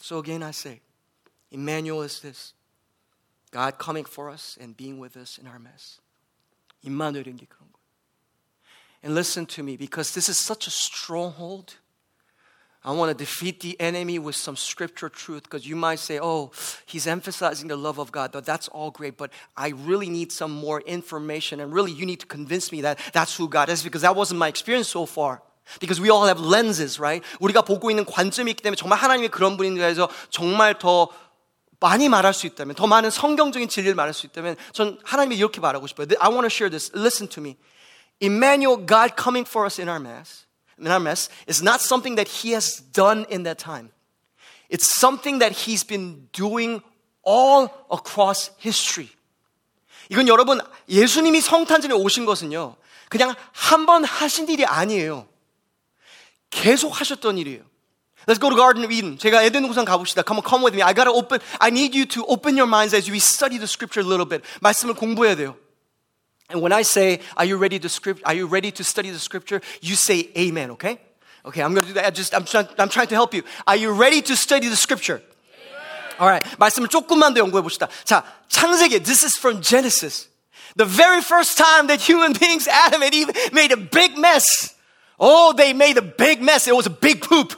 So 0.00 0.18
again 0.18 0.42
I 0.42 0.50
say, 0.50 0.80
Emmanuel 1.50 2.02
is 2.02 2.20
this. 2.20 2.54
God 3.50 3.78
coming 3.78 4.04
for 4.04 4.30
us 4.30 4.58
and 4.60 4.76
being 4.76 5.00
with 5.00 5.16
us 5.16 5.38
in 5.38 5.46
our 5.46 5.58
mess. 5.58 6.00
임마누엘인 6.82 7.36
게 7.36 7.46
그런 7.46 7.70
거예요. 7.72 7.78
And 9.02 9.14
listen 9.14 9.46
to 9.46 9.62
me 9.62 9.76
because 9.76 10.12
this 10.12 10.28
is 10.28 10.38
such 10.38 10.66
a 10.66 10.70
stronghold. 10.70 11.76
I 12.84 12.92
want 12.92 13.10
to 13.10 13.14
defeat 13.14 13.60
the 13.60 13.78
enemy 13.80 14.18
with 14.18 14.36
some 14.36 14.56
scripture 14.56 15.08
truth 15.08 15.42
because 15.42 15.66
you 15.66 15.74
might 15.74 15.98
say, 15.98 16.20
oh, 16.22 16.52
he's 16.86 17.06
emphasizing 17.06 17.68
the 17.68 17.76
love 17.76 17.98
of 17.98 18.12
God. 18.12 18.32
That's 18.32 18.68
all 18.68 18.90
great, 18.90 19.16
but 19.16 19.30
I 19.56 19.70
really 19.84 20.08
need 20.08 20.30
some 20.30 20.52
more 20.52 20.80
information. 20.82 21.60
And 21.60 21.72
really, 21.72 21.92
you 21.92 22.06
need 22.06 22.20
to 22.20 22.26
convince 22.26 22.70
me 22.70 22.80
that 22.82 22.98
that's 23.12 23.36
who 23.36 23.48
God 23.48 23.68
is 23.68 23.82
because 23.82 24.02
that 24.02 24.14
wasn't 24.14 24.38
my 24.38 24.48
experience 24.48 24.88
so 24.88 25.06
far. 25.06 25.42
Because 25.80 26.00
we 26.00 26.08
all 26.08 26.24
have 26.24 26.40
lenses, 26.40 26.98
right? 26.98 27.22
우리가 27.40 27.62
보고 27.62 27.90
있는 27.90 28.06
관점이 28.06 28.52
있기 28.52 28.62
때문에 28.62 28.76
정말 28.76 28.98
하나님이 28.98 29.28
그런 29.28 29.58
분인가 29.58 29.84
해서 29.84 30.08
정말 30.30 30.78
더 30.78 31.08
많이 31.80 32.08
말할 32.08 32.32
수 32.32 32.46
있다면, 32.46 32.74
더 32.74 32.86
많은 32.86 33.10
성경적인 33.10 33.68
진리를 33.68 33.94
말할 33.94 34.14
수 34.14 34.24
있다면, 34.26 34.56
전 34.72 34.98
하나님이 35.04 35.36
이렇게 35.36 35.60
말하고 35.60 35.86
싶어요. 35.86 36.06
I 36.20 36.30
want 36.30 36.48
to 36.48 36.50
share 36.50 36.70
this. 36.70 36.90
Listen 36.94 37.28
to 37.28 37.42
me. 37.42 37.58
Emmanuel, 38.20 38.78
God 38.78 39.14
coming 39.14 39.46
for 39.46 39.66
us 39.66 39.78
in 39.78 39.90
our 39.90 40.00
Mass 40.00 40.46
Mess 40.83 41.29
is 41.47 41.63
not 41.63 41.81
something 41.81 42.15
that 42.15 42.27
he 42.27 42.53
has 42.53 42.81
done 42.93 43.25
in 43.29 43.43
that 43.43 43.57
time. 43.57 43.91
It's 44.69 44.87
something 44.99 45.39
that 45.39 45.51
he's 45.51 45.83
been 45.83 46.27
doing 46.33 46.81
all 47.23 47.69
across 47.91 48.51
history. 48.57 49.09
이건 50.09 50.27
여러분, 50.27 50.59
예수님이 50.89 51.41
성탄절에 51.41 51.93
오신 51.93 52.25
것은요, 52.25 52.75
그냥 53.09 53.35
한 53.51 53.85
번 53.85 54.03
하신 54.03 54.49
일이 54.49 54.65
아니에요. 54.65 55.27
계속 56.49 56.99
하셨던 56.99 57.37
일이에요. 57.37 57.63
Let's 58.25 58.39
go 58.39 58.49
to 58.49 58.55
Garden 58.55 58.83
of 58.85 58.91
Eden. 58.93 59.17
제가 59.17 59.43
에덴 59.43 59.63
동산 59.63 59.83
가봅시다. 59.85 60.23
Come 60.25 60.39
on, 60.39 60.47
come 60.47 60.63
with 60.63 60.75
me. 60.75 60.81
I 60.81 60.93
gotta 60.93 61.11
open, 61.11 61.39
I 61.59 61.69
need 61.69 61.93
you 61.97 62.05
to 62.05 62.23
open 62.27 62.55
your 62.55 62.67
minds 62.67 62.95
as 62.95 63.11
we 63.11 63.17
study 63.17 63.57
the 63.57 63.67
scripture 63.67 64.01
a 64.01 64.07
little 64.07 64.27
bit. 64.27 64.43
말씀을 64.61 64.93
공부해야 64.93 65.35
돼요. 65.35 65.57
And 66.50 66.62
when 66.62 66.72
I 66.72 66.82
say, 66.82 67.20
are 67.36 67.44
you 67.44 67.56
ready 67.56 67.78
to 67.78 67.88
script, 67.88 68.22
are 68.24 68.34
you 68.34 68.46
ready 68.46 68.70
to 68.72 68.84
study 68.84 69.10
the 69.10 69.18
scripture? 69.18 69.60
You 69.80 69.94
say 69.94 70.30
amen, 70.36 70.70
okay? 70.72 70.98
Okay, 71.44 71.62
I'm 71.62 71.74
gonna 71.74 71.86
do 71.86 71.92
that. 71.94 72.06
I 72.06 72.10
just, 72.10 72.34
I'm 72.34 72.44
trying, 72.44 72.68
I'm 72.78 72.88
trying 72.88 73.08
to 73.08 73.14
help 73.14 73.34
you. 73.34 73.42
Are 73.66 73.76
you 73.76 73.92
ready 73.92 74.22
to 74.22 74.36
study 74.36 74.68
the 74.68 74.76
scripture? 74.76 75.22
Alright. 76.18 76.44
말씀을 76.58 76.88
조금만 76.88 77.32
더 77.34 77.40
연구해 77.40 77.62
봅시다. 77.62 77.88
자, 78.04 78.24
창세기. 78.48 79.04
This 79.04 79.24
is 79.24 79.38
from 79.38 79.62
Genesis. 79.62 80.28
The 80.76 80.84
very 80.84 81.22
first 81.22 81.56
time 81.56 81.86
that 81.88 82.00
human 82.00 82.32
beings, 82.32 82.66
Adam 82.66 83.02
and 83.02 83.14
Eve, 83.14 83.30
made 83.52 83.72
a 83.72 83.76
big 83.76 84.18
mess. 84.18 84.74
Oh, 85.18 85.52
they 85.52 85.72
made 85.72 85.96
a 85.96 86.02
big 86.02 86.40
mess. 86.40 86.66
It 86.66 86.74
was 86.74 86.86
a 86.86 86.90
big 86.90 87.22
poop. 87.22 87.54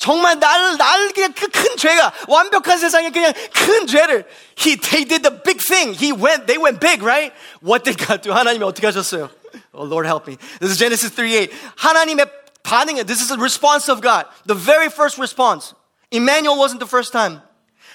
정말 0.00 0.38
날, 0.38 0.76
날 0.76 1.12
그냥 1.12 1.32
그큰 1.32 1.76
죄가 1.76 2.12
완벽한 2.28 2.78
세상에 2.78 3.10
그냥 3.10 3.32
큰 3.52 3.86
죄를 3.86 4.26
he 4.58 4.76
they 4.76 5.04
did 5.04 5.22
the 5.22 5.42
big 5.42 5.58
thing. 5.64 5.94
He 5.96 6.12
went 6.12 6.46
they 6.46 6.60
went 6.62 6.80
big, 6.80 7.02
right? 7.02 7.32
What 7.62 7.84
did 7.84 7.96
God 7.96 8.20
do? 8.20 8.32
하나님이 8.32 8.64
어떻게 8.64 8.86
하셨어요? 8.86 9.30
Oh 9.72 9.84
Lord 9.84 10.06
help 10.06 10.28
me. 10.28 10.36
This 10.60 10.72
is 10.72 10.78
Genesis 10.78 11.14
3:8. 11.14 11.50
하나님의 11.76 12.26
반응은 12.62 13.06
this 13.06 13.22
is 13.22 13.28
the 13.28 13.40
response 13.40 13.90
of 13.90 14.02
God. 14.02 14.28
The 14.46 14.54
very 14.54 14.88
first 14.92 15.18
response. 15.18 15.74
Emmanuel 16.10 16.58
wasn't 16.58 16.80
the 16.80 16.88
first 16.88 17.12
time. 17.12 17.40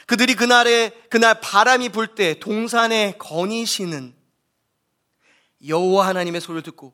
그들이 0.08 0.34
그날에 0.36 0.90
그날 1.10 1.40
바람이 1.40 1.90
불 1.90 2.08
때 2.08 2.34
동산에 2.40 3.14
거니시는 3.20 4.16
여호와 5.68 6.08
하나님의 6.08 6.42
소리를 6.42 6.64
듣고 6.64 6.94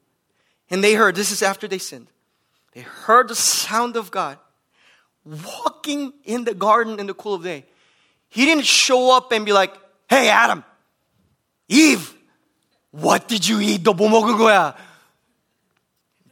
and 0.70 0.84
they 0.84 1.00
heard 1.00 1.16
this 1.16 1.32
is 1.32 1.44
after 1.44 1.70
they 1.70 1.80
sinned. 1.80 2.12
They 2.74 2.86
heard 3.08 3.32
the 3.32 3.40
sound 3.40 3.98
of 3.98 4.12
God 4.12 4.38
walking 5.26 6.14
in 6.24 6.44
the 6.44 6.54
garden 6.54 7.00
in 7.00 7.08
the 7.08 7.14
cool 7.14 7.36
of 7.36 7.44
day. 7.44 7.66
He 8.30 8.46
didn't 8.46 8.66
show 8.66 9.16
up 9.16 9.32
and 9.32 9.46
be 9.46 9.54
like, 9.54 9.74
hey, 10.10 10.30
Adam, 10.30 10.64
Eve, 11.68 12.14
what 12.92 13.28
did 13.28 13.48
you 13.48 13.60
eat? 13.60 13.84
너 13.84 13.94
뭐 13.94 14.10
먹은 14.10 14.38
거야? 14.38 14.76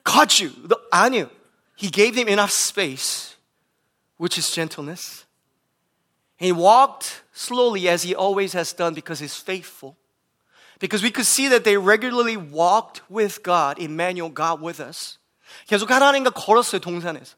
Caught 0.04 0.39
you. 0.43 0.49
너, 0.67 0.78
아니요. 0.91 1.30
He 1.75 1.89
gave 1.89 2.15
them 2.15 2.28
enough 2.30 2.51
space, 2.51 3.36
which 4.17 4.38
is 4.38 4.49
gentleness. 4.49 5.25
He 6.38 6.51
walked 6.51 7.23
slowly 7.34 7.89
as 7.89 8.04
he 8.04 8.13
always 8.15 8.54
has 8.54 8.73
done 8.73 8.93
because 8.93 9.19
he's 9.19 9.36
faithful. 9.36 9.97
Because 10.80 11.01
we 11.01 11.12
could 11.12 11.25
see 11.25 11.47
that 11.47 11.63
they 11.63 11.78
regularly 11.78 12.36
walked 12.38 13.01
with 13.10 13.41
God, 13.43 13.80
Emmanuel, 13.80 14.30
God 14.30 14.62
with 14.62 14.80
us. 14.80 15.17
계속 15.67 15.89
하나님과 15.89 16.32
걸었어요, 16.32 16.80
동산에서. 16.80 17.36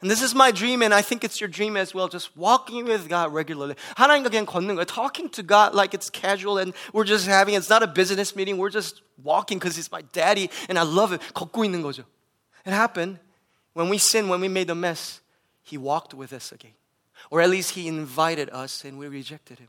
And 0.00 0.10
this 0.10 0.22
is 0.22 0.34
my 0.34 0.50
dream, 0.50 0.82
and 0.82 0.92
I 0.92 1.02
think 1.02 1.24
it's 1.24 1.40
your 1.40 1.48
dream 1.48 1.76
as 1.76 1.94
well. 1.94 2.08
Just 2.08 2.36
walking 2.36 2.84
with 2.84 3.08
God 3.08 3.32
regularly. 3.32 3.76
하나님과 3.96 4.28
그냥 4.30 4.46
걷는 4.46 4.74
거예요. 4.74 4.86
Talking 4.86 5.28
to 5.30 5.42
God 5.42 5.74
like 5.74 5.94
it's 5.94 6.10
casual 6.10 6.58
and 6.58 6.74
we're 6.92 7.04
just 7.04 7.26
having, 7.26 7.54
it's 7.54 7.70
not 7.70 7.82
a 7.82 7.86
business 7.86 8.34
meeting. 8.34 8.58
We're 8.58 8.70
just 8.70 9.02
walking 9.22 9.58
because 9.58 9.76
He's 9.76 9.90
my 9.90 10.02
daddy 10.12 10.50
and 10.68 10.78
I 10.78 10.82
love 10.82 11.12
it. 11.12 11.20
걷고 11.34 11.64
있는 11.64 11.82
거죠. 11.82 12.04
It 12.66 12.72
happened 12.72 13.18
when 13.74 13.88
we 13.88 13.98
sinned, 13.98 14.28
when 14.28 14.40
we 14.40 14.48
made 14.48 14.68
a 14.70 14.74
mess. 14.74 15.20
He 15.62 15.78
walked 15.78 16.12
with 16.12 16.32
us 16.32 16.52
again. 16.52 16.74
Or 17.30 17.40
at 17.40 17.48
least 17.48 17.70
He 17.70 17.88
invited 17.88 18.50
us 18.50 18.84
and 18.84 18.98
we 18.98 19.08
rejected 19.08 19.58
Him. 19.58 19.68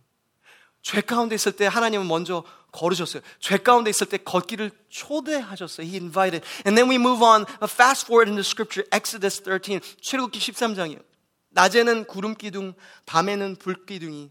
죄 0.81 1.01
가운데 1.01 1.33
있을 1.33 1.53
때 1.53 1.65
하나님은 1.65 2.07
먼저 2.07 2.43
걸으셨어요. 2.71 3.23
죄 3.39 3.57
가운데 3.57 3.89
있을 3.89 4.07
때 4.07 4.17
걷기를 4.17 4.69
초대하셨어요. 4.89 5.87
He 5.87 5.97
invited. 5.97 6.45
And 6.65 6.77
then 6.77 6.89
we 6.89 6.95
move 6.95 7.25
on, 7.25 7.45
fast 7.63 8.05
forward 8.05 8.29
in 8.29 8.35
the 8.35 8.45
scripture, 8.45 8.87
Exodus 8.91 9.41
13, 9.43 9.81
출애굽기 10.01 10.39
13장이에요. 10.39 11.01
낮에는 11.49 12.05
구름 12.05 12.35
기둥, 12.35 12.73
밤에는 13.05 13.55
불 13.55 13.85
기둥이 13.85 14.29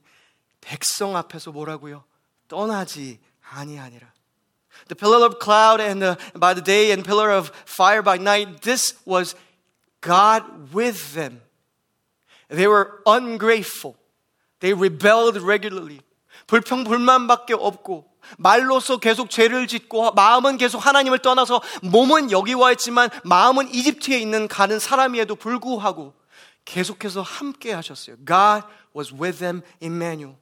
백성 0.61 1.16
앞에서 1.16 1.50
뭐라고요? 1.50 2.05
떠나지 2.48 3.18
아니하니라. 3.50 4.12
The 4.88 4.96
pillar 4.96 5.24
of 5.24 5.38
cloud 5.42 5.81
and 5.81 6.00
the, 6.05 6.16
by 6.38 6.55
the 6.55 6.62
day 6.62 6.90
and 6.90 7.05
pillar 7.05 7.31
of 7.31 7.50
fire 7.66 8.03
by 8.03 8.18
night, 8.18 8.62
this 8.62 8.94
was 9.07 9.35
God 10.00 10.72
with 10.74 11.14
them. 11.14 11.40
They 12.48 12.68
were 12.68 13.00
ungrateful. 13.07 13.96
They 14.61 14.74
rebelled 14.74 15.40
regularly. 15.40 16.00
불평 16.49 16.83
불만밖에 16.83 17.53
없고 17.53 18.09
말로서 18.39 18.97
계속 18.97 19.29
죄를 19.29 19.67
짓고 19.67 20.13
마음은 20.13 20.57
계속 20.57 20.83
하나님을 20.83 21.19
떠나서 21.19 21.62
몸은 21.83 22.31
여기 22.31 22.55
와 22.55 22.71
있지만 22.71 23.09
마음은 23.23 23.71
이집트에 23.71 24.17
있는 24.17 24.47
가는 24.47 24.79
사람이에도 24.79 25.35
불구하고 25.35 26.15
계속해서 26.65 27.21
함께 27.21 27.71
하셨어요. 27.71 28.15
God 28.25 28.65
was 28.97 29.13
with 29.13 29.38
them, 29.38 29.62
Emmanuel. 29.79 30.38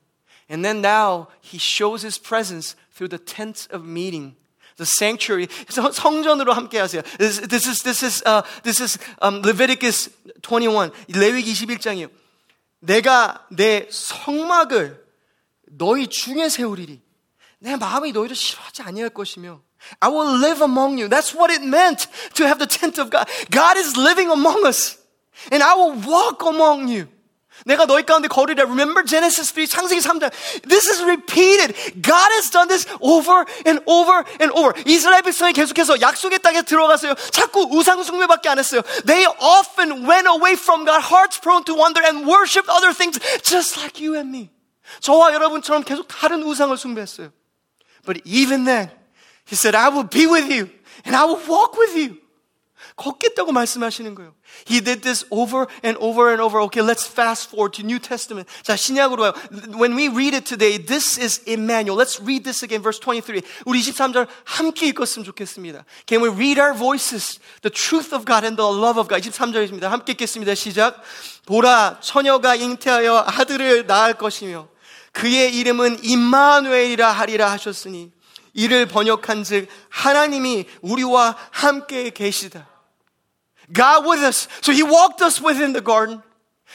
And 0.50 0.64
then 0.64 0.80
now 0.80 1.28
he 1.44 1.60
shows 1.60 2.06
his 2.06 2.18
presence 2.18 2.78
through 2.96 3.10
the 3.10 3.24
tent 3.24 3.68
of 3.74 3.86
meeting. 3.86 4.36
The 4.78 4.88
sanctuary, 4.88 5.48
성전으로 5.68 6.54
함께 6.54 6.80
하세요. 6.80 7.02
This, 7.18 7.42
this 7.50 7.68
is, 7.68 7.84
this 7.84 8.06
is, 8.06 8.24
uh, 8.26 8.44
this 8.64 8.82
is 8.82 8.98
um, 9.22 9.42
Leviticus 9.44 10.10
21, 10.42 10.92
레위기 11.10 11.52
21장이에요. 11.52 12.10
내가 12.80 13.46
내 13.50 13.88
성막을 13.90 15.07
너희 15.71 16.07
중에 16.07 16.49
세우리리. 16.49 17.01
내 17.59 17.77
마음이 17.77 18.13
너희를 18.13 18.35
싫어하지 18.35 18.83
아니할 18.83 19.11
것이며 19.11 19.61
I 20.01 20.11
will 20.11 20.39
live 20.43 20.63
among 20.63 20.99
you. 21.01 21.09
That's 21.09 21.35
what 21.35 21.53
it 21.53 21.63
meant 21.65 22.09
to 22.35 22.47
have 22.47 22.59
the 22.59 22.67
tent 22.67 23.01
of 23.01 23.11
God. 23.11 23.27
God 23.51 23.79
is 23.79 23.97
living 23.99 24.31
among 24.31 24.67
us. 24.67 24.99
And 25.51 25.63
I 25.63 25.75
will 25.75 25.99
walk 26.07 26.47
among 26.47 26.91
you. 26.91 27.09
내가 27.67 27.87
너희 27.87 28.03
가운데 28.03 28.29
거리라. 28.29 28.65
Remember 28.65 29.05
Genesis 29.05 29.53
3, 29.53 29.67
창세기 29.67 30.01
3장. 30.01 30.33
This 30.69 30.89
is 30.89 31.03
repeated. 31.03 31.75
God 32.03 32.31
has 32.35 32.51
done 32.51 32.69
this 32.69 32.87
over 33.01 33.45
and 33.67 33.83
over 33.87 34.25
and 34.41 34.51
over. 34.55 34.73
이스라엘 34.87 35.23
백성이 35.23 35.53
계속해서 35.53 36.01
약속의 36.01 36.41
땅에 36.41 36.63
들어갔어요. 36.63 37.15
자꾸 37.31 37.69
우상 37.71 38.03
숭배밖에 38.03 38.49
안 38.49 38.59
했어요. 38.59 38.83
They 39.07 39.27
often 39.39 40.09
went 40.09 40.27
away 40.27 40.55
from 40.55 40.85
God, 40.85 41.03
hearts 41.03 41.41
prone 41.41 41.65
to 41.65 41.75
wonder 41.75 42.03
and 42.03 42.27
worshiped 42.27 42.69
other 42.69 42.93
things 42.95 43.21
just 43.43 43.79
like 43.79 44.03
you 44.03 44.17
and 44.17 44.31
me. 44.31 44.51
저와 45.01 45.33
여러분처럼 45.33 45.85
계속 45.85 46.07
다른 46.09 46.43
우상을 46.43 46.77
숭배했어요. 46.77 47.33
But 48.05 48.21
even 48.25 48.65
then, 48.65 48.91
he 49.47 49.55
said, 49.55 49.77
I 49.77 49.89
will 49.89 50.09
be 50.09 50.27
with 50.27 50.51
you 50.51 50.69
and 51.05 51.17
I 51.17 51.25
will 51.25 51.41
walk 51.49 51.79
with 51.79 51.97
you. 51.97 52.23
걷겠다고 52.97 53.53
말씀하시는 53.53 54.15
거예요. 54.15 54.35
He 54.69 54.81
did 54.81 55.03
this 55.03 55.25
over 55.31 55.67
and 55.85 55.99
over 56.03 56.29
and 56.29 56.43
over. 56.43 56.61
Okay, 56.67 56.83
let's 56.83 57.07
fast 57.07 57.49
forward 57.49 57.73
to 57.81 57.85
New 57.85 57.99
Testament. 57.99 58.51
자, 58.63 58.77
신약으로 58.77 59.23
와요. 59.23 59.33
When 59.79 59.97
we 59.97 60.09
read 60.09 60.35
it 60.37 60.45
today, 60.45 60.79
this 60.79 61.19
is 61.19 61.41
Emmanuel. 61.47 61.97
Let's 61.97 62.21
read 62.21 62.45
this 62.45 62.63
again, 62.63 62.83
verse 62.83 63.01
23. 63.01 63.43
우리 63.65 63.81
23절 63.81 64.27
함께 64.45 64.89
읽었으면 64.89 65.25
좋겠습니다. 65.25 65.85
Can 66.07 66.23
we 66.23 66.29
read 66.29 66.61
our 66.61 66.77
voices? 66.77 67.41
The 67.63 67.73
truth 67.73 68.15
of 68.15 68.27
God 68.27 68.45
and 68.45 68.57
the 68.61 68.69
love 68.69 69.01
of 69.01 69.09
God. 69.09 69.23
23절입니다. 69.23 69.89
함께 69.89 70.13
읽겠습니다. 70.13 70.55
시작. 70.55 71.01
보라, 71.47 71.99
처녀가 72.01 72.55
잉태하여 72.55 73.25
아들을 73.27 73.87
낳을 73.87 74.15
것이며 74.15 74.69
그의 75.18 75.56
이름은 75.56 76.04
임마누엘이라 76.04 77.12
하리라 77.12 77.52
하셨으니 77.52 78.12
이를 78.54 78.86
번역한즉 78.86 79.68
하나님이 79.90 80.66
우리와 80.82 81.36
함께 81.50 82.12
계시다. 82.12 82.68
God 83.74 84.08
with 84.08 84.24
us. 84.24 84.48
So 84.62 84.72
he 84.72 84.84
walked 84.84 85.24
us 85.24 85.44
within 85.44 85.74
the 85.74 85.84
garden. 85.84 86.22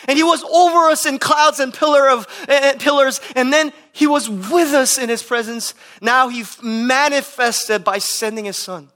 And 0.09 0.18
he 0.18 0.24
was 0.24 0.42
over 0.42 0.90
us 0.90 1.07
in 1.07 1.18
clouds 1.20 1.61
and 1.61 1.72
pillar 1.72 2.09
of 2.09 2.26
uh, 2.48 2.74
pillars, 2.78 3.20
and 3.37 3.52
then 3.52 3.72
he 3.92 4.09
was 4.09 4.28
with 4.28 4.74
us 4.74 4.98
in 4.98 5.09
his 5.09 5.22
presence. 5.22 5.74
Now 6.00 6.28
he 6.28 6.44
manifested 6.62 7.85
by 7.85 7.98
sending 7.98 8.46
his 8.46 8.57
son. 8.57 8.90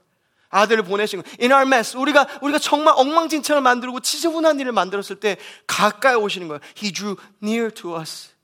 아들을 0.49 0.83
보내신 0.83 1.21
거. 1.21 1.23
In 1.39 1.53
our 1.53 1.65
mess, 1.65 1.95
우리가 1.95 2.27
우리가 2.41 2.59
정말 2.59 2.95
엉망진창을 2.97 3.61
만들고 3.61 4.01
지저분한 4.01 4.59
일을 4.59 4.71
만들었을 4.73 5.17
때 5.21 5.37
가까이 5.67 6.15
오시는 6.15 6.47
거예요. 6.49 6.59
He 6.75 6.91
drew 6.91 7.15
near 7.41 7.71
to 7.71 7.95
us. 7.95 8.36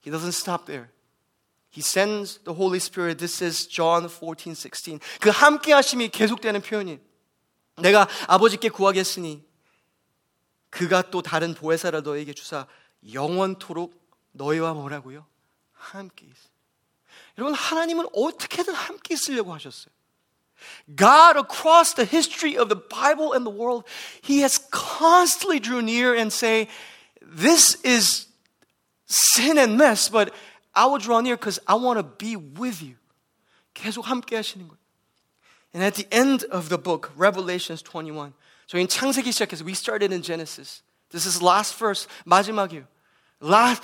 He 0.00 0.10
doesn't 0.10 0.32
stop 0.32 0.66
there. 0.66 0.90
He 1.70 1.82
sends 1.82 2.38
the 2.44 2.54
Holy 2.54 2.78
Spirit. 2.78 3.18
This 3.18 3.42
is 3.42 3.66
John 3.66 4.08
14, 4.08 4.54
16. 4.54 5.00
그 5.20 5.30
함께 5.30 5.72
하심이 5.72 6.08
계속되는 6.08 6.62
표현이 6.62 6.98
내가 7.82 8.08
아버지께 8.28 8.70
구하겠으니 8.70 9.44
그가 10.70 11.10
또 11.10 11.22
다른 11.22 11.54
보혜사라 11.54 12.00
너에게 12.00 12.32
주사 12.32 12.66
영원토록 13.12 13.94
너희와 14.32 14.74
뭐라고요? 14.74 15.26
함께 15.72 16.26
있어. 16.26 16.48
여러분 17.38 17.54
하나님은 17.54 18.06
어떻게든 18.14 18.74
함께 18.74 19.14
있으려고 19.14 19.52
하셨어요. 19.52 19.94
God 20.96 21.38
across 21.38 21.94
the 21.94 22.08
history 22.08 22.56
of 22.56 22.68
the 22.68 22.80
Bible 22.80 23.34
and 23.34 23.44
the 23.44 23.52
world, 23.52 23.84
He 24.22 24.40
has 24.40 24.58
constantly 24.70 25.60
drew 25.60 25.82
near 25.82 26.14
and 26.14 26.32
say, 26.32 26.68
this 27.20 27.76
is 27.84 28.28
sin 29.10 29.58
and 29.58 29.76
mess, 29.76 30.08
but 30.08 30.32
I 30.74 30.86
will 30.86 30.98
draw 30.98 31.20
near 31.20 31.36
because 31.36 31.58
I 31.66 31.74
want 31.74 31.98
to 31.98 32.02
be 32.02 32.36
with 32.36 32.82
you. 32.82 32.96
계속 33.74 34.08
함께 34.08 34.36
하시는 34.36 34.66
거예요. 34.66 34.78
And 35.74 35.84
at 35.84 35.94
the 35.94 36.08
end 36.10 36.46
of 36.50 36.68
the 36.68 36.78
book, 36.78 37.10
Revelations 37.16 37.82
21, 37.82 38.32
저희는 38.66 38.88
창세기 38.88 39.30
시작해서 39.32 39.64
we 39.64 39.72
started 39.72 40.12
in 40.12 40.22
Genesis. 40.22 40.82
This 41.10 41.26
is 41.26 41.42
last 41.42 41.76
verse, 41.78 42.08
마지막이에요. 42.24 42.86
Last, 43.42 43.82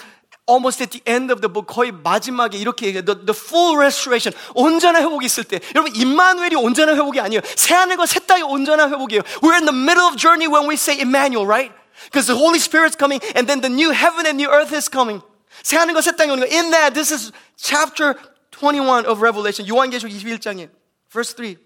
almost 0.49 0.83
at 0.83 0.90
the 0.90 1.03
end 1.07 1.31
of 1.31 1.40
the 1.40 1.53
book, 1.53 1.73
거의 1.73 1.92
마지막에 1.92 2.57
이렇게 2.57 2.87
얘기해요. 2.87 3.05
The, 3.05 3.27
the 3.27 3.37
full 3.37 3.77
restoration, 3.77 4.35
온전한 4.55 5.03
회복이 5.03 5.27
있을 5.27 5.45
때. 5.45 5.61
여러분, 5.75 5.95
임마누엘이 5.95 6.57
온전한 6.57 6.97
회복이 6.97 7.21
아니에요. 7.21 7.42
새하늘과 7.45 8.07
새 8.07 8.21
땅이 8.21 8.42
온전한 8.42 8.90
회복이에요. 8.90 9.23
We're 9.42 9.55
in 9.55 9.66
the 9.66 9.77
middle 9.77 10.09
of 10.09 10.16
journey 10.16 10.49
when 10.49 10.68
we 10.68 10.75
say 10.75 10.99
Emmanuel, 10.99 11.47
right? 11.47 11.73
Because 12.06 12.28
the 12.28 12.36
Holy 12.36 12.60
Spirit's 12.60 12.96
coming 12.96 13.20
and 13.36 13.48
then 13.48 13.62
the 13.62 13.70
new 13.70 13.92
heaven 13.92 14.26
and 14.26 14.38
new 14.38 14.50
earth 14.50 14.74
is 14.74 14.90
coming. 14.90 15.22
새 15.64 15.78
하늘과 15.78 16.02
새 16.02 16.16
땅이 16.16 16.32
오는 16.32 16.48
거. 16.48 16.54
In 16.54 16.72
that, 16.72 16.94
this 16.94 17.12
is 17.14 17.32
chapter 17.58 18.16
21 18.52 19.06
of 19.06 19.22
Revelation. 19.22 19.68
요한계시록 19.68 20.12
21장이에요. 20.12 20.70
Verse 21.12 21.36
3. 21.36 21.58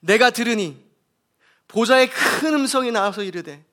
내가 0.00 0.30
들으니 0.30 0.76
보좌의 1.68 2.10
큰 2.10 2.54
음성이 2.54 2.90
나와서 2.90 3.22
이르되 3.22 3.64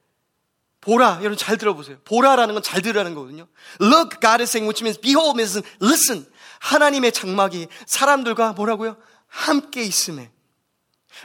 보라, 0.82 1.20
여러분 1.20 1.38
잘 1.38 1.58
들어보세요. 1.58 1.98
보라라는 2.06 2.56
건 2.56 2.64
잘 2.64 2.82
들으라는 2.82 3.14
거거든요. 3.14 3.48
Look, 3.80 4.20
God 4.20 4.42
is 4.42 4.50
saying, 4.50 4.66
which 4.66 4.82
means 4.82 5.00
behold 5.00 5.38
means 5.38 5.62
listen. 5.82 6.26
하나님의 6.60 7.12
장막이 7.12 7.68
사람들과 7.86 8.54
뭐라고요? 8.54 8.98
함께 9.28 9.84
있음에. 9.84 10.32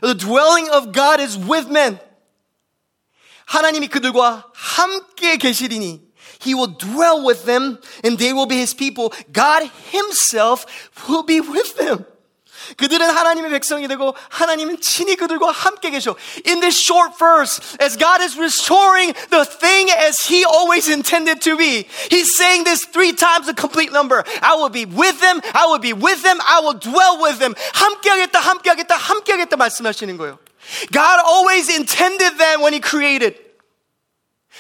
The 0.03 0.17
dwelling 0.17 0.69
of 0.71 0.93
God 0.93 1.23
is 1.23 1.39
with 1.39 1.69
men. 1.71 1.99
하나님이 3.46 3.88
그들과 3.88 4.46
함께 4.54 5.38
계시리니 5.38 6.12
He 6.46 6.56
will 6.56 6.76
dwell 6.78 7.22
with 7.26 7.46
them 7.46 7.78
and 8.04 8.18
they 8.18 8.34
will 8.34 8.48
be 8.48 8.58
His 8.58 8.76
people. 8.76 9.12
God 9.32 9.70
Himself 9.94 10.66
will 11.08 11.26
be 11.26 11.40
with 11.40 11.76
them. 11.76 12.06
그들은 12.78 13.10
하나님의 13.10 13.52
백성이 13.52 13.88
되고 13.88 14.16
하나님은 14.30 14.82
친히 14.82 15.16
그들과 15.16 15.52
함께 15.52 15.90
계셔. 15.90 16.16
In 16.48 16.62
this 16.62 16.78
short 16.78 17.18
verse, 17.18 17.60
as 17.82 17.98
God 17.98 18.22
is 18.22 18.38
restoring 18.38 19.14
the 19.30 19.46
thing 19.46 19.92
as 19.92 20.22
He 20.22 20.46
always 20.46 20.90
intended 20.90 21.42
to 21.42 21.58
be, 21.58 21.88
He's 22.10 22.36
saying 22.38 22.64
this 22.64 22.86
three 22.86 23.14
times 23.14 23.50
a 23.50 23.54
complete 23.54 23.92
number. 23.92 24.24
I 24.42 24.56
will 24.56 24.70
be 24.70 24.86
with 24.86 25.20
them, 25.20 25.42
I 25.54 25.66
will 25.68 25.82
be 25.82 25.94
with 25.94 26.24
them, 26.24 26.40
I 26.42 26.62
will 26.62 26.78
dwell 26.78 27.22
with 27.22 27.40
them. 27.40 27.56
함께하겠다, 27.74 28.40
함께하겠다, 28.40 28.96
함께하겠다 28.96 29.58
말씀하시는 29.58 30.18
거예요. 30.18 30.40
God 30.92 31.20
always 31.26 31.76
intended 31.76 32.38
that 32.38 32.62
when 32.62 32.74
He 32.74 32.80
created. 32.80 33.36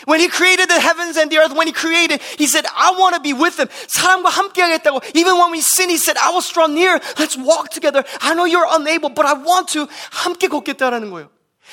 When 0.05 0.19
he 0.19 0.29
created 0.29 0.69
the 0.69 0.79
heavens 0.79 1.17
and 1.17 1.29
the 1.29 1.37
earth, 1.37 1.53
when 1.55 1.67
he 1.67 1.73
created, 1.73 2.21
he 2.37 2.47
said, 2.47 2.65
I 2.75 2.95
want 2.97 3.15
to 3.15 3.21
be 3.21 3.33
with 3.33 3.57
them. 3.57 3.67
사람과 3.87 4.29
함께 4.29 4.61
하겠다고. 4.61 5.15
Even 5.15 5.37
when 5.37 5.51
we 5.51 5.61
sin, 5.61 5.89
he 5.89 5.97
said, 5.97 6.17
I 6.17 6.31
will 6.31 6.41
draw 6.41 6.67
near. 6.67 6.99
Let's 7.19 7.37
walk 7.37 7.69
together. 7.69 8.03
I 8.21 8.33
know 8.33 8.45
you're 8.45 8.65
unable, 8.67 9.09
but 9.09 9.25
I 9.25 9.33
want 9.33 9.67
to. 9.73 9.87
함께 10.11 10.47
걷겠다라는 10.47 11.11
거예요. 11.11 11.29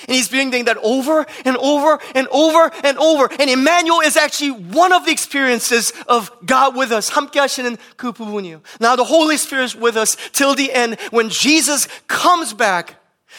And 0.06 0.14
he's 0.14 0.28
been 0.28 0.50
doing 0.50 0.66
that 0.66 0.76
over 0.82 1.26
and 1.44 1.56
over 1.56 1.98
and 2.14 2.28
over 2.30 2.70
and 2.84 2.98
over. 2.98 3.28
And 3.40 3.50
Emmanuel 3.50 4.00
is 4.00 4.16
actually 4.16 4.50
one 4.50 4.92
of 4.92 5.04
the 5.06 5.10
experiences 5.10 5.92
of 6.06 6.30
God 6.44 6.76
with 6.76 6.92
us. 6.92 7.10
함께 7.10 7.40
하시는 7.40 7.76
그 7.96 8.12
부분이에요. 8.12 8.60
Now 8.80 8.94
the 8.94 9.04
Holy 9.04 9.36
Spirit 9.36 9.64
is 9.64 9.76
with 9.76 9.96
us 9.96 10.16
till 10.32 10.54
the 10.54 10.72
end. 10.72 10.98
When 11.10 11.30
Jesus 11.30 11.88
comes 12.06 12.52
back, 12.52 12.96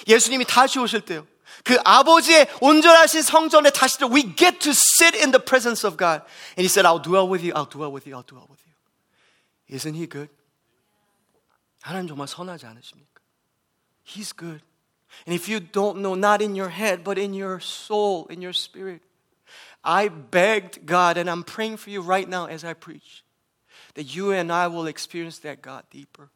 예수님이 0.08 0.46
다시 0.46 0.80
오실 0.80 1.02
때요. 1.02 1.26
그 1.64 1.78
아버지의 1.84 2.48
온전하신 2.62 3.22
성전에 3.22 3.72
다시 3.72 3.98
we 4.04 4.36
get 4.36 4.60
to 4.60 4.72
sit 4.72 5.16
in 5.18 5.32
the 5.32 5.44
presence 5.44 5.86
of 5.86 5.98
God. 5.98 6.22
And 6.56 6.64
he 6.64 6.68
said, 6.68 6.86
I'll 6.86 7.02
dwell 7.02 7.28
with 7.28 7.44
you, 7.44 7.54
I'll 7.56 7.70
dwell 7.70 7.92
with 7.92 8.08
you, 8.08 8.16
I'll 8.16 8.24
dwell 8.24 8.48
with 8.50 8.62
you. 8.66 8.74
Isn't 9.76 9.96
he 9.96 10.08
good? 10.08 10.30
하나님 11.82 12.08
정말 12.08 12.28
선하지 12.28 12.66
않으십니까? 12.66 13.22
He's 14.04 14.34
good. 14.34 14.62
And 15.26 15.34
if 15.34 15.50
you 15.50 15.60
don't 15.60 16.02
know, 16.02 16.16
not 16.16 16.42
in 16.42 16.56
your 16.56 16.70
head, 16.70 17.04
but 17.04 17.18
in 17.18 17.34
your 17.34 17.60
soul, 17.60 18.28
in 18.30 18.42
your 18.42 18.54
spirit, 18.54 19.02
I 19.84 20.10
begged 20.10 20.86
God, 20.86 21.18
and 21.18 21.30
I'm 21.30 21.44
praying 21.44 21.78
for 21.78 21.90
you 21.90 22.02
right 22.02 22.28
now 22.28 22.46
as 22.46 22.64
I 22.64 22.74
preach, 22.74 23.24
that 23.96 24.14
you 24.16 24.32
and 24.32 24.52
I 24.52 24.68
will 24.68 24.88
experience 24.88 25.40
that 25.40 25.62
God 25.62 25.84
deeper. 25.90 26.30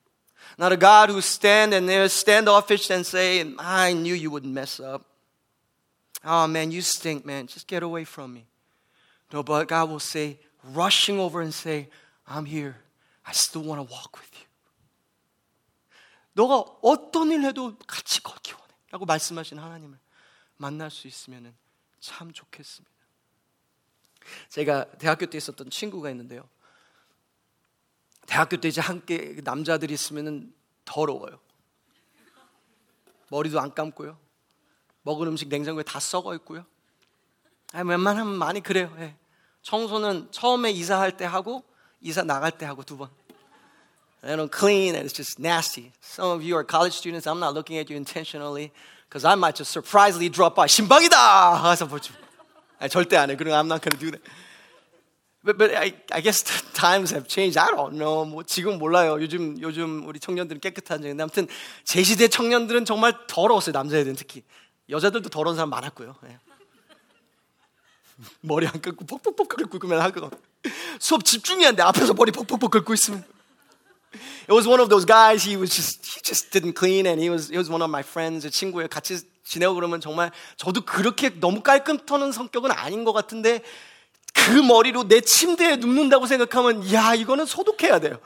Not 0.57 0.71
a 0.71 0.77
God 0.77 1.09
who 1.09 1.21
stand 1.21 1.73
and 1.73 1.89
they're 1.89 2.07
standoffish 2.09 2.89
and 2.89 3.05
say, 3.05 3.45
I 3.57 3.93
knew 3.93 4.13
you 4.13 4.29
would 4.31 4.45
mess 4.45 4.79
up. 4.79 5.05
Oh 6.23 6.47
man, 6.47 6.71
you 6.71 6.81
stink, 6.81 7.25
man. 7.25 7.47
Just 7.47 7.67
get 7.67 7.83
away 7.83 8.03
from 8.03 8.33
me. 8.33 8.45
No, 9.31 9.43
but 9.43 9.67
God 9.67 9.89
will 9.89 9.99
say, 9.99 10.39
rushing 10.63 11.19
over 11.19 11.41
and 11.41 11.53
say, 11.53 11.89
I'm 12.27 12.45
here. 12.45 12.77
I 13.25 13.31
still 13.33 13.63
want 13.63 13.79
to 13.79 13.91
walk 13.91 14.17
with 14.19 14.29
you. 14.33 14.47
너가 16.35 16.65
어떤 16.81 17.31
일 17.31 17.43
해도 17.43 17.77
같이 17.87 18.21
걷기 18.21 18.53
원해. 18.53 18.73
라고 18.91 19.05
말씀하신 19.05 19.59
하나님을 19.59 19.97
만날 20.57 20.91
수 20.91 21.07
있으면 21.07 21.53
참 21.99 22.31
좋겠습니다. 22.31 22.91
제가 24.49 24.85
대학교 24.97 25.25
때 25.25 25.37
있었던 25.37 25.69
친구가 25.69 26.09
있는데요. 26.11 26.47
대학교 28.28 28.58
때 28.58 28.68
이제 28.68 28.80
함께 28.82 29.40
남자들이 29.42 29.94
있으면 29.94 30.52
더러워요. 30.84 31.40
머리도 33.30 33.58
안 33.58 33.74
감고요. 33.74 34.18
먹은 35.02 35.26
음식 35.26 35.48
냉장고에 35.48 35.82
다 35.82 35.98
썩어 35.98 36.34
있고요. 36.36 36.64
아, 37.72 37.80
웬만하면 37.80 38.34
많이 38.34 38.60
그래요. 38.60 38.94
예. 38.98 39.16
청소는 39.62 40.28
처음에 40.30 40.70
이사할 40.70 41.16
때 41.16 41.24
하고 41.24 41.64
이사 42.02 42.22
나갈 42.22 42.52
때 42.52 42.66
하고 42.66 42.82
두 42.82 42.98
번. 42.98 43.08
They 44.20 44.36
don't 44.36 44.52
clean 44.52 44.94
and 44.94 45.08
it's 45.08 45.16
just 45.16 45.40
nasty. 45.40 45.92
Some 46.02 46.30
of 46.30 46.44
you 46.44 46.54
are 46.54 46.64
college 46.64 46.96
students. 46.96 47.26
I'm 47.26 47.40
not 47.40 47.54
looking 47.54 47.78
at 47.78 47.88
you 47.88 47.96
intentionally 47.96 48.72
because 49.08 49.24
I 49.24 49.36
might 49.36 49.56
just 49.56 49.72
surprisingly 49.72 50.28
drop 50.28 50.54
by. 50.54 50.68
신방이다! 50.68 51.16
하서 51.64 51.86
보죠. 51.86 52.12
절대 52.90 53.16
안 53.16 53.30
해. 53.30 53.36
그럼 53.36 53.54
I'm 53.54 53.72
not 53.72 53.80
to 53.80 53.96
do 53.98 54.10
that. 54.10 54.22
But, 55.48 55.56
but 55.56 55.74
I, 55.74 55.94
I 56.12 56.20
guess 56.20 56.42
times 56.74 57.10
have 57.14 57.26
changed. 57.26 57.56
I 57.56 57.70
don't 57.70 57.96
know. 57.96 58.26
뭐 58.26 58.42
지금 58.42 58.76
몰라요. 58.76 59.16
요즘 59.18 59.58
요즘 59.62 60.06
우리 60.06 60.20
청년들은 60.20 60.60
깨끗한지. 60.60 61.08
근데 61.08 61.22
아무튼 61.22 61.48
제 61.84 62.02
시대 62.02 62.28
청년들은 62.28 62.84
정말 62.84 63.14
더러웠어요. 63.26 63.72
남자애들은 63.72 64.14
특히. 64.16 64.42
여자들도 64.90 65.30
더러운 65.30 65.56
사람 65.56 65.70
많았고요. 65.70 66.16
예. 66.26 66.38
머리 68.42 68.66
안 68.66 68.78
감고 68.82 69.06
퍽퍽퍽 69.06 69.48
긁고 69.48 69.78
그러면 69.78 70.02
하고 70.02 70.30
수업 71.00 71.24
집중이 71.24 71.64
안 71.66 71.76
돼. 71.76 71.82
앞에서 71.82 72.12
머리 72.12 72.30
퍽퍽퍽 72.30 72.70
긁고 72.70 72.92
있으면. 72.92 73.24
It 74.48 74.52
was 74.52 74.68
one 74.68 74.80
of 74.80 74.90
those 74.90 75.06
guys. 75.06 75.48
He 75.48 75.56
was 75.56 75.74
just 75.74 76.04
he 76.04 76.20
just 76.22 76.50
didn't 76.50 76.76
clean, 76.76 77.06
and 77.06 77.22
he 77.22 77.30
was 77.30 77.48
he 77.48 77.56
was 77.56 77.70
one 77.70 77.80
of 77.80 77.88
my 77.88 78.02
friends. 78.02 78.46
친구예요. 78.50 78.88
같이 78.88 79.20
지내고 79.44 79.74
그러면 79.74 80.02
정말 80.02 80.30
저도 80.58 80.82
그렇게 80.82 81.40
너무 81.40 81.62
깔끔 81.62 82.04
터는 82.04 82.32
성격은 82.32 82.70
아닌 82.70 83.04
것 83.04 83.14
같은데 83.14 83.62
그 84.46 84.52
머리로 84.52 85.08
내 85.08 85.20
침대에 85.20 85.76
눕는다고 85.76 86.26
생각하면 86.26 86.92
야 86.92 87.14
이거는 87.14 87.46
소독해야 87.46 87.98
돼요. 87.98 88.18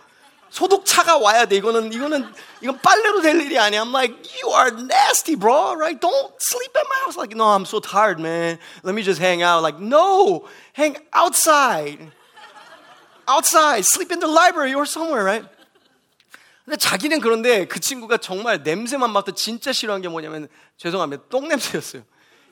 소독차가 0.51 1.17
와야 1.17 1.47
돼. 1.47 1.57
이거는 1.57 1.93
이거는 1.93 2.31
이건 2.61 2.79
빨래로 2.81 3.23
될 3.23 3.41
일이 3.41 3.59
아니야. 3.59 3.83
I'm 3.83 3.91
like, 3.91 4.15
you 4.43 4.53
are 4.55 4.71
nasty, 4.71 5.35
bro. 5.35 5.75
Right? 5.75 5.99
Don't 5.99 6.33
sleep 6.39 6.77
at 6.77 6.87
my 6.87 6.99
house. 7.05 7.17
Like, 7.17 7.35
no, 7.35 7.49
I'm 7.49 7.65
so 7.65 7.81
tired, 7.81 8.21
man. 8.21 8.59
Let 8.85 8.95
me 8.95 9.03
just 9.03 9.19
hang 9.19 9.43
out. 9.43 9.63
Like, 9.63 9.81
no, 9.81 10.47
hang 10.75 10.99
outside. 11.15 12.13
Outside. 13.27 13.85
Sleep 13.87 14.13
in 14.13 14.21
the 14.21 14.29
library 14.29 14.75
or 14.75 14.85
somewhere, 14.85 15.25
right? 15.25 15.49
근데 16.65 16.77
자기는 16.77 17.21
그런데 17.21 17.67
그 17.67 17.81
친구가 17.81 18.19
정말 18.19 18.63
냄새만 18.63 19.11
맡도 19.11 19.33
진짜 19.33 19.73
싫어한 19.73 20.03
게 20.03 20.09
뭐냐면 20.09 20.49
죄송합니다. 20.77 21.25
똥 21.31 21.49
냄새였어요. 21.49 22.03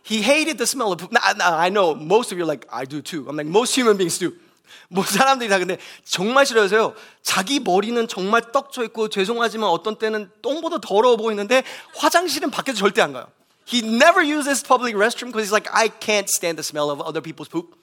He 0.03 0.21
hated 0.21 0.57
the 0.57 0.67
smell 0.67 0.91
of 0.91 0.99
poop. 0.99 1.11
Now, 1.11 1.21
now, 1.35 1.57
I 1.57 1.69
know 1.69 1.95
most 1.95 2.31
of 2.31 2.37
you 2.37 2.43
are 2.43 2.47
like, 2.47 2.67
I 2.71 2.85
do 2.85 3.01
too. 3.01 3.27
I'm 3.27 3.35
like, 3.35 3.47
most 3.47 3.73
human 3.73 3.97
beings 3.97 4.19
do. 4.19 4.33
뭐 4.89 5.03
사람들이 5.03 5.49
다 5.49 5.57
근데 5.57 5.77
정말 6.03 6.45
싫어해서요. 6.45 6.93
자기 7.23 7.59
머리는 7.59 8.07
정말 8.07 8.51
떡져 8.51 8.83
있고 8.85 9.09
죄송하지만 9.09 9.69
어떤 9.69 9.97
때는 9.97 10.29
똥보다 10.41 10.77
더러워 10.79 11.17
보이는데 11.17 11.63
화장실은 11.95 12.51
밖에서 12.51 12.77
절대 12.77 13.01
안 13.01 13.13
가요. 13.13 13.27
He 13.67 13.81
never 13.81 14.21
uses 14.21 14.63
public 14.63 14.95
restroom 14.95 15.31
because 15.31 15.49
he's 15.49 15.51
like, 15.51 15.67
I 15.73 15.89
can't 15.89 16.29
stand 16.29 16.57
the 16.57 16.63
smell 16.63 16.91
of 16.91 17.01
other 17.01 17.21
people's 17.21 17.49
poop. 17.49 17.75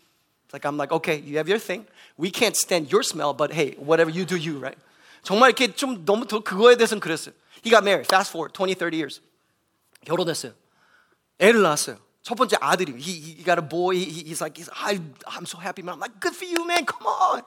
It's 0.47 0.53
like 0.53 0.65
I'm 0.65 0.77
like, 0.77 0.93
okay, 0.93 1.19
you 1.19 1.39
have 1.39 1.49
your 1.49 1.59
thing. 1.59 1.87
We 2.17 2.31
can't 2.31 2.57
stand 2.57 2.93
your 2.93 3.03
smell, 3.03 3.35
but 3.35 3.53
hey, 3.53 3.75
whatever 3.79 4.11
you 4.11 4.25
do, 4.25 4.37
you, 4.37 4.59
right? 4.59 4.79
정말 5.25 5.51
이렇게 5.51 5.75
좀 5.75 6.05
너무 6.05 6.27
더 6.27 6.41
그거에 6.41 6.77
대해서는 6.77 7.01
그랬어요. 7.01 7.35
He 7.65 7.71
got 7.71 7.83
married. 7.83 8.07
Fast 8.07 8.31
forward 8.31 8.55
20, 8.55 8.79
30 8.79 8.95
years. 8.95 9.21
결혼했어요. 10.05 10.53
애를 11.41 11.63
낳았어요. 11.63 11.99
첫 12.27 12.37
번째 12.37 12.57
아들이 12.61 12.93
he, 12.99 13.35
he 13.37 13.43
got 13.43 13.59
a 13.59 13.63
boy. 13.63 13.95
He, 13.97 14.23
he's 14.23 14.41
like 14.41 14.57
he's, 14.57 14.71
I, 14.73 15.01
I'm 15.27 15.45
so 15.45 15.59
happy 15.59 15.83
man. 15.83 15.95
I'm 15.95 16.01
like 16.01 16.21
good 16.21 16.35
for 16.35 16.45
you 16.45 16.67
man. 16.67 16.87
Come 16.87 17.07
on. 17.07 17.43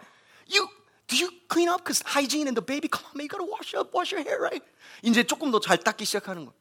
You 0.48 0.67
do 1.08 1.15
you 1.15 1.32
clean 1.48 1.69
up 1.69 1.84
because 1.84 2.02
hygiene 2.06 2.48
and 2.48 2.58
the 2.58 2.62
baby. 2.62 2.88
Come 2.88 3.06
on 3.12 3.17
man. 3.17 3.24
You 3.24 3.30
gotta 3.30 3.45
wash 3.50 3.74
up, 3.74 3.93
wash 3.93 4.12
your 4.12 4.24
hair 4.24 4.39
right. 4.39 4.63
이제 5.02 5.24
조금 5.24 5.52
더 5.52 5.60
잘 5.60 5.78
닦기 5.78 6.04
시작하는 6.06 6.45
거예요. 6.45 6.54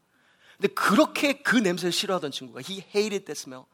근데 0.56 0.68
그렇게 0.74 1.42
그 1.42 1.56
냄새를 1.56 1.92
싫어하던 1.92 2.30
친구가 2.30 2.60
he 2.60 2.84
hated 2.94 3.26
that 3.26 3.38
smell. 3.38 3.66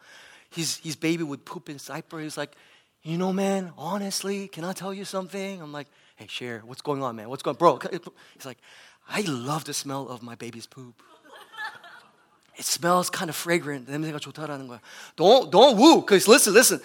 His 0.50 0.80
his 0.82 0.96
baby 0.96 1.22
would 1.22 1.44
poop 1.44 1.68
in 1.68 1.78
diaper. 1.78 2.18
He's 2.20 2.38
like, 2.38 2.56
you 3.02 3.18
know 3.18 3.32
man, 3.32 3.72
honestly, 3.76 4.48
can 4.48 4.64
I 4.64 4.72
tell 4.72 4.94
you 4.94 5.04
something? 5.04 5.60
I'm 5.60 5.72
like, 5.72 5.88
hey 6.16 6.26
share, 6.28 6.62
what's 6.64 6.82
going 6.82 7.02
on 7.02 7.16
man? 7.16 7.28
What's 7.28 7.42
going, 7.42 7.56
bro? 7.56 7.78
He's 8.34 8.46
like, 8.46 8.58
I 9.06 9.20
love 9.28 9.64
the 9.64 9.74
smell 9.74 10.08
of 10.08 10.22
my 10.22 10.34
baby's 10.34 10.66
poop. 10.66 11.02
It 12.56 12.66
smells 12.66 13.08
kind 13.10 13.30
of 13.30 13.36
fragrant. 13.36 13.88
냄새가 13.90 14.18
좋다라는 14.18 14.68
거야. 14.68 14.80
Don't 15.16 15.50
don't 15.50 15.76
woo. 15.76 16.00
Because 16.02 16.28
listen, 16.28 16.52
listen. 16.52 16.80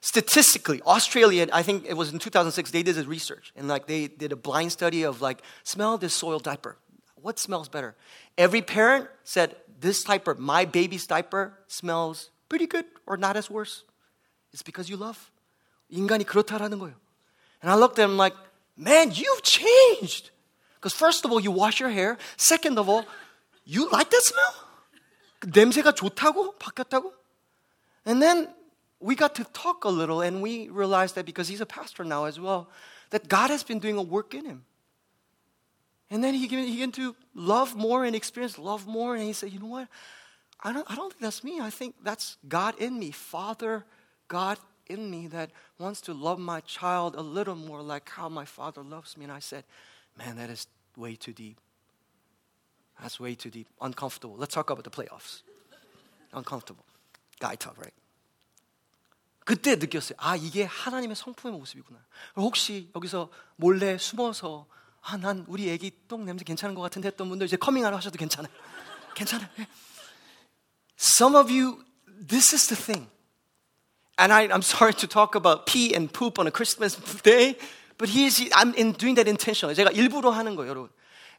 Statistically, 0.00 0.80
Australia, 0.86 1.48
I 1.52 1.62
think 1.62 1.84
it 1.84 1.94
was 1.94 2.12
in 2.12 2.20
2006, 2.20 2.70
they 2.70 2.84
did 2.84 2.96
a 2.96 3.02
research 3.02 3.52
and 3.56 3.66
like 3.66 3.86
they 3.86 4.06
did 4.06 4.30
a 4.32 4.36
blind 4.36 4.70
study 4.70 5.02
of 5.02 5.20
like 5.20 5.42
smell 5.64 5.98
this 5.98 6.14
soiled 6.14 6.44
diaper. 6.44 6.76
What 7.20 7.38
smells 7.38 7.68
better? 7.68 7.96
Every 8.38 8.62
parent 8.62 9.08
said 9.24 9.56
this 9.80 10.04
diaper, 10.04 10.36
my 10.36 10.64
baby's 10.64 11.06
diaper, 11.06 11.52
smells 11.66 12.30
pretty 12.48 12.66
good 12.66 12.84
or 13.06 13.16
not 13.16 13.36
as 13.36 13.50
worse. 13.50 13.82
It's 14.52 14.62
because 14.62 14.88
you 14.88 14.96
love. 14.96 15.30
인간이 15.90 16.24
그렇다라는 16.24 16.78
거예요. 16.78 16.94
And 17.60 17.70
I 17.70 17.74
looked 17.74 17.98
at 17.98 18.04
him 18.04 18.16
like, 18.16 18.36
man, 18.76 19.10
you've 19.10 19.42
changed. 19.42 20.30
Because 20.76 20.94
first 20.94 21.24
of 21.24 21.32
all, 21.32 21.40
you 21.40 21.50
wash 21.50 21.80
your 21.80 21.90
hair. 21.90 22.18
Second 22.36 22.78
of 22.78 22.88
all, 22.88 23.04
you 23.64 23.88
like 23.90 24.10
that 24.10 24.22
smell? 24.22 24.54
냄새가 25.46 25.92
좋다고? 25.92 26.56
바뀌었다고? 26.58 27.12
And 28.04 28.22
then 28.22 28.48
we 29.00 29.14
got 29.14 29.34
to 29.36 29.44
talk 29.52 29.84
a 29.84 29.88
little 29.88 30.22
and 30.22 30.42
we 30.42 30.68
realized 30.68 31.14
that 31.16 31.26
because 31.26 31.48
he's 31.48 31.60
a 31.60 31.66
pastor 31.66 32.04
now 32.04 32.24
as 32.24 32.40
well, 32.40 32.68
that 33.10 33.28
God 33.28 33.50
has 33.50 33.62
been 33.62 33.78
doing 33.78 33.96
a 33.96 34.02
work 34.02 34.34
in 34.34 34.44
him. 34.44 34.64
And 36.10 36.24
then 36.24 36.34
he 36.34 36.46
began, 36.46 36.64
he 36.64 36.72
began 36.72 36.92
to 36.92 37.14
love 37.34 37.76
more 37.76 38.04
and 38.04 38.16
experience 38.16 38.58
love 38.58 38.86
more. 38.86 39.14
And 39.14 39.22
he 39.22 39.32
said, 39.32 39.52
you 39.52 39.60
know 39.60 39.66
what? 39.66 39.88
I 40.62 40.72
don't, 40.72 40.90
I 40.90 40.96
don't 40.96 41.12
think 41.12 41.20
that's 41.20 41.44
me. 41.44 41.60
I 41.60 41.70
think 41.70 41.94
that's 42.02 42.38
God 42.48 42.74
in 42.78 42.98
me. 42.98 43.10
Father, 43.10 43.84
God 44.26 44.58
in 44.88 45.10
me 45.10 45.26
that 45.28 45.50
wants 45.78 46.00
to 46.02 46.14
love 46.14 46.38
my 46.38 46.60
child 46.60 47.14
a 47.14 47.20
little 47.20 47.54
more 47.54 47.82
like 47.82 48.08
how 48.08 48.28
my 48.28 48.44
father 48.44 48.82
loves 48.82 49.16
me. 49.16 49.24
And 49.24 49.32
I 49.32 49.38
said, 49.38 49.64
man, 50.16 50.36
that 50.36 50.50
is 50.50 50.66
way 50.96 51.14
too 51.14 51.32
deep. 51.32 51.60
That's 53.01 53.19
way 53.19 53.35
too 53.35 53.49
deep. 53.49 53.67
Uncomfortable. 53.81 54.37
Let's 54.37 54.53
talk 54.53 54.69
about 54.69 54.83
the 54.83 54.91
playoffs. 54.91 55.41
Uncomfortable. 56.33 56.85
Guy 57.39 57.55
talk, 57.55 57.77
right? 57.77 57.93
그때 59.45 59.75
느꼈어요. 59.75 60.15
아, 60.19 60.35
이게 60.35 60.63
하나님의 60.63 61.15
성품의 61.15 61.57
모습이구나. 61.59 61.99
혹시 62.37 62.89
여기서 62.95 63.29
몰래 63.57 63.97
숨어서 63.97 64.67
아, 65.01 65.17
난 65.17 65.43
우리 65.49 65.69
애기 65.69 65.91
똥 66.07 66.23
냄새 66.23 66.45
괜찮은 66.45 66.75
것 66.75 66.81
같은데 66.81 67.07
했던 67.07 67.27
분들 67.27 67.45
이제 67.47 67.57
커밍아웃 67.57 67.93
하셔도 67.93 68.17
괜찮아요. 68.17 68.51
괜찮아요. 69.15 69.49
Some 70.97 71.35
of 71.35 71.51
you, 71.51 71.83
this 72.07 72.53
is 72.53 72.67
the 72.67 72.81
thing. 72.81 73.09
And 74.17 74.31
I, 74.31 74.47
I'm 74.47 74.61
sorry 74.61 74.93
to 74.93 75.07
talk 75.07 75.35
about 75.35 75.65
pee 75.65 75.93
and 75.93 76.11
poop 76.13 76.39
on 76.39 76.47
a 76.47 76.51
Christmas 76.51 76.95
day, 77.23 77.57
but 77.97 78.07
he's, 78.07 78.39
I'm 78.53 78.73
in 78.75 78.93
doing 78.93 79.15
that 79.15 79.27
intentionally. 79.27 79.75
제가 79.75 79.91
일부러 79.91 80.31
하는 80.31 80.55
거예요, 80.55 80.69
여러분. 80.69 80.89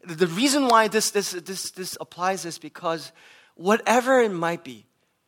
The 0.07 0.27
reason 0.27 0.69
why 0.69 0.89
this, 0.89 1.11
this, 1.11 1.33
this, 1.33 1.71
this 1.71 1.97
applies 2.01 2.45
is 2.45 2.59
because 2.59 3.13
whatever 3.55 4.21
it 4.21 4.31
might 4.31 4.65
be, 4.65 4.87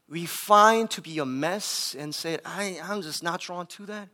we 0.09 0.27
find 0.27 0.89
to 0.91 1.01
be 1.01 1.19
a 1.19 1.27
mess 1.27 1.97
and 1.99 2.15
say, 2.15 2.39
I, 2.45 2.79
I'm 2.83 3.03
just 3.03 3.23
not 3.23 3.41
drawn 3.41 3.67
to 3.67 3.87
that. 3.87 4.09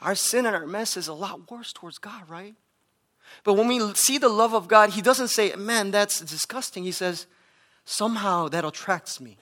Our 0.00 0.14
sin 0.14 0.46
and 0.46 0.54
our 0.54 0.66
mess 0.66 0.96
is 0.96 1.08
a 1.08 1.14
lot 1.14 1.50
worse 1.50 1.72
towards 1.72 1.98
God, 1.98 2.28
right? 2.28 2.54
But 3.44 3.54
when 3.54 3.68
we 3.68 3.94
see 3.94 4.18
the 4.18 4.28
love 4.28 4.54
of 4.54 4.68
God, 4.68 4.90
He 4.90 5.02
doesn't 5.02 5.28
say, 5.28 5.54
man, 5.56 5.90
that's 5.90 6.20
disgusting. 6.20 6.84
He 6.84 6.92
says, 6.92 7.26
somehow 7.84 8.48
that 8.48 8.64
attracts 8.64 9.20
me. 9.20 9.38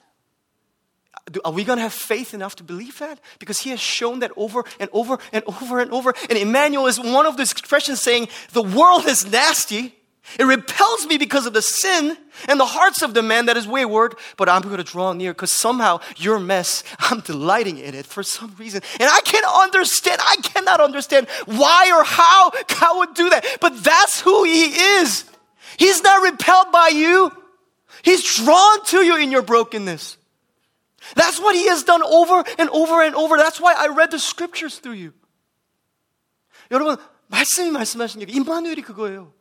Are 1.43 1.51
we 1.51 1.63
going 1.63 1.77
to 1.77 1.83
have 1.83 1.93
faith 1.93 2.33
enough 2.33 2.55
to 2.57 2.63
believe 2.63 2.99
that? 2.99 3.19
Because 3.39 3.59
he 3.59 3.69
has 3.71 3.79
shown 3.79 4.19
that 4.19 4.31
over 4.35 4.63
and 4.79 4.89
over 4.93 5.19
and 5.33 5.43
over 5.45 5.79
and 5.79 5.91
over. 5.91 6.13
And 6.29 6.39
Emmanuel 6.39 6.87
is 6.87 6.99
one 6.99 7.25
of 7.25 7.37
those 7.37 7.51
expressions 7.51 8.01
saying, 8.01 8.29
the 8.53 8.63
world 8.63 9.05
is 9.05 9.29
nasty. 9.29 9.95
It 10.38 10.44
repels 10.44 11.06
me 11.06 11.18
because 11.18 11.46
of 11.46 11.52
the 11.52 11.62
sin 11.62 12.16
and 12.48 12.58
the 12.58 12.64
hearts 12.64 13.02
of 13.02 13.12
the 13.14 13.22
man 13.22 13.46
that 13.46 13.56
is 13.56 13.68
wayward, 13.68 14.14
but 14.36 14.48
I'm 14.48 14.62
going 14.62 14.78
to 14.78 14.82
draw 14.82 15.12
near 15.12 15.32
because 15.32 15.52
somehow 15.52 16.00
your 16.16 16.40
mess, 16.40 16.82
I'm 16.98 17.20
delighting 17.20 17.78
in 17.78 17.94
it 17.94 18.06
for 18.06 18.22
some 18.22 18.54
reason. 18.58 18.82
And 18.98 19.08
I 19.08 19.20
can't 19.20 19.46
understand, 19.46 20.20
I 20.22 20.36
cannot 20.36 20.80
understand 20.80 21.28
why 21.44 21.92
or 21.94 22.02
how 22.04 22.50
God 22.50 22.98
would 22.98 23.14
do 23.14 23.30
that. 23.30 23.58
But 23.60 23.84
that's 23.84 24.22
who 24.22 24.44
He 24.44 24.64
is. 24.64 25.24
He's 25.76 26.02
not 26.02 26.22
repelled 26.22 26.72
by 26.72 26.88
you, 26.88 27.30
He's 28.02 28.36
drawn 28.36 28.84
to 28.86 29.04
you 29.04 29.16
in 29.16 29.30
your 29.30 29.42
brokenness. 29.42 30.16
That's 31.16 31.38
what 31.38 31.54
He 31.54 31.68
has 31.68 31.84
done 31.84 32.02
over 32.02 32.42
and 32.58 32.70
over 32.70 33.02
and 33.02 33.14
over. 33.14 33.36
That's 33.36 33.60
why 33.60 33.74
I 33.76 33.88
read 33.88 34.10
the 34.10 34.18
scriptures 34.18 34.78
through 34.78 34.94
you. 34.94 35.12
여러분, 36.70 36.96
말씀이 37.28 37.70
말씀하신 37.70 38.24
게 38.24 38.32
임마누엘이 38.32 38.82
그거예요. 38.82 39.37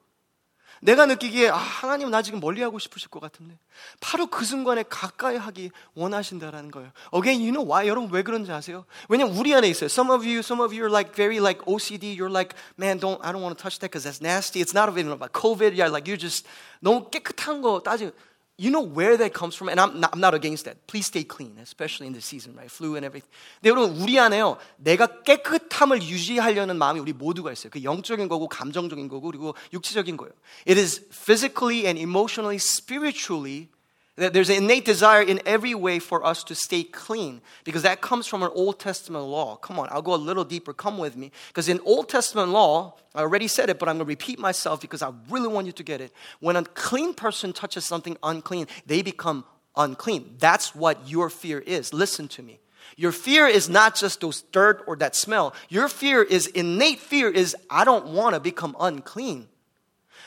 내가 0.80 1.06
느끼기에 1.06 1.50
아, 1.50 1.56
하나님 1.56 2.10
나 2.10 2.22
지금 2.22 2.40
멀리하고 2.40 2.78
싶으실 2.78 3.08
것 3.08 3.20
같은데 3.20 3.58
바로 4.00 4.26
그 4.26 4.44
순간에 4.44 4.82
가까이 4.82 5.36
하기 5.36 5.70
원하신다라는 5.94 6.70
거예요. 6.70 6.92
Again, 7.14 7.40
you 7.40 7.52
know 7.52 7.66
why? 7.68 7.88
여러분 7.88 8.10
왜 8.12 8.22
그런지 8.22 8.52
아세요? 8.52 8.84
왜냐면 9.08 9.36
우리 9.36 9.54
안에 9.54 9.68
있어요. 9.68 9.86
Some 9.86 10.10
of 10.10 10.26
you, 10.26 10.38
some 10.40 10.62
of 10.62 10.74
you 10.74 10.84
are 10.84 10.92
like 10.92 11.14
very 11.14 11.38
like 11.38 11.60
OCD. 11.64 12.16
You're 12.16 12.30
like, 12.30 12.54
man, 12.76 12.98
don't, 12.98 13.20
I 13.22 13.32
don't 13.32 13.42
want 13.42 13.56
to 13.56 13.62
touch 13.62 13.78
that 13.80 13.90
because 13.90 14.04
that's 14.04 14.20
nasty. 14.20 14.60
It's 14.60 14.74
not 14.74 14.88
even 14.90 15.10
about 15.10 15.32
COVID. 15.32 15.74
Yeah, 15.74 15.88
like 15.88 16.08
you 16.08 16.16
just 16.16 16.46
너무 16.80 17.10
깨끗한 17.10 17.62
거 17.62 17.82
따지. 17.82 18.12
You 18.57 18.69
know 18.69 18.81
where 18.81 19.17
that 19.17 19.33
comes 19.33 19.55
from? 19.55 19.67
And 19.69 19.79
I'm 19.79 19.99
not, 19.99 20.13
I'm 20.13 20.19
not 20.19 20.35
against 20.35 20.65
that. 20.65 20.85
Please 20.85 21.07
stay 21.07 21.23
clean, 21.23 21.57
especially 21.59 22.05
in 22.05 22.13
this 22.13 22.23
season, 22.23 22.55
right? 22.55 22.69
Flu 22.69 22.95
and 22.95 23.03
everything. 23.03 23.29
근데 23.61 23.69
여러분, 23.69 23.97
우리 23.99 24.19
안에요. 24.19 24.57
내가 24.77 25.23
깨끗함을 25.23 26.03
유지하려는 26.03 26.77
마음이 26.77 26.99
우리 26.99 27.13
모두가 27.13 27.51
있어요. 27.51 27.71
그 27.71 27.83
영적인 27.83 28.27
거고, 28.27 28.47
감정적인 28.47 29.07
거고, 29.07 29.31
그리고 29.31 29.55
육체적인 29.73 30.17
거예요. 30.17 30.33
It 30.67 30.79
is 30.79 31.01
physically 31.11 31.87
and 31.87 31.99
emotionally, 31.99 32.57
spiritually 32.57 33.69
there's 34.18 34.50
an 34.50 34.56
innate 34.56 34.84
desire 34.84 35.22
in 35.22 35.40
every 35.46 35.76
way 35.76 36.00
for 36.00 36.26
us 36.26 36.42
to 36.44 36.56
stay 36.56 36.82
clean 36.82 37.40
because 37.62 37.82
that 37.82 38.00
comes 38.00 38.26
from 38.26 38.42
an 38.42 38.50
Old 38.52 38.80
Testament 38.80 39.24
law. 39.24 39.54
Come 39.54 39.78
on, 39.78 39.86
I'll 39.92 40.02
go 40.02 40.12
a 40.12 40.16
little 40.16 40.42
deeper. 40.42 40.72
Come 40.72 40.98
with 40.98 41.16
me. 41.16 41.30
Because 41.46 41.68
in 41.68 41.78
Old 41.84 42.08
Testament 42.08 42.48
law, 42.48 42.94
I 43.14 43.20
already 43.20 43.46
said 43.46 43.70
it, 43.70 43.78
but 43.78 43.88
I'm 43.88 43.94
going 43.94 44.06
to 44.06 44.08
repeat 44.08 44.40
myself 44.40 44.80
because 44.80 45.02
I 45.02 45.12
really 45.30 45.46
want 45.46 45.66
you 45.66 45.72
to 45.72 45.82
get 45.84 46.00
it. 46.00 46.12
When 46.40 46.56
a 46.56 46.64
clean 46.64 47.14
person 47.14 47.52
touches 47.52 47.84
something 47.84 48.16
unclean, 48.24 48.66
they 48.86 49.02
become 49.02 49.44
unclean. 49.76 50.34
That's 50.40 50.74
what 50.74 51.08
your 51.08 51.30
fear 51.30 51.60
is. 51.60 51.94
Listen 51.94 52.26
to 52.28 52.42
me. 52.42 52.58
Your 52.96 53.12
fear 53.12 53.46
is 53.46 53.68
not 53.68 53.94
just 53.94 54.20
those 54.20 54.42
dirt 54.42 54.82
or 54.88 54.96
that 54.96 55.14
smell. 55.14 55.54
Your 55.68 55.88
fear 55.88 56.24
is 56.24 56.48
innate 56.48 56.98
fear 56.98 57.30
is 57.30 57.54
I 57.70 57.84
don't 57.84 58.08
want 58.08 58.34
to 58.34 58.40
become 58.40 58.74
unclean. 58.80 59.46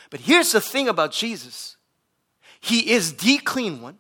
But 0.09 0.21
here's 0.21 0.53
the 0.53 0.61
thing 0.61 0.87
about 0.87 1.11
Jesus. 1.11 1.75
He 2.60 2.90
is 2.90 3.14
the 3.14 3.38
clean 3.38 3.80
one. 3.80 3.98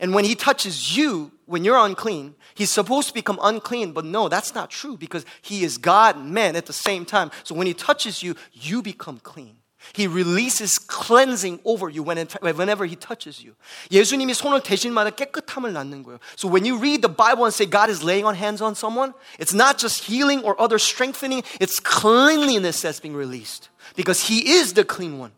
And 0.00 0.14
when 0.14 0.24
he 0.24 0.34
touches 0.34 0.96
you, 0.96 1.30
when 1.46 1.64
you're 1.64 1.76
unclean, 1.76 2.34
he's 2.54 2.70
supposed 2.70 3.08
to 3.08 3.14
become 3.14 3.38
unclean, 3.42 3.92
but 3.92 4.04
no, 4.04 4.28
that's 4.28 4.54
not 4.54 4.68
true 4.68 4.96
because 4.96 5.24
he 5.42 5.62
is 5.62 5.78
God 5.78 6.16
and 6.16 6.32
man 6.32 6.56
at 6.56 6.66
the 6.66 6.72
same 6.72 7.04
time. 7.04 7.30
So 7.44 7.54
when 7.54 7.66
he 7.68 7.74
touches 7.74 8.22
you, 8.22 8.34
you 8.52 8.82
become 8.82 9.20
clean. 9.22 9.58
He 9.92 10.06
releases 10.06 10.78
cleansing 10.78 11.60
over 11.64 11.88
you 11.88 12.04
whenever 12.04 12.86
he 12.86 12.96
touches 12.96 13.42
you. 13.42 13.54
예수님이 13.90 14.32
손을 14.34 14.62
대신마다 14.62 15.10
깨끗함을 15.10 15.72
낳는 15.72 16.04
거예요. 16.04 16.18
So 16.36 16.48
when 16.48 16.64
you 16.64 16.78
read 16.78 17.02
the 17.02 17.08
Bible 17.08 17.44
and 17.44 17.52
say 17.52 17.66
God 17.66 17.90
is 17.90 18.02
laying 18.02 18.24
on 18.24 18.34
hands 18.34 18.62
on 18.62 18.74
someone, 18.74 19.12
it's 19.38 19.52
not 19.52 19.78
just 19.78 20.04
healing 20.04 20.42
or 20.42 20.60
other 20.60 20.78
strengthening, 20.78 21.42
it's 21.60 21.80
cleanliness 21.80 22.80
that's 22.80 23.00
being 23.00 23.16
released 23.16 23.70
because 23.96 24.28
he 24.28 24.54
is 24.54 24.74
the 24.74 24.84
clean 24.84 25.18
one. 25.18 25.32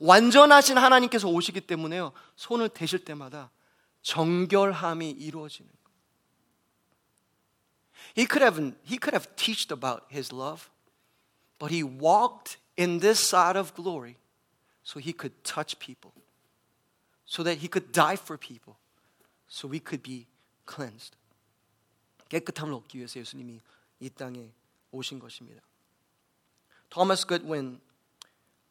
완전하신 0.00 0.78
하나님께서 0.78 1.28
오시기 1.28 1.62
때문에요. 1.62 2.12
손을 2.36 2.68
대실 2.68 3.04
때마다 3.04 3.50
정결함이 4.02 5.10
이루어지는 5.10 5.70
거예요. 5.70 5.82
He 8.16 8.26
could 8.26 8.42
have 8.42 8.58
he 8.84 8.98
could 8.98 9.14
have 9.14 9.28
teached 9.36 9.72
about 9.72 10.04
his 10.10 10.34
love, 10.34 10.68
but 11.58 11.72
he 11.72 11.82
walked 11.82 12.58
in 12.76 13.00
this 13.00 13.20
side 13.20 13.58
of 13.58 13.74
glory 13.74 14.16
so 14.84 14.98
he 14.98 15.12
could 15.12 15.32
touch 15.44 15.78
people. 15.78 16.12
So 17.24 17.42
that 17.44 17.60
he 17.60 17.68
could 17.68 17.92
die 17.92 18.16
for 18.16 18.36
people. 18.36 18.76
So 19.48 19.68
we 19.68 19.80
could 19.80 20.02
be 20.02 20.26
cleansed. 20.66 21.16
깨끗함을 22.28 22.74
얻기 22.74 22.98
위해서 22.98 23.20
예수님이 23.20 23.60
이 24.00 24.10
땅에 24.10 24.52
오신 24.90 25.18
것입니다. 25.18 25.62
토마스 26.90 27.26
굿윈 27.26 27.80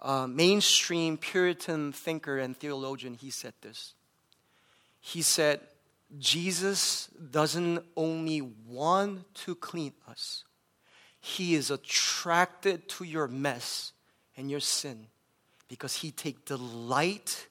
uh, 0.02 0.28
mainstream 0.28 1.18
Puritan 1.18 1.92
thinker 1.92 2.38
and 2.40 2.58
theologian, 2.58 3.14
he 3.14 3.30
said 3.30 3.54
this. 3.62 3.94
He 5.00 5.22
said, 5.22 5.62
Jesus 6.20 7.08
doesn't 7.08 7.84
only 7.96 8.42
want 8.42 9.34
to 9.36 9.56
clean 9.56 9.94
us, 10.08 10.44
He 11.20 11.56
is 11.56 11.72
attracted 11.72 12.90
to 12.90 13.04
your 13.04 13.28
mess 13.28 13.94
and 14.36 14.52
your 14.52 14.60
sin 14.60 15.08
because 15.68 15.98
He 15.98 16.12
takes 16.12 16.42
delight 16.42 17.48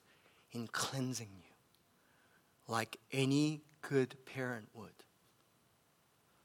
in 0.53 0.67
cleansing 0.69 1.29
you 1.37 1.51
like 2.71 2.99
any 3.13 3.63
good 3.83 4.15
parent 4.25 4.69
would. 4.75 4.89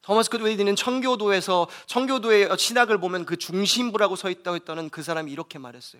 토마스 0.06 0.30
그웨이드는 0.30 0.76
청교도에서 0.76 1.68
청교도의 1.88 2.56
신학을 2.60 3.00
보면 3.00 3.26
그 3.26 3.38
중심부라고 3.38 4.15
서 4.15 4.30
있다고 4.30 4.56
했다는 4.56 4.91
그 4.91 5.02
사람이 5.02 5.32
이렇게 5.32 5.58
말했어요. 5.58 6.00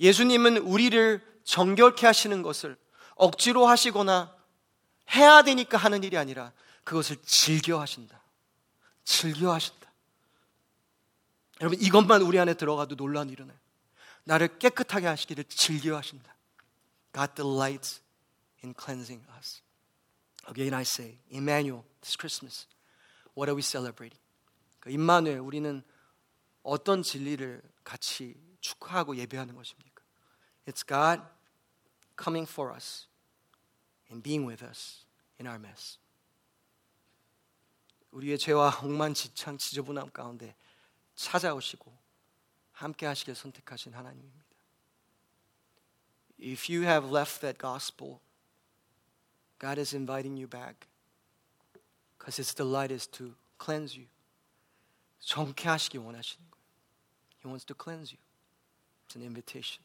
예수님은 0.00 0.58
우리를 0.58 1.24
정결케 1.44 2.06
하시는 2.06 2.42
것을 2.42 2.76
억지로 3.14 3.66
하시거나 3.66 4.34
해야 5.14 5.42
되니까 5.42 5.78
하는 5.78 6.02
일이 6.02 6.18
아니라 6.18 6.52
그것을 6.82 7.18
즐겨 7.22 7.80
하신다. 7.80 8.20
즐겨 9.04 9.52
하신다. 9.52 9.92
여러분 11.60 11.80
이것만 11.80 12.22
우리 12.22 12.36
안에 12.40 12.54
들어가도 12.54 12.96
놀라운 12.96 13.30
일어나요. 13.30 13.56
나를 14.24 14.58
깨끗하게 14.58 15.06
하시기를 15.06 15.44
즐겨 15.44 15.96
하신다. 15.96 16.34
God 17.14 17.34
delights 17.36 18.00
in 18.64 18.74
cleansing 18.76 19.24
us. 19.38 19.62
Again 20.48 20.74
I 20.74 20.82
say, 20.82 21.18
Emmanuel, 21.30 21.84
this 22.00 22.16
Christmas. 22.18 22.66
What 23.36 23.48
are 23.48 23.56
we 23.56 23.62
celebrating? 23.62 24.20
그 24.80 24.90
임마누엘 24.90 25.38
우리는 25.38 25.82
어떤 26.62 27.02
진리를 27.02 27.62
같이 27.84 28.34
축하하고 28.60 29.16
예배하는 29.16 29.54
것입니까? 29.54 30.02
It's 30.66 30.86
God 30.86 31.22
coming 32.20 32.50
for 32.50 32.74
us 32.74 33.08
and 34.10 34.22
being 34.22 34.46
with 34.46 34.64
us 34.64 35.04
in 35.38 35.46
our 35.46 35.58
mess. 35.58 35.98
우리의 38.10 38.38
죄와 38.38 38.80
억만지창 38.82 39.58
지저분함 39.58 40.10
가운데 40.10 40.56
찾아오시고 41.14 41.96
함께 42.72 43.06
하시길 43.06 43.34
선택하신 43.34 43.94
하나님입니다. 43.94 44.44
If 46.42 46.72
you 46.72 46.84
have 46.84 47.14
left 47.14 47.40
that 47.40 47.58
gospel, 47.58 48.20
God 49.58 49.78
is 49.78 49.94
inviting 49.94 50.36
you 50.36 50.48
back. 50.48 50.89
Because 52.19 52.41
His 52.41 52.55
delight 52.55 52.93
is 52.93 53.07
to 53.11 53.35
cleanse 53.61 53.97
you. 53.97 54.09
정케하시기 55.19 55.97
원하시는 55.97 56.45
거예요. 56.51 56.65
He 57.43 57.49
wants 57.49 57.65
to 57.65 57.75
cleanse 57.75 58.13
you. 58.13 58.21
It's 59.05 59.15
an 59.15 59.23
invitation. 59.23 59.83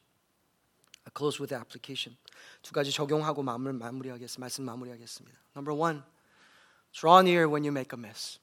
I 1.04 1.12
close 1.16 1.40
with 1.40 1.48
the 1.48 1.60
application. 1.60 2.16
두 2.62 2.72
가지 2.72 2.92
적용하고 2.92 3.42
마무리, 3.42 3.72
마무리하겠습니다. 3.72 4.40
말씀 4.40 4.64
마무리하겠습니다. 4.64 5.38
Number 5.56 5.76
one, 5.76 6.02
draw 6.92 7.20
near 7.20 7.48
when 7.48 7.64
you 7.64 7.72
make 7.72 7.96
a 7.96 7.98
mess. 7.98 8.38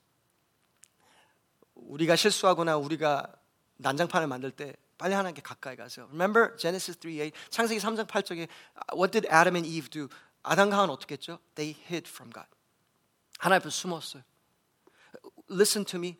우리가 1.76 2.16
실수하거나 2.16 2.78
우리가 2.78 3.32
난장판을 3.78 4.28
만들 4.28 4.52
때 4.52 4.76
빨리 4.98 5.14
하나님께 5.14 5.42
가까이 5.42 5.76
가세요. 5.76 6.08
Remember 6.08 6.58
Genesis 6.58 7.00
3:8 7.00 7.32
창세기 7.52 7.80
3장 7.80 8.08
8절에 8.08 8.48
What 8.94 9.12
did 9.12 9.28
Adam 9.28 9.56
and 9.56 9.70
Eve 9.70 9.90
do? 9.90 10.08
아담과 10.42 10.78
하와는 10.78 10.94
어떻게 10.94 11.14
했죠? 11.14 11.40
They 11.56 11.80
hid 11.80 12.10
from 12.10 12.32
God. 12.34 12.50
하나님 13.42 13.62
앞에 13.62 13.70
숨었어요. 13.70 14.24
Listen 15.50 15.86
to 15.86 16.00
me. 16.00 16.18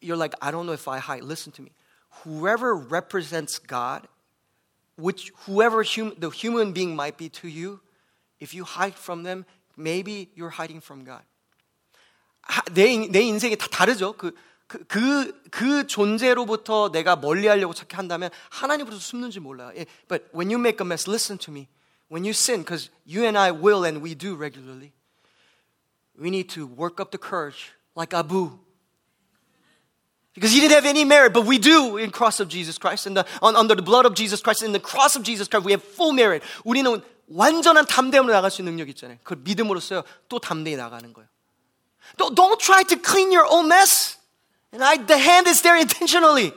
You're 0.00 0.16
like, 0.16 0.34
I 0.40 0.50
don't 0.50 0.66
know 0.66 0.72
if 0.72 0.88
I 0.88 0.98
hide. 0.98 1.22
Listen 1.22 1.52
to 1.52 1.62
me. 1.62 1.72
Whoever 2.24 2.74
represents 2.74 3.58
God, 3.58 4.08
which 4.96 5.32
whoever 5.46 5.82
hum, 5.82 6.14
the 6.18 6.30
human 6.30 6.72
being 6.72 6.96
might 6.96 7.16
be 7.16 7.28
to 7.40 7.48
you, 7.48 7.80
if 8.40 8.54
you 8.54 8.64
hide 8.64 8.94
from 8.94 9.22
them, 9.22 9.44
maybe 9.76 10.30
you're 10.34 10.50
hiding 10.50 10.80
from 10.80 11.04
God. 11.04 11.22
내, 12.72 13.08
내 13.08 13.20
인생이 13.20 13.56
다 13.56 13.66
다르죠. 13.66 14.16
그, 14.16 14.32
그, 14.66 14.84
그, 14.86 15.40
그 15.50 15.86
존재로부터 15.86 16.90
내가 16.90 17.16
멀리 17.16 17.46
하려고 17.46 17.74
찾게 17.74 17.96
한다면 17.96 18.30
하나님으로부터 18.50 19.00
숨는지 19.00 19.40
몰라요. 19.40 19.72
But 20.08 20.28
when 20.32 20.50
you 20.50 20.58
make 20.58 20.78
a 20.80 20.86
mess, 20.86 21.08
listen 21.08 21.38
to 21.38 21.52
me. 21.52 21.68
When 22.08 22.24
you 22.24 22.32
sin, 22.32 22.62
because 22.62 22.90
you 23.04 23.24
and 23.24 23.36
I 23.36 23.50
will 23.50 23.84
and 23.84 24.00
we 24.00 24.14
do 24.14 24.36
regularly, 24.36 24.92
we 26.20 26.30
need 26.30 26.48
to 26.50 26.66
work 26.66 27.00
up 27.00 27.10
the 27.10 27.18
courage 27.18 27.72
like 27.94 28.14
Abu. 28.14 28.58
Because 30.34 30.52
he 30.52 30.60
didn't 30.60 30.74
have 30.74 30.84
any 30.84 31.04
merit, 31.04 31.32
but 31.32 31.46
we 31.46 31.58
do 31.58 31.96
in 31.96 32.10
cross 32.10 32.40
of 32.40 32.48
Jesus 32.48 32.76
Christ, 32.76 33.06
and 33.06 33.18
under 33.42 33.74
the 33.74 33.82
blood 33.82 34.04
of 34.04 34.14
Jesus 34.14 34.42
Christ, 34.42 34.62
in 34.62 34.72
the 34.72 34.80
cross 34.80 35.16
of 35.16 35.22
Jesus 35.22 35.48
Christ, 35.48 35.64
we 35.64 35.72
have 35.72 35.82
full 35.82 36.12
merit. 36.12 36.42
우리는 36.64 37.02
완전한 37.28 37.86
담대함으로 37.86 38.32
나갈 38.32 38.50
수 38.50 38.60
있는 38.60 38.72
능력 38.72 38.88
있잖아요. 38.90 39.18
그 39.24 39.34
믿음으로써 39.38 40.04
또 40.28 40.38
담대히 40.38 40.76
나가는 40.76 41.10
거예요. 41.12 41.28
Don't, 42.18 42.34
don't 42.34 42.60
try 42.60 42.82
to 42.84 42.96
clean 42.96 43.32
your 43.32 43.46
own 43.50 43.66
mess. 43.66 44.18
And 44.72 44.84
I, 44.84 44.98
the 44.98 45.18
hand 45.18 45.48
is 45.48 45.62
there 45.62 45.76
intentionally. 45.76 46.52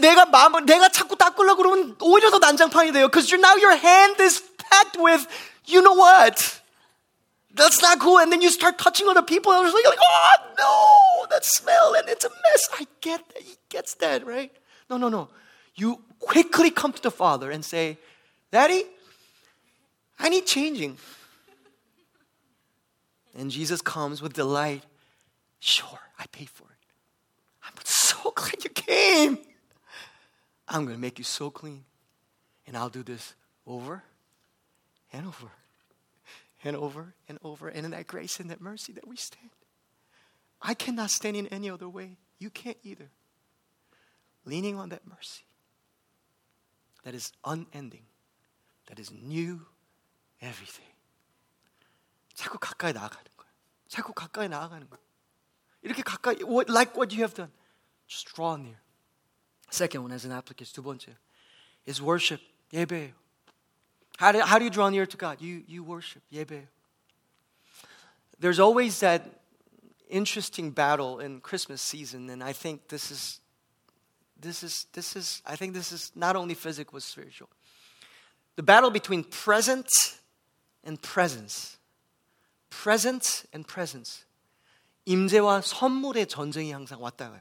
내가 0.00 0.26
마음, 0.26 0.66
내가 0.66 0.88
자꾸 0.88 1.16
닦으려고 1.16 1.62
그러면 1.62 1.96
오히려 2.00 2.30
더 2.30 2.38
난장판이 2.38 2.92
돼요. 2.92 3.08
Because 3.08 3.32
now 3.32 3.56
your 3.56 3.76
hand 3.76 4.20
is 4.20 4.42
packed 4.58 5.00
with, 5.00 5.26
you 5.66 5.80
know 5.80 5.94
what? 5.94 6.53
That's 7.55 7.81
not 7.81 7.99
cool. 7.99 8.19
And 8.19 8.31
then 8.31 8.41
you 8.41 8.49
start 8.51 8.77
touching 8.77 9.07
other 9.07 9.21
people, 9.21 9.51
and 9.51 9.63
you're 9.63 9.83
like, 9.83 9.99
oh 9.99 10.37
no, 10.57 11.27
that 11.29 11.45
smell, 11.45 11.95
and 11.95 12.07
it's 12.09 12.25
a 12.25 12.29
mess. 12.29 12.69
I 12.73 12.87
get 13.01 13.27
that. 13.29 13.41
He 13.41 13.55
gets 13.69 13.95
that, 13.95 14.25
right? 14.25 14.51
No, 14.89 14.97
no, 14.97 15.09
no. 15.09 15.29
You 15.75 16.01
quickly 16.19 16.69
come 16.69 16.91
to 16.93 17.01
the 17.01 17.11
Father 17.11 17.51
and 17.51 17.63
say, 17.63 17.97
Daddy, 18.51 18.83
I 20.19 20.29
need 20.29 20.45
changing. 20.45 20.97
And 23.37 23.51
Jesus 23.51 23.81
comes 23.81 24.21
with 24.21 24.33
delight. 24.33 24.83
Sure, 25.59 25.99
I 26.19 26.25
pay 26.31 26.45
for 26.45 26.63
it. 26.63 26.69
I'm 27.63 27.73
so 27.83 28.31
glad 28.35 28.63
you 28.63 28.69
came. 28.69 29.37
I'm 30.67 30.85
going 30.85 30.95
to 30.95 31.01
make 31.01 31.17
you 31.17 31.25
so 31.25 31.49
clean. 31.49 31.83
And 32.67 32.75
I'll 32.75 32.89
do 32.89 33.03
this 33.03 33.33
over 33.67 34.03
and 35.13 35.27
over 35.27 35.51
and 36.64 36.76
over 36.76 37.14
and 37.28 37.38
over. 37.42 37.68
And 37.68 37.84
in 37.84 37.90
that 37.92 38.06
grace 38.06 38.40
and 38.40 38.50
that 38.50 38.60
mercy 38.60 38.92
that 38.92 39.06
we 39.06 39.16
stand. 39.16 39.50
I 40.62 40.74
cannot 40.74 41.10
stand 41.10 41.36
in 41.36 41.46
any 41.48 41.70
other 41.70 41.88
way. 41.88 42.18
You 42.38 42.50
can't 42.50 42.76
either. 42.82 43.10
Leaning 44.44 44.76
on 44.76 44.88
that 44.90 45.06
mercy 45.06 45.44
that 47.04 47.14
is 47.14 47.32
unending, 47.44 48.04
that 48.86 48.98
is 48.98 49.10
new 49.10 49.66
everything. 50.40 50.86
자꾸 52.34 52.58
가까이 52.58 52.92
나아가는 52.92 53.24
거예요. 53.36 53.52
자꾸 53.88 54.12
가까이 54.12 54.48
나아가는 54.48 54.88
거예요. 54.88 55.04
이렇게 55.82 56.02
가까이, 56.02 56.36
like 56.68 56.96
what 56.96 57.14
you 57.14 57.22
have 57.22 57.34
done. 57.34 57.52
Just 58.06 58.32
draw 58.34 58.56
near. 58.56 58.80
Second 59.70 60.02
one 60.02 60.12
as 60.12 60.24
an 60.26 60.32
application, 60.32 60.74
두 60.74 60.82
번째, 60.82 61.16
is 61.86 62.02
worship, 62.02 62.42
예배예요. 62.72 63.14
How 64.18 64.32
do, 64.32 64.40
how 64.40 64.58
do 64.58 64.64
you 64.64 64.70
draw 64.70 64.88
near 64.90 65.06
to 65.06 65.16
God? 65.16 65.40
You, 65.40 65.62
you 65.66 65.82
worship, 65.82 66.22
예배. 66.32 66.66
There's 68.38 68.60
always 68.60 69.00
that 69.00 69.40
interesting 70.08 70.70
battle 70.70 71.20
in 71.20 71.40
Christmas 71.40 71.80
season, 71.80 72.28
and 72.30 72.42
I 72.42 72.52
think 72.52 72.88
this 72.88 73.10
is, 73.10 73.40
this 74.38 74.62
is, 74.62 74.86
this 74.92 75.16
is, 75.16 75.42
I 75.46 75.56
think 75.56 75.74
this 75.74 75.92
is 75.92 76.12
not 76.14 76.36
only 76.36 76.54
physical, 76.54 76.96
but 76.96 77.02
spiritual. 77.02 77.48
The 78.56 78.62
battle 78.62 78.90
between 78.90 79.24
present 79.24 79.88
and 80.84 81.00
presence. 81.00 81.78
Present 82.68 83.44
and 83.52 83.66
presence. 83.66 84.24
임재와 85.06 85.62
선물의 85.62 86.26
전쟁이 86.26 86.72
항상 86.72 87.00
왔다 87.00 87.30
가요. 87.30 87.40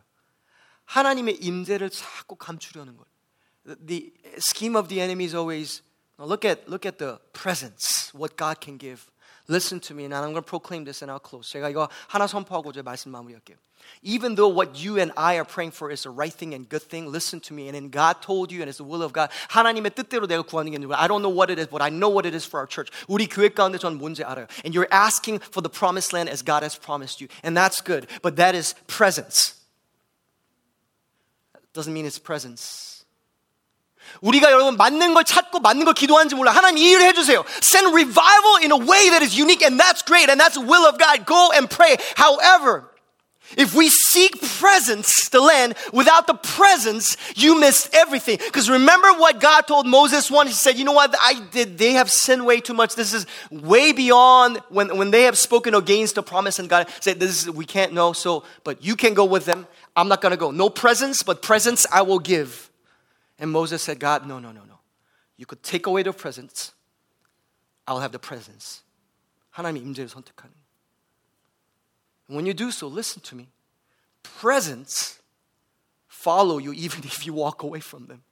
하나님의 0.86 1.36
임재를 1.36 1.89
자꾸 1.89 2.36
감추려는 2.36 2.97
거예요. 2.97 3.76
The 3.86 4.14
scheme 4.38 4.76
of 4.76 4.88
the 4.88 5.01
enemy 5.01 5.26
is 5.26 5.36
always 5.36 5.84
now 6.18 6.26
look 6.26 6.43
at, 6.43 6.68
look 6.68 6.86
at 6.86 6.97
the 6.97 7.20
presence, 7.34 8.14
what 8.14 8.36
God 8.36 8.60
can 8.60 8.78
give. 8.78 9.10
Listen 9.47 9.80
to 9.80 9.95
me, 9.95 10.05
and 10.05 10.14
I'm 10.14 10.32
going 10.32 10.36
to 10.36 10.41
proclaim 10.43 10.84
this 10.84 11.01
and 11.01 11.10
I'll 11.10 11.20
close. 11.20 11.51
제가 11.51 11.70
이거 11.70 11.89
하나 12.07 12.28
선포하고 12.28 12.72
제 12.72 12.84
말씀 12.84 13.10
마무리할게요. 13.12 13.57
Even 14.03 14.36
though 14.36 14.47
what 14.47 14.78
you 14.78 14.99
and 14.99 15.12
I 15.18 15.38
are 15.38 15.45
praying 15.45 15.72
for 15.72 15.89
is 15.89 16.03
the 16.03 16.12
right 16.12 16.32
thing 16.32 16.53
and 16.53 16.70
good 16.70 16.84
thing, 16.84 17.12
listen 17.12 17.39
to 17.41 17.53
me. 17.53 17.68
And 17.68 17.76
then 17.76 17.89
God 17.89 18.22
told 18.22 18.51
you, 18.51 18.62
and 18.62 18.70
it's 18.70 18.78
the 18.78 18.86
will 18.86 19.01
of 19.01 19.14
God. 19.14 19.30
하나님의 19.49 19.91
뜻대로 19.95 20.28
내가 20.28 20.43
구하는 20.43 20.72
게 20.72 20.78
I 20.93 21.07
don't 21.07 21.24
know 21.24 21.34
what 21.34 21.49
it 21.49 21.57
is, 21.57 21.68
but 21.68 21.82
I 21.82 21.89
know 21.89 22.10
what 22.10 22.28
it 22.28 22.36
is 22.36 22.45
for 22.45 22.60
our 22.60 22.68
church. 22.68 22.91
우리 23.07 23.28
교회 23.28 23.49
가운데 23.49 23.80
전 23.80 23.97
뭔지 23.97 24.24
알아요. 24.24 24.45
And 24.64 24.76
you're 24.76 24.91
asking 24.91 25.41
for 25.41 25.62
the 25.62 25.72
promised 25.72 26.14
land 26.14 26.30
as 26.30 26.43
God 26.43 26.62
has 26.62 26.78
promised 26.78 27.20
you, 27.20 27.28
and 27.41 27.57
that's 27.57 27.82
good. 27.82 28.07
But 28.22 28.36
that 28.36 28.53
is 28.53 28.76
presence. 28.86 29.55
Doesn't 31.74 31.93
mean 31.93 32.05
it's 32.05 32.20
presence. 32.20 32.93
우리가 34.22 34.51
여러분 34.51 34.76
맞는 34.76 35.14
걸 35.14 35.24
찾고 35.24 35.60
맞는 35.60 35.86
걸 35.86 35.93
기도하는지 35.93 36.36
몰라. 36.36 36.51
하나님 36.51 36.84
이 36.84 36.89
일을 36.91 37.05
해주세요. 37.07 37.43
Send 37.62 37.93
revival 37.93 38.57
in 38.62 38.72
a 38.72 38.78
way 38.78 39.10
that 39.10 39.24
is 39.24 39.39
unique 39.39 39.64
and 39.64 39.80
that's 39.80 40.01
great 40.03 40.30
and 40.30 40.39
that's 40.39 40.55
the 40.55 40.66
will 40.66 40.86
of 40.86 40.97
God. 40.97 41.26
Go 41.26 41.51
and 41.53 41.70
pray. 41.70 41.97
However, 42.16 42.89
if 43.57 43.74
we 43.74 43.89
seek 43.89 44.39
presence, 44.60 45.30
the 45.30 45.41
land, 45.41 45.76
without 45.91 46.28
the 46.28 46.36
presence, 46.36 47.18
you 47.36 47.60
miss 47.60 47.89
everything. 47.93 48.38
Because 48.38 48.70
remember 48.70 49.12
what 49.14 49.39
God 49.39 49.62
told 49.62 49.88
Moses 49.88 50.30
once? 50.30 50.49
He 50.49 50.55
said, 50.55 50.78
you 50.78 50.86
know 50.86 50.91
what? 50.91 51.16
I 51.20 51.41
did, 51.51 51.78
they 51.78 51.93
have 51.93 52.12
sinned 52.12 52.45
way 52.45 52.60
too 52.60 52.76
much. 52.76 52.95
This 52.95 53.14
is 53.14 53.26
way 53.49 53.91
beyond 53.91 54.60
when, 54.70 54.97
when 54.97 55.10
they 55.12 55.24
have 55.24 55.38
spoken 55.38 55.74
against 55.74 56.16
the 56.16 56.24
promise 56.24 56.60
and 56.60 56.70
God 56.70 56.88
said, 56.99 57.20
this 57.20 57.47
is, 57.47 57.49
we 57.49 57.66
can't 57.66 57.93
know. 57.93 58.14
So, 58.14 58.43
but 58.64 58.84
you 58.84 58.95
can 58.95 59.16
go 59.16 59.26
with 59.26 59.45
them. 59.45 59.66
I'm 59.95 60.07
not 60.07 60.22
going 60.22 60.32
to 60.32 60.38
go. 60.38 60.51
No 60.51 60.70
presence, 60.70 61.24
but 61.24 61.41
presence 61.41 61.88
I 61.91 62.03
will 62.03 62.20
give. 62.20 62.70
And 63.38 63.51
Moses 63.51 63.82
said, 63.82 63.99
God, 63.99 64.28
no, 64.28 64.39
no, 64.39 64.51
no, 64.51 64.62
no. 64.66 64.80
You 65.38 65.45
could 65.45 65.64
take 65.64 65.88
away 65.88 66.03
the 66.03 66.12
presence. 66.12 66.74
I'll 67.88 67.99
have 67.99 68.12
the 68.12 68.20
presence. 68.20 68.84
하나님의 69.51 69.82
임재를 69.82 70.10
선택하는. 70.10 70.51
When 72.28 72.45
you 72.45 72.53
do 72.53 72.72
so, 72.72 72.88
listen 72.88 73.22
to 73.24 73.36
me. 73.36 73.47
Presence 74.24 75.20
follow 76.07 76.57
you 76.60 76.74
even 76.74 77.03
if 77.03 77.26
you 77.26 77.34
walk 77.34 77.64
away 77.64 77.80
from 77.80 78.07
them. 78.07 78.24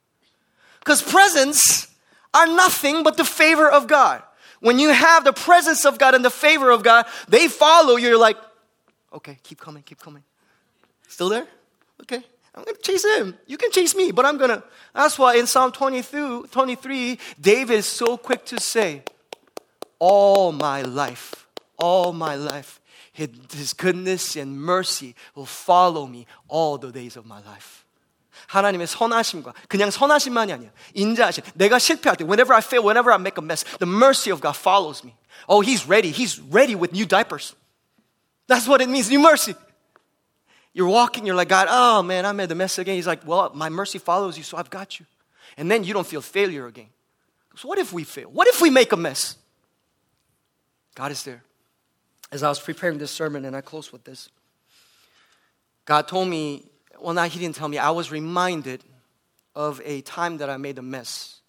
Because 0.78 1.02
presents 1.02 1.88
are 2.32 2.46
nothing 2.46 3.02
but 3.02 3.16
the 3.16 3.24
favor 3.24 3.68
of 3.68 3.86
God. 3.86 4.22
When 4.60 4.78
you 4.78 4.90
have 4.90 5.24
the 5.24 5.32
presence 5.32 5.84
of 5.84 5.98
God 5.98 6.14
and 6.14 6.24
the 6.24 6.30
favor 6.30 6.70
of 6.70 6.82
God, 6.82 7.06
they 7.28 7.48
follow 7.48 7.96
you. 7.96 8.08
You're 8.08 8.18
like, 8.18 8.36
okay, 9.12 9.38
keep 9.42 9.60
coming, 9.60 9.82
keep 9.82 9.98
coming. 9.98 10.22
Still 11.08 11.28
there? 11.28 11.46
Okay. 12.02 12.22
I'm 12.54 12.64
going 12.64 12.76
to 12.76 12.82
chase 12.82 13.04
him. 13.04 13.36
You 13.46 13.56
can 13.56 13.70
chase 13.70 13.94
me, 13.94 14.10
but 14.10 14.24
I'm 14.24 14.36
going 14.36 14.50
to. 14.50 14.62
That's 14.94 15.18
why 15.18 15.36
in 15.36 15.46
Psalm 15.46 15.70
22, 15.70 16.48
23, 16.50 17.18
David 17.40 17.74
is 17.74 17.86
so 17.86 18.16
quick 18.16 18.44
to 18.46 18.60
say, 18.60 19.02
All 20.00 20.50
my 20.50 20.82
life, 20.82 21.46
all 21.76 22.12
my 22.12 22.34
life, 22.34 22.80
his 23.12 23.72
goodness 23.74 24.36
and 24.36 24.60
mercy 24.60 25.14
will 25.34 25.46
follow 25.46 26.06
me 26.06 26.26
all 26.48 26.78
the 26.78 26.90
days 26.90 27.16
of 27.16 27.26
my 27.26 27.40
life. 27.42 27.84
하나님의 28.48 28.86
선하심과 28.86 29.52
그냥 29.68 29.90
선하심만이 29.90 30.52
아니야. 30.52 30.70
인자하심. 30.94 31.44
내가 31.54 31.78
실패할 31.78 32.16
때, 32.16 32.24
whenever 32.24 32.54
I 32.54 32.60
fail, 32.60 32.82
whenever 32.82 33.12
I 33.12 33.18
make 33.18 33.36
a 33.36 33.44
mess, 33.44 33.64
the 33.78 33.86
mercy 33.86 34.30
of 34.30 34.40
God 34.40 34.56
follows 34.56 35.04
me. 35.04 35.14
Oh, 35.48 35.60
He's 35.60 35.86
ready. 35.86 36.10
He's 36.10 36.40
ready 36.40 36.74
with 36.74 36.92
new 36.92 37.06
diapers. 37.06 37.54
That's 38.46 38.66
what 38.66 38.80
it 38.80 38.88
means, 38.88 39.10
new 39.10 39.20
mercy. 39.20 39.54
You're 40.73 40.87
walking, 40.87 41.25
you're 41.25 41.35
like, 41.35 41.49
God, 41.49 41.67
oh 41.69 42.01
man, 42.01 42.25
I 42.25 42.31
made 42.31 42.49
the 42.49 42.55
mess 42.55 42.79
again. 42.79 42.95
He's 42.95 43.07
like, 43.07 43.25
well, 43.27 43.51
my 43.53 43.69
mercy 43.69 43.99
follows 43.99 44.37
you, 44.37 44.43
so 44.43 44.57
I've 44.57 44.69
got 44.69 44.99
you. 44.99 45.05
And 45.55 45.69
then 45.69 45.83
you 45.83 45.93
don't 45.93 46.07
feel 46.07 46.21
failure 46.21 46.65
again. 46.65 46.89
So 47.55 47.67
what 47.67 47.77
if 47.77 47.93
we 47.93 48.03
fail? 48.03 48.29
What 48.29 48.47
if 48.47 48.59
we 48.59 48.71
make 48.71 48.91
a 48.91 48.97
mess? 48.97 49.37
God 50.95 51.11
is 51.11 51.23
there. 51.23 51.43
As 52.31 52.41
I 52.41 52.49
was 52.49 52.59
preparing 52.59 52.97
this 52.97 53.11
sermon, 53.11 53.45
and 53.45 53.55
I 53.55 53.61
close 53.61 53.91
with 53.91 54.03
this, 54.03 54.29
God 55.85 56.07
told 56.07 56.27
me, 56.27 56.65
well, 56.99 57.13
not 57.13 57.29
He 57.29 57.39
didn't 57.39 57.55
tell 57.55 57.67
me, 57.67 57.77
I 57.77 57.91
was 57.91 58.11
reminded 58.11 58.83
of 59.55 59.79
a 59.85 60.01
time 60.01 60.37
that 60.37 60.49
I 60.49 60.57
made 60.57 60.79
a 60.79 60.81
mess. 60.81 61.41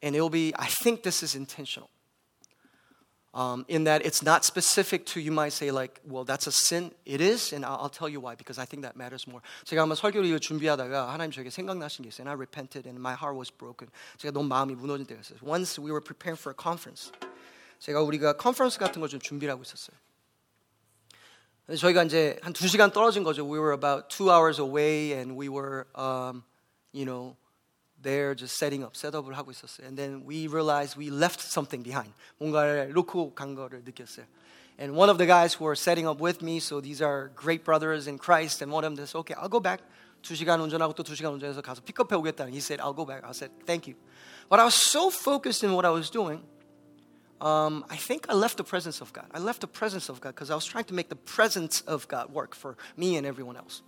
And 0.00 0.14
it'll 0.16 0.30
be, 0.30 0.54
I 0.58 0.66
think 0.66 1.02
this 1.02 1.22
is 1.22 1.34
intentional 1.34 1.90
um, 3.37 3.65
in 3.67 3.85
that 3.85 4.05
it's 4.05 4.21
not 4.21 4.45
specific 4.45 5.05
to, 5.07 5.19
you 5.19 5.31
might 5.31 5.53
say, 5.53 5.71
like, 5.71 5.99
well, 6.07 6.23
that's 6.23 6.45
a 6.45 6.51
sin. 6.51 6.91
It 7.03 7.19
is, 7.19 7.51
and 7.51 7.65
I'll, 7.65 7.79
I'll 7.81 7.89
tell 7.89 8.07
you 8.07 8.19
why, 8.19 8.35
because 8.35 8.59
I 8.59 8.65
think 8.65 8.83
that 8.83 8.95
matters 8.95 9.25
more. 9.27 9.41
제가 9.65 9.81
아마 9.83 9.95
설교를 9.95 10.39
준비하다가 10.39 11.11
하나님 11.11 11.31
저에게 11.31 11.49
생각나신 11.49 12.03
게 12.03 12.09
있어요. 12.09 12.25
And 12.25 12.29
I 12.29 12.35
repented, 12.35 12.87
and 12.87 12.99
my 12.99 13.15
heart 13.15 13.35
was 13.35 13.49
broken. 13.49 13.89
제가 14.17 14.31
너무 14.31 14.47
마음이 14.49 14.75
무너진 14.75 15.05
때가 15.07 15.21
있어요. 15.21 15.39
Once 15.41 15.81
we 15.81 15.89
were 15.89 15.99
preparing 16.03 16.39
for 16.39 16.53
a 16.53 16.57
conference. 16.61 17.11
제가 17.79 18.01
우리가 18.01 18.33
컨퍼런스 18.37 18.77
같은 18.77 19.01
걸 19.01 19.09
좀 19.09 19.19
준비를 19.19 19.51
하고 19.51 19.63
있었어요. 19.63 19.97
저희가 21.75 22.03
이제 22.03 22.37
한 22.43 22.53
두 22.53 22.67
시간 22.67 22.91
떨어진 22.91 23.23
거죠. 23.23 23.43
We 23.45 23.57
were 23.57 23.73
about 23.73 24.09
two 24.09 24.29
hours 24.29 24.59
away, 24.61 25.13
and 25.13 25.33
we 25.39 25.47
were, 25.49 25.85
um, 25.95 26.43
you 26.93 27.05
know, 27.05 27.35
there 28.01 28.35
just 28.35 28.57
setting 28.57 28.83
up, 28.83 28.95
셋업을 28.95 29.37
하고 29.37 29.51
있었어요. 29.51 29.87
And 29.87 29.97
then 29.97 30.25
we 30.27 30.47
realized 30.47 30.97
we 30.97 31.09
left 31.09 31.41
something 31.41 31.83
behind. 31.83 32.13
뭔가를 32.37 32.93
놓고 32.93 33.33
간 33.33 33.55
거를 33.55 33.83
느꼈어요. 33.83 34.25
And 34.77 34.97
one 34.97 35.09
of 35.09 35.17
the 35.17 35.27
guys 35.27 35.53
who 35.53 35.65
were 35.65 35.75
setting 35.75 36.07
up 36.07 36.19
with 36.19 36.43
me, 36.43 36.57
so 36.57 36.81
these 36.81 37.01
are 37.01 37.31
great 37.35 37.63
brothers 37.63 38.07
in 38.07 38.17
Christ, 38.17 38.61
and 38.61 38.71
one 38.71 38.83
of 38.83 38.95
them 38.95 39.05
said, 39.05 39.19
okay, 39.19 39.35
I'll 39.35 39.49
go 39.49 39.59
back. 39.59 39.81
두 40.23 40.35
시간 40.35 40.59
운전하고 40.61 40.93
또 40.93 41.03
두 41.03 41.15
시간 41.15 41.33
운전해서 41.33 41.61
가서 41.61 41.81
픽업해 41.81 42.15
오겠다. 42.15 42.47
He 42.49 42.57
said, 42.57 42.81
I'll 42.81 42.95
go 42.95 43.05
back. 43.05 43.23
I 43.23 43.31
said, 43.31 43.51
thank 43.65 43.87
you. 43.87 43.95
But 44.49 44.59
I 44.59 44.65
was 44.65 44.73
so 44.73 45.09
focused 45.09 45.63
in 45.63 45.73
what 45.73 45.85
I 45.85 45.91
was 45.91 46.09
doing, 46.09 46.41
um, 47.39 47.85
I 47.89 47.97
think 47.97 48.25
I 48.29 48.33
left 48.33 48.57
the 48.57 48.63
presence 48.63 49.01
of 49.01 49.11
God. 49.13 49.27
I 49.33 49.39
left 49.39 49.61
the 49.61 49.67
presence 49.67 50.09
of 50.09 50.21
God 50.21 50.33
because 50.33 50.49
I 50.49 50.55
was 50.55 50.65
trying 50.65 50.85
to 50.85 50.93
make 50.93 51.09
the 51.09 51.19
presence 51.19 51.81
of 51.81 52.07
God 52.07 52.33
work 52.33 52.55
for 52.55 52.77
me 52.97 53.17
and 53.17 53.27
everyone 53.27 53.57
else. 53.57 53.83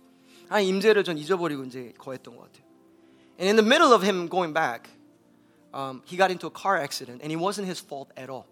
아 0.48 0.60
임재를 0.60 1.02
전 1.02 1.18
잊어버리고 1.18 1.64
이제 1.64 1.92
거했던 1.98 2.36
것 2.36 2.52
같아요. 2.52 2.64
And 3.38 3.48
in 3.48 3.56
the 3.56 3.62
middle 3.62 3.92
of 3.92 4.02
him 4.02 4.28
going 4.28 4.52
back, 4.52 4.88
um, 5.74 6.02
he 6.06 6.16
got 6.16 6.30
into 6.30 6.46
a 6.46 6.50
car 6.50 6.76
accident, 6.76 7.20
and 7.22 7.30
it 7.30 7.36
wasn't 7.36 7.68
his 7.68 7.80
fault 7.80 8.10
at 8.16 8.30
all. 8.30 8.46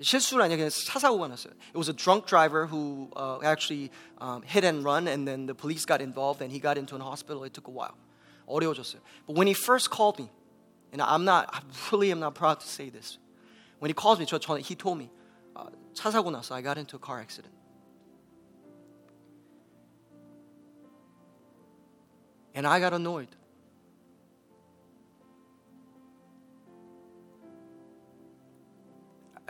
실수는 0.00 0.44
아니야 0.44 0.56
그냥 0.56 0.70
차 0.70 0.98
사고가 0.98 1.28
났어요. 1.28 1.52
It 1.72 1.78
was 1.78 1.88
a 1.88 1.92
drunk 1.92 2.26
driver 2.26 2.66
who 2.66 3.08
uh, 3.16 3.38
actually 3.42 3.90
um, 4.18 4.42
hit 4.42 4.64
and 4.64 4.84
run, 4.84 5.08
and 5.08 5.26
then 5.26 5.46
the 5.46 5.54
police 5.54 5.84
got 5.84 6.00
involved, 6.00 6.42
and 6.42 6.52
he 6.52 6.58
got 6.58 6.76
into 6.76 6.96
a 6.96 6.98
hospital. 6.98 7.44
It 7.44 7.54
took 7.54 7.68
a 7.68 7.70
while. 7.70 7.96
어려워졌어요. 8.48 9.00
But 9.26 9.36
when 9.36 9.46
he 9.46 9.54
first 9.54 9.90
called 9.90 10.18
me, 10.18 10.30
and 10.92 11.02
I'm 11.02 11.24
not, 11.24 11.48
I 11.52 11.60
really 11.90 12.10
am 12.10 12.20
not 12.20 12.34
proud 12.34 12.60
to 12.60 12.66
say 12.66 12.90
this. 12.90 13.18
When 13.78 13.88
he 13.88 13.94
calls 13.94 14.18
me, 14.18 14.26
저, 14.26 14.38
저, 14.38 14.58
he 14.58 14.74
told 14.74 14.98
me, 14.98 15.10
uh, 15.54 15.70
차 15.94 16.10
사고 16.10 16.30
나서 16.30 16.52
I 16.52 16.62
got 16.62 16.78
into 16.78 16.96
a 16.96 16.98
car 16.98 17.20
accident. 17.20 17.52
And 22.54 22.66
I 22.66 22.80
got 22.80 22.94
annoyed. 22.94 23.28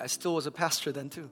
I 0.01 0.07
still 0.07 0.35
was 0.35 0.47
a 0.47 0.53
pastor 0.53 0.93
then 0.93 1.09
too. 1.09 1.31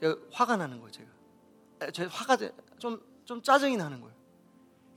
제가 0.00 0.16
화가 0.32 0.56
나는 0.56 0.80
거예요, 0.80 0.90
제가. 0.90 1.90
제 1.92 2.04
화가 2.04 2.38
좀, 2.78 3.00
좀 3.24 3.42
짜증이 3.42 3.76
나는 3.76 4.00
거예요. 4.00 4.14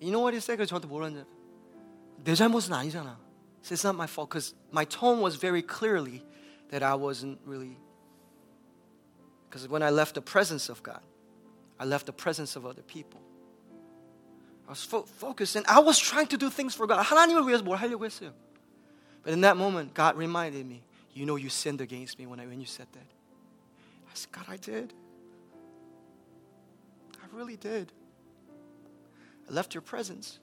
You 0.01 0.11
know 0.11 0.21
what 0.21 0.33
he 0.33 0.39
said? 0.39 0.57
그래서 0.57 0.69
저한테 0.69 0.87
뭐라 0.87 1.07
했냐. 1.07 1.25
내 2.23 2.35
잘못은 2.35 2.73
아니잖아. 2.73 3.17
So 3.61 3.75
it's 3.75 3.83
not 3.83 3.95
my 3.95 4.07
fault 4.07 4.29
because 4.29 4.55
my 4.71 4.85
tone 4.85 5.21
was 5.21 5.35
very 5.35 5.61
clearly 5.61 6.23
that 6.71 6.83
I 6.83 6.95
wasn't 6.95 7.39
really. 7.45 7.77
Because 9.49 9.67
when 9.67 9.83
I 9.83 9.89
left 9.89 10.15
the 10.15 10.21
presence 10.21 10.69
of 10.69 10.83
God, 10.83 11.01
I 11.79 11.85
left 11.85 12.05
the 12.05 12.13
presence 12.13 12.55
of 12.55 12.65
other 12.65 12.83
people. 12.83 13.19
I 14.67 14.71
was 14.71 14.83
fo- 14.83 15.03
focused 15.03 15.55
and 15.55 15.65
I 15.67 15.79
was 15.79 15.97
trying 15.97 16.27
to 16.27 16.37
do 16.37 16.49
things 16.49 16.75
for 16.75 16.87
God. 16.87 17.03
하나님을 17.03 17.47
위해서 17.47 17.63
뭘 17.63 17.77
하려고 17.77 18.05
했어요. 18.05 18.33
But 19.23 19.33
in 19.33 19.41
that 19.41 19.57
moment, 19.57 19.93
God 19.93 20.15
reminded 20.15 20.65
me, 20.65 20.83
you 21.14 21.24
know 21.26 21.36
you 21.36 21.48
sinned 21.48 21.80
against 21.80 22.18
me 22.18 22.26
when, 22.26 22.40
I, 22.40 22.46
when 22.46 22.60
you 22.60 22.66
said 22.66 22.88
that. 22.92 23.06
I 24.06 24.10
said, 24.14 24.32
God, 24.32 24.44
I 24.48 24.56
did. 24.56 24.92
I 27.22 27.26
really 27.36 27.56
did. 27.56 27.92
I 29.48 29.52
left 29.52 29.74
your 29.74 29.82
presence. 29.82 30.38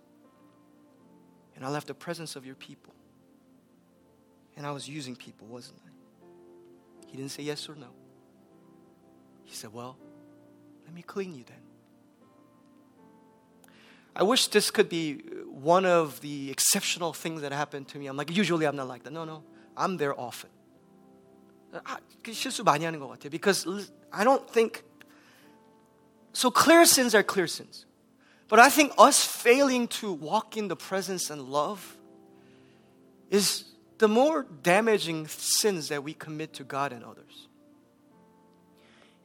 And 1.55 1.65
I 1.65 1.69
left 1.69 1.88
the 1.88 1.93
presence 1.93 2.36
of 2.36 2.45
your 2.45 2.55
people. 2.55 2.93
And 4.55 4.65
I 4.65 4.72
was 4.72 4.88
using 4.88 5.15
people, 5.15 5.47
wasn't 5.47 5.80
I? 5.86 5.89
He 7.07 7.17
didn't 7.17 7.32
say 7.32 7.43
yes 7.43 7.67
or 7.67 7.76
no. 7.76 7.89
He 9.43 9.55
said, 9.55 9.74
Well, 9.74 9.97
let 10.86 10.93
me 10.93 11.01
clean 11.01 11.36
you 11.36 11.43
then. 11.43 11.57
I 14.15 14.24
wish 14.24 14.47
this 14.47 14.72
could 14.72 14.89
be 14.89 15.19
one 15.49 15.86
of 15.86 16.19
the 16.22 16.51
exceptional 16.51 17.13
things 17.13 17.41
that 17.41 17.51
happened 17.51 17.88
to 17.89 17.97
me. 17.97 18.07
I'm 18.07 18.17
like, 18.17 18.36
usually 18.36 18.65
I'm 18.65 18.76
not 18.76 18.88
like 18.88 19.03
that. 19.03 19.13
No, 19.13 19.24
no. 19.24 19.43
I'm 19.78 19.97
there 19.97 20.19
often. 20.19 20.49
아, 21.84 21.98
실수 22.32 22.64
많이 22.64 22.84
하는 22.84 22.98
것 22.98 23.09
같아요. 23.09 23.30
Because 23.30 23.66
I 24.11 24.24
don't 24.24 24.46
think 24.50 24.82
so 26.32 26.50
clear 26.50 26.82
sins 26.82 27.14
are 27.14 27.24
clear 27.24 27.46
sins. 27.46 27.86
But 28.48 28.61
I 28.61 28.70
think 28.70 28.92
us 28.98 29.24
failing 29.24 29.88
to 30.00 30.12
walk 30.12 30.57
in 30.57 30.68
the 30.68 30.76
presence 30.76 31.30
and 31.30 31.48
love 31.50 31.96
is 33.30 33.64
the 33.98 34.09
more 34.09 34.46
damaging 34.62 35.26
sins 35.26 35.88
that 35.88 36.04
we 36.04 36.14
commit 36.14 36.52
to 36.54 36.64
God 36.64 36.92
and 36.92 37.04
others. 37.04 37.48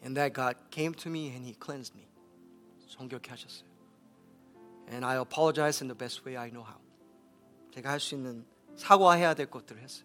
And 0.03 0.17
that 0.17 0.33
God 0.33 0.55
came 0.71 0.95
to 0.95 1.09
me 1.09 1.29
and 1.35 1.45
He 1.45 1.53
cleansed 1.53 1.93
me. 1.95 2.07
정결케 2.89 3.29
하셨어요. 3.29 3.69
And 4.89 5.05
I 5.05 5.15
apologize 5.15 5.81
in 5.81 5.87
the 5.87 5.95
best 5.95 6.25
way 6.25 6.35
I 6.35 6.49
know 6.49 6.63
how. 6.63 6.81
제가 7.73 7.89
할 7.89 7.99
수 7.99 8.15
있는 8.15 8.45
사과해야 8.75 9.33
될 9.35 9.49
것들을 9.49 9.81
했어요. 9.81 10.04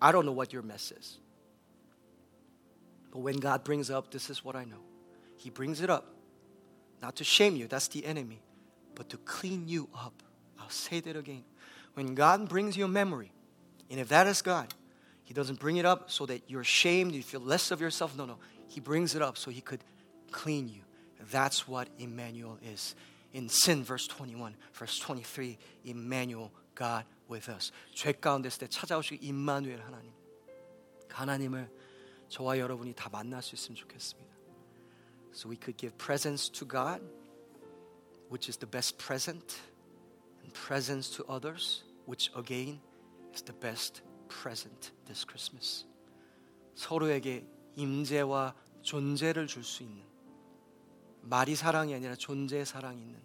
I 0.00 0.12
don't 0.12 0.26
know 0.26 0.32
what 0.32 0.52
your 0.52 0.62
mess 0.62 0.92
is. 0.92 1.18
But 3.10 3.20
when 3.20 3.36
God 3.36 3.64
brings 3.64 3.90
up, 3.90 4.10
this 4.10 4.30
is 4.30 4.44
what 4.44 4.56
I 4.56 4.64
know. 4.64 4.82
He 5.36 5.50
brings 5.50 5.80
it 5.80 5.90
up 5.90 6.06
not 7.02 7.16
to 7.16 7.24
shame 7.24 7.56
you, 7.56 7.66
that's 7.66 7.88
the 7.88 8.04
enemy, 8.04 8.40
but 8.94 9.10
to 9.10 9.16
clean 9.18 9.68
you 9.68 9.88
up. 9.94 10.22
I'll 10.58 10.70
say 10.70 11.00
that 11.00 11.16
again. 11.16 11.44
When 11.94 12.14
God 12.14 12.48
brings 12.48 12.76
you 12.76 12.84
a 12.84 12.88
memory, 12.88 13.32
and 13.90 14.00
if 14.00 14.08
that 14.08 14.26
is 14.26 14.42
God, 14.42 14.72
He 15.24 15.34
doesn't 15.34 15.58
bring 15.58 15.76
it 15.76 15.84
up 15.84 16.10
so 16.10 16.26
that 16.26 16.42
you're 16.48 16.62
ashamed, 16.62 17.14
you 17.14 17.22
feel 17.22 17.40
less 17.40 17.70
of 17.70 17.80
yourself. 17.80 18.16
No, 18.16 18.24
no. 18.24 18.38
He 18.68 18.80
brings 18.80 19.14
it 19.14 19.22
up 19.22 19.36
so 19.36 19.50
He 19.50 19.60
could 19.60 19.80
clean 20.30 20.68
you. 20.68 20.80
That's 21.30 21.66
what 21.66 21.88
Immanuel 21.98 22.58
is. 22.62 22.94
In 23.32 23.48
sin, 23.48 23.84
verse 23.84 24.06
21, 24.06 24.54
verse 24.72 24.98
23, 24.98 25.58
Immanuel, 25.84 26.50
God 26.74 27.04
with 27.30 27.50
us. 27.50 27.72
죄 27.94 28.12
가운데 28.12 28.48
있을 28.48 28.60
때 28.60 28.68
찾아오시고 28.68 29.24
임마누엘 29.24 29.80
하나님. 29.82 30.12
하나님을 31.10 31.70
저와 32.28 32.58
여러분이 32.58 32.94
다 32.94 33.08
만날 33.08 33.42
수 33.42 33.54
있으면 33.54 33.76
좋겠습니다. 33.76 34.34
So 35.32 35.50
we 35.50 35.56
could 35.56 35.76
give 35.76 35.96
presents 35.98 36.50
to 36.50 36.66
God, 36.66 37.02
which 38.30 38.48
is 38.48 38.58
the 38.58 38.70
best 38.70 38.96
present, 38.98 39.60
and 40.42 40.52
presents 40.52 41.14
to 41.16 41.24
others, 41.28 41.84
which 42.06 42.30
again 42.34 42.80
is 43.32 43.42
the 43.42 43.58
best 43.58 44.02
present 44.28 44.92
this 45.06 45.26
Christmas. 45.26 45.86
서로에게 46.74 47.46
임재와 47.76 48.54
존재를 48.82 49.46
줄 49.46 49.64
수 49.64 49.82
있는 49.82 50.04
말이 51.22 51.56
사랑이 51.56 51.94
아니라 51.94 52.14
존재의 52.14 52.64
사랑이 52.64 53.00
있는 53.00 53.20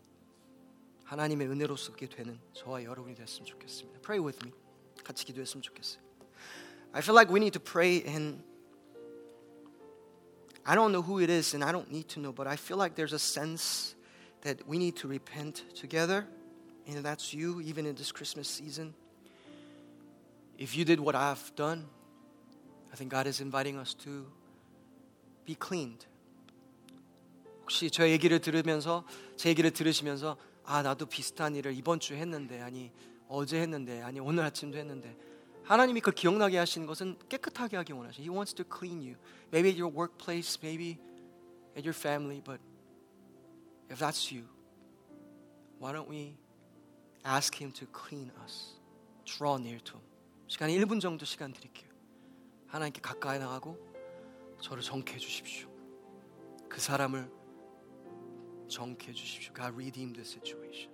하나님의 1.11 1.49
은혜로 1.49 1.77
쓰게 1.77 2.09
되는 2.09 2.39
저와 2.53 2.85
여러분이 2.85 3.15
됐으면 3.15 3.47
좋겠습니다. 3.47 4.01
Pray 4.01 4.25
with 4.25 4.39
me. 4.45 4.53
같이 5.05 5.25
기도했으면 5.25 5.63
좋겠어요. 5.63 6.03
I 6.93 7.01
feel 7.01 7.15
like 7.15 7.33
we 7.33 7.39
need 7.39 7.57
to 7.59 7.63
pray 7.63 8.03
and 8.07 8.43
I 10.65 10.75
don't 10.75 10.91
know 10.91 11.03
who 11.03 11.21
it 11.21 11.31
is 11.31 11.55
and 11.55 11.65
I 11.65 11.71
don't 11.71 11.91
need 11.91 12.09
to 12.15 12.21
know, 12.21 12.33
but 12.33 12.49
I 12.49 12.57
feel 12.57 12.77
like 12.77 12.97
there's 12.97 13.13
a 13.13 13.21
sense 13.23 13.95
that 14.43 14.67
we 14.67 14.79
need 14.79 14.97
to 14.97 15.09
repent 15.09 15.65
together. 15.75 16.27
And 16.89 17.05
that's 17.05 17.35
you, 17.35 17.61
even 17.61 17.87
in 17.87 17.95
this 17.95 18.13
Christmas 18.13 18.49
season. 18.49 18.95
If 20.59 20.77
you 20.77 20.85
did 20.85 21.01
what 21.01 21.15
I've 21.15 21.55
done, 21.55 21.87
I 22.93 22.97
think 22.97 23.11
God 23.11 23.27
is 23.27 23.41
inviting 23.41 23.77
us 23.77 23.95
to 24.05 24.27
be 25.45 25.55
cleaned. 25.55 26.07
혹시 27.63 27.91
저 27.91 28.09
얘기를 28.09 28.41
들으면서 28.41 29.05
제 29.37 29.51
얘기를 29.51 29.73
들으시면서 29.73 30.37
아 30.64 30.82
나도 30.82 31.06
비슷한 31.06 31.56
일을 31.56 31.74
이번 31.76 32.00
주 32.00 32.14
했는데 32.14 32.62
아니 32.62 32.92
어제 33.28 33.62
했는데 33.62 34.02
아니 34.02 34.20
오늘 34.20 34.44
아침도 34.44 34.78
했는데 34.78 35.18
하나님이 35.64 36.02
그 36.02 36.12
기억나게 36.12 36.58
하시는 36.58 36.86
것은 36.88 37.18
깨끗하게 37.30 37.78
하기 37.78 37.94
원하시. 37.94 38.22
He 38.22 38.30
wants 38.30 38.54
to 38.56 38.66
clean 38.66 39.00
you. 39.00 39.16
Maybe 39.52 39.72
at 39.72 39.82
your 39.82 39.96
workplace, 39.96 40.60
maybe 40.62 41.00
at 41.78 41.86
your 41.86 41.96
family, 41.96 42.42
but 42.44 42.60
if 43.90 44.00
that's 44.00 44.34
you, 44.34 44.48
why 45.80 45.94
don't 45.94 46.10
we 46.10 46.36
ask 47.24 47.56
him 47.56 47.72
to 47.74 47.86
clean 47.94 48.32
us? 48.44 48.80
Draw 49.26 49.60
near 49.60 49.80
to 49.80 49.94
him. 49.98 50.04
시간 50.48 50.70
1분 50.70 51.00
정도 51.00 51.26
시간 51.26 51.54
드릴게요. 51.54 51.90
하나님께 52.68 53.00
가까이 53.02 53.40
나가고 53.40 53.78
저를 54.60 54.84
정케 54.84 55.14
해 55.14 55.18
주십시오. 55.18 55.70
그 56.68 56.82
사람을 56.82 57.30
정케 58.71 59.09
해 59.09 59.13
주십시오. 59.13 59.53
God 59.55 59.75
redeem 59.77 60.13
the 60.13 60.25
situation. 60.25 60.90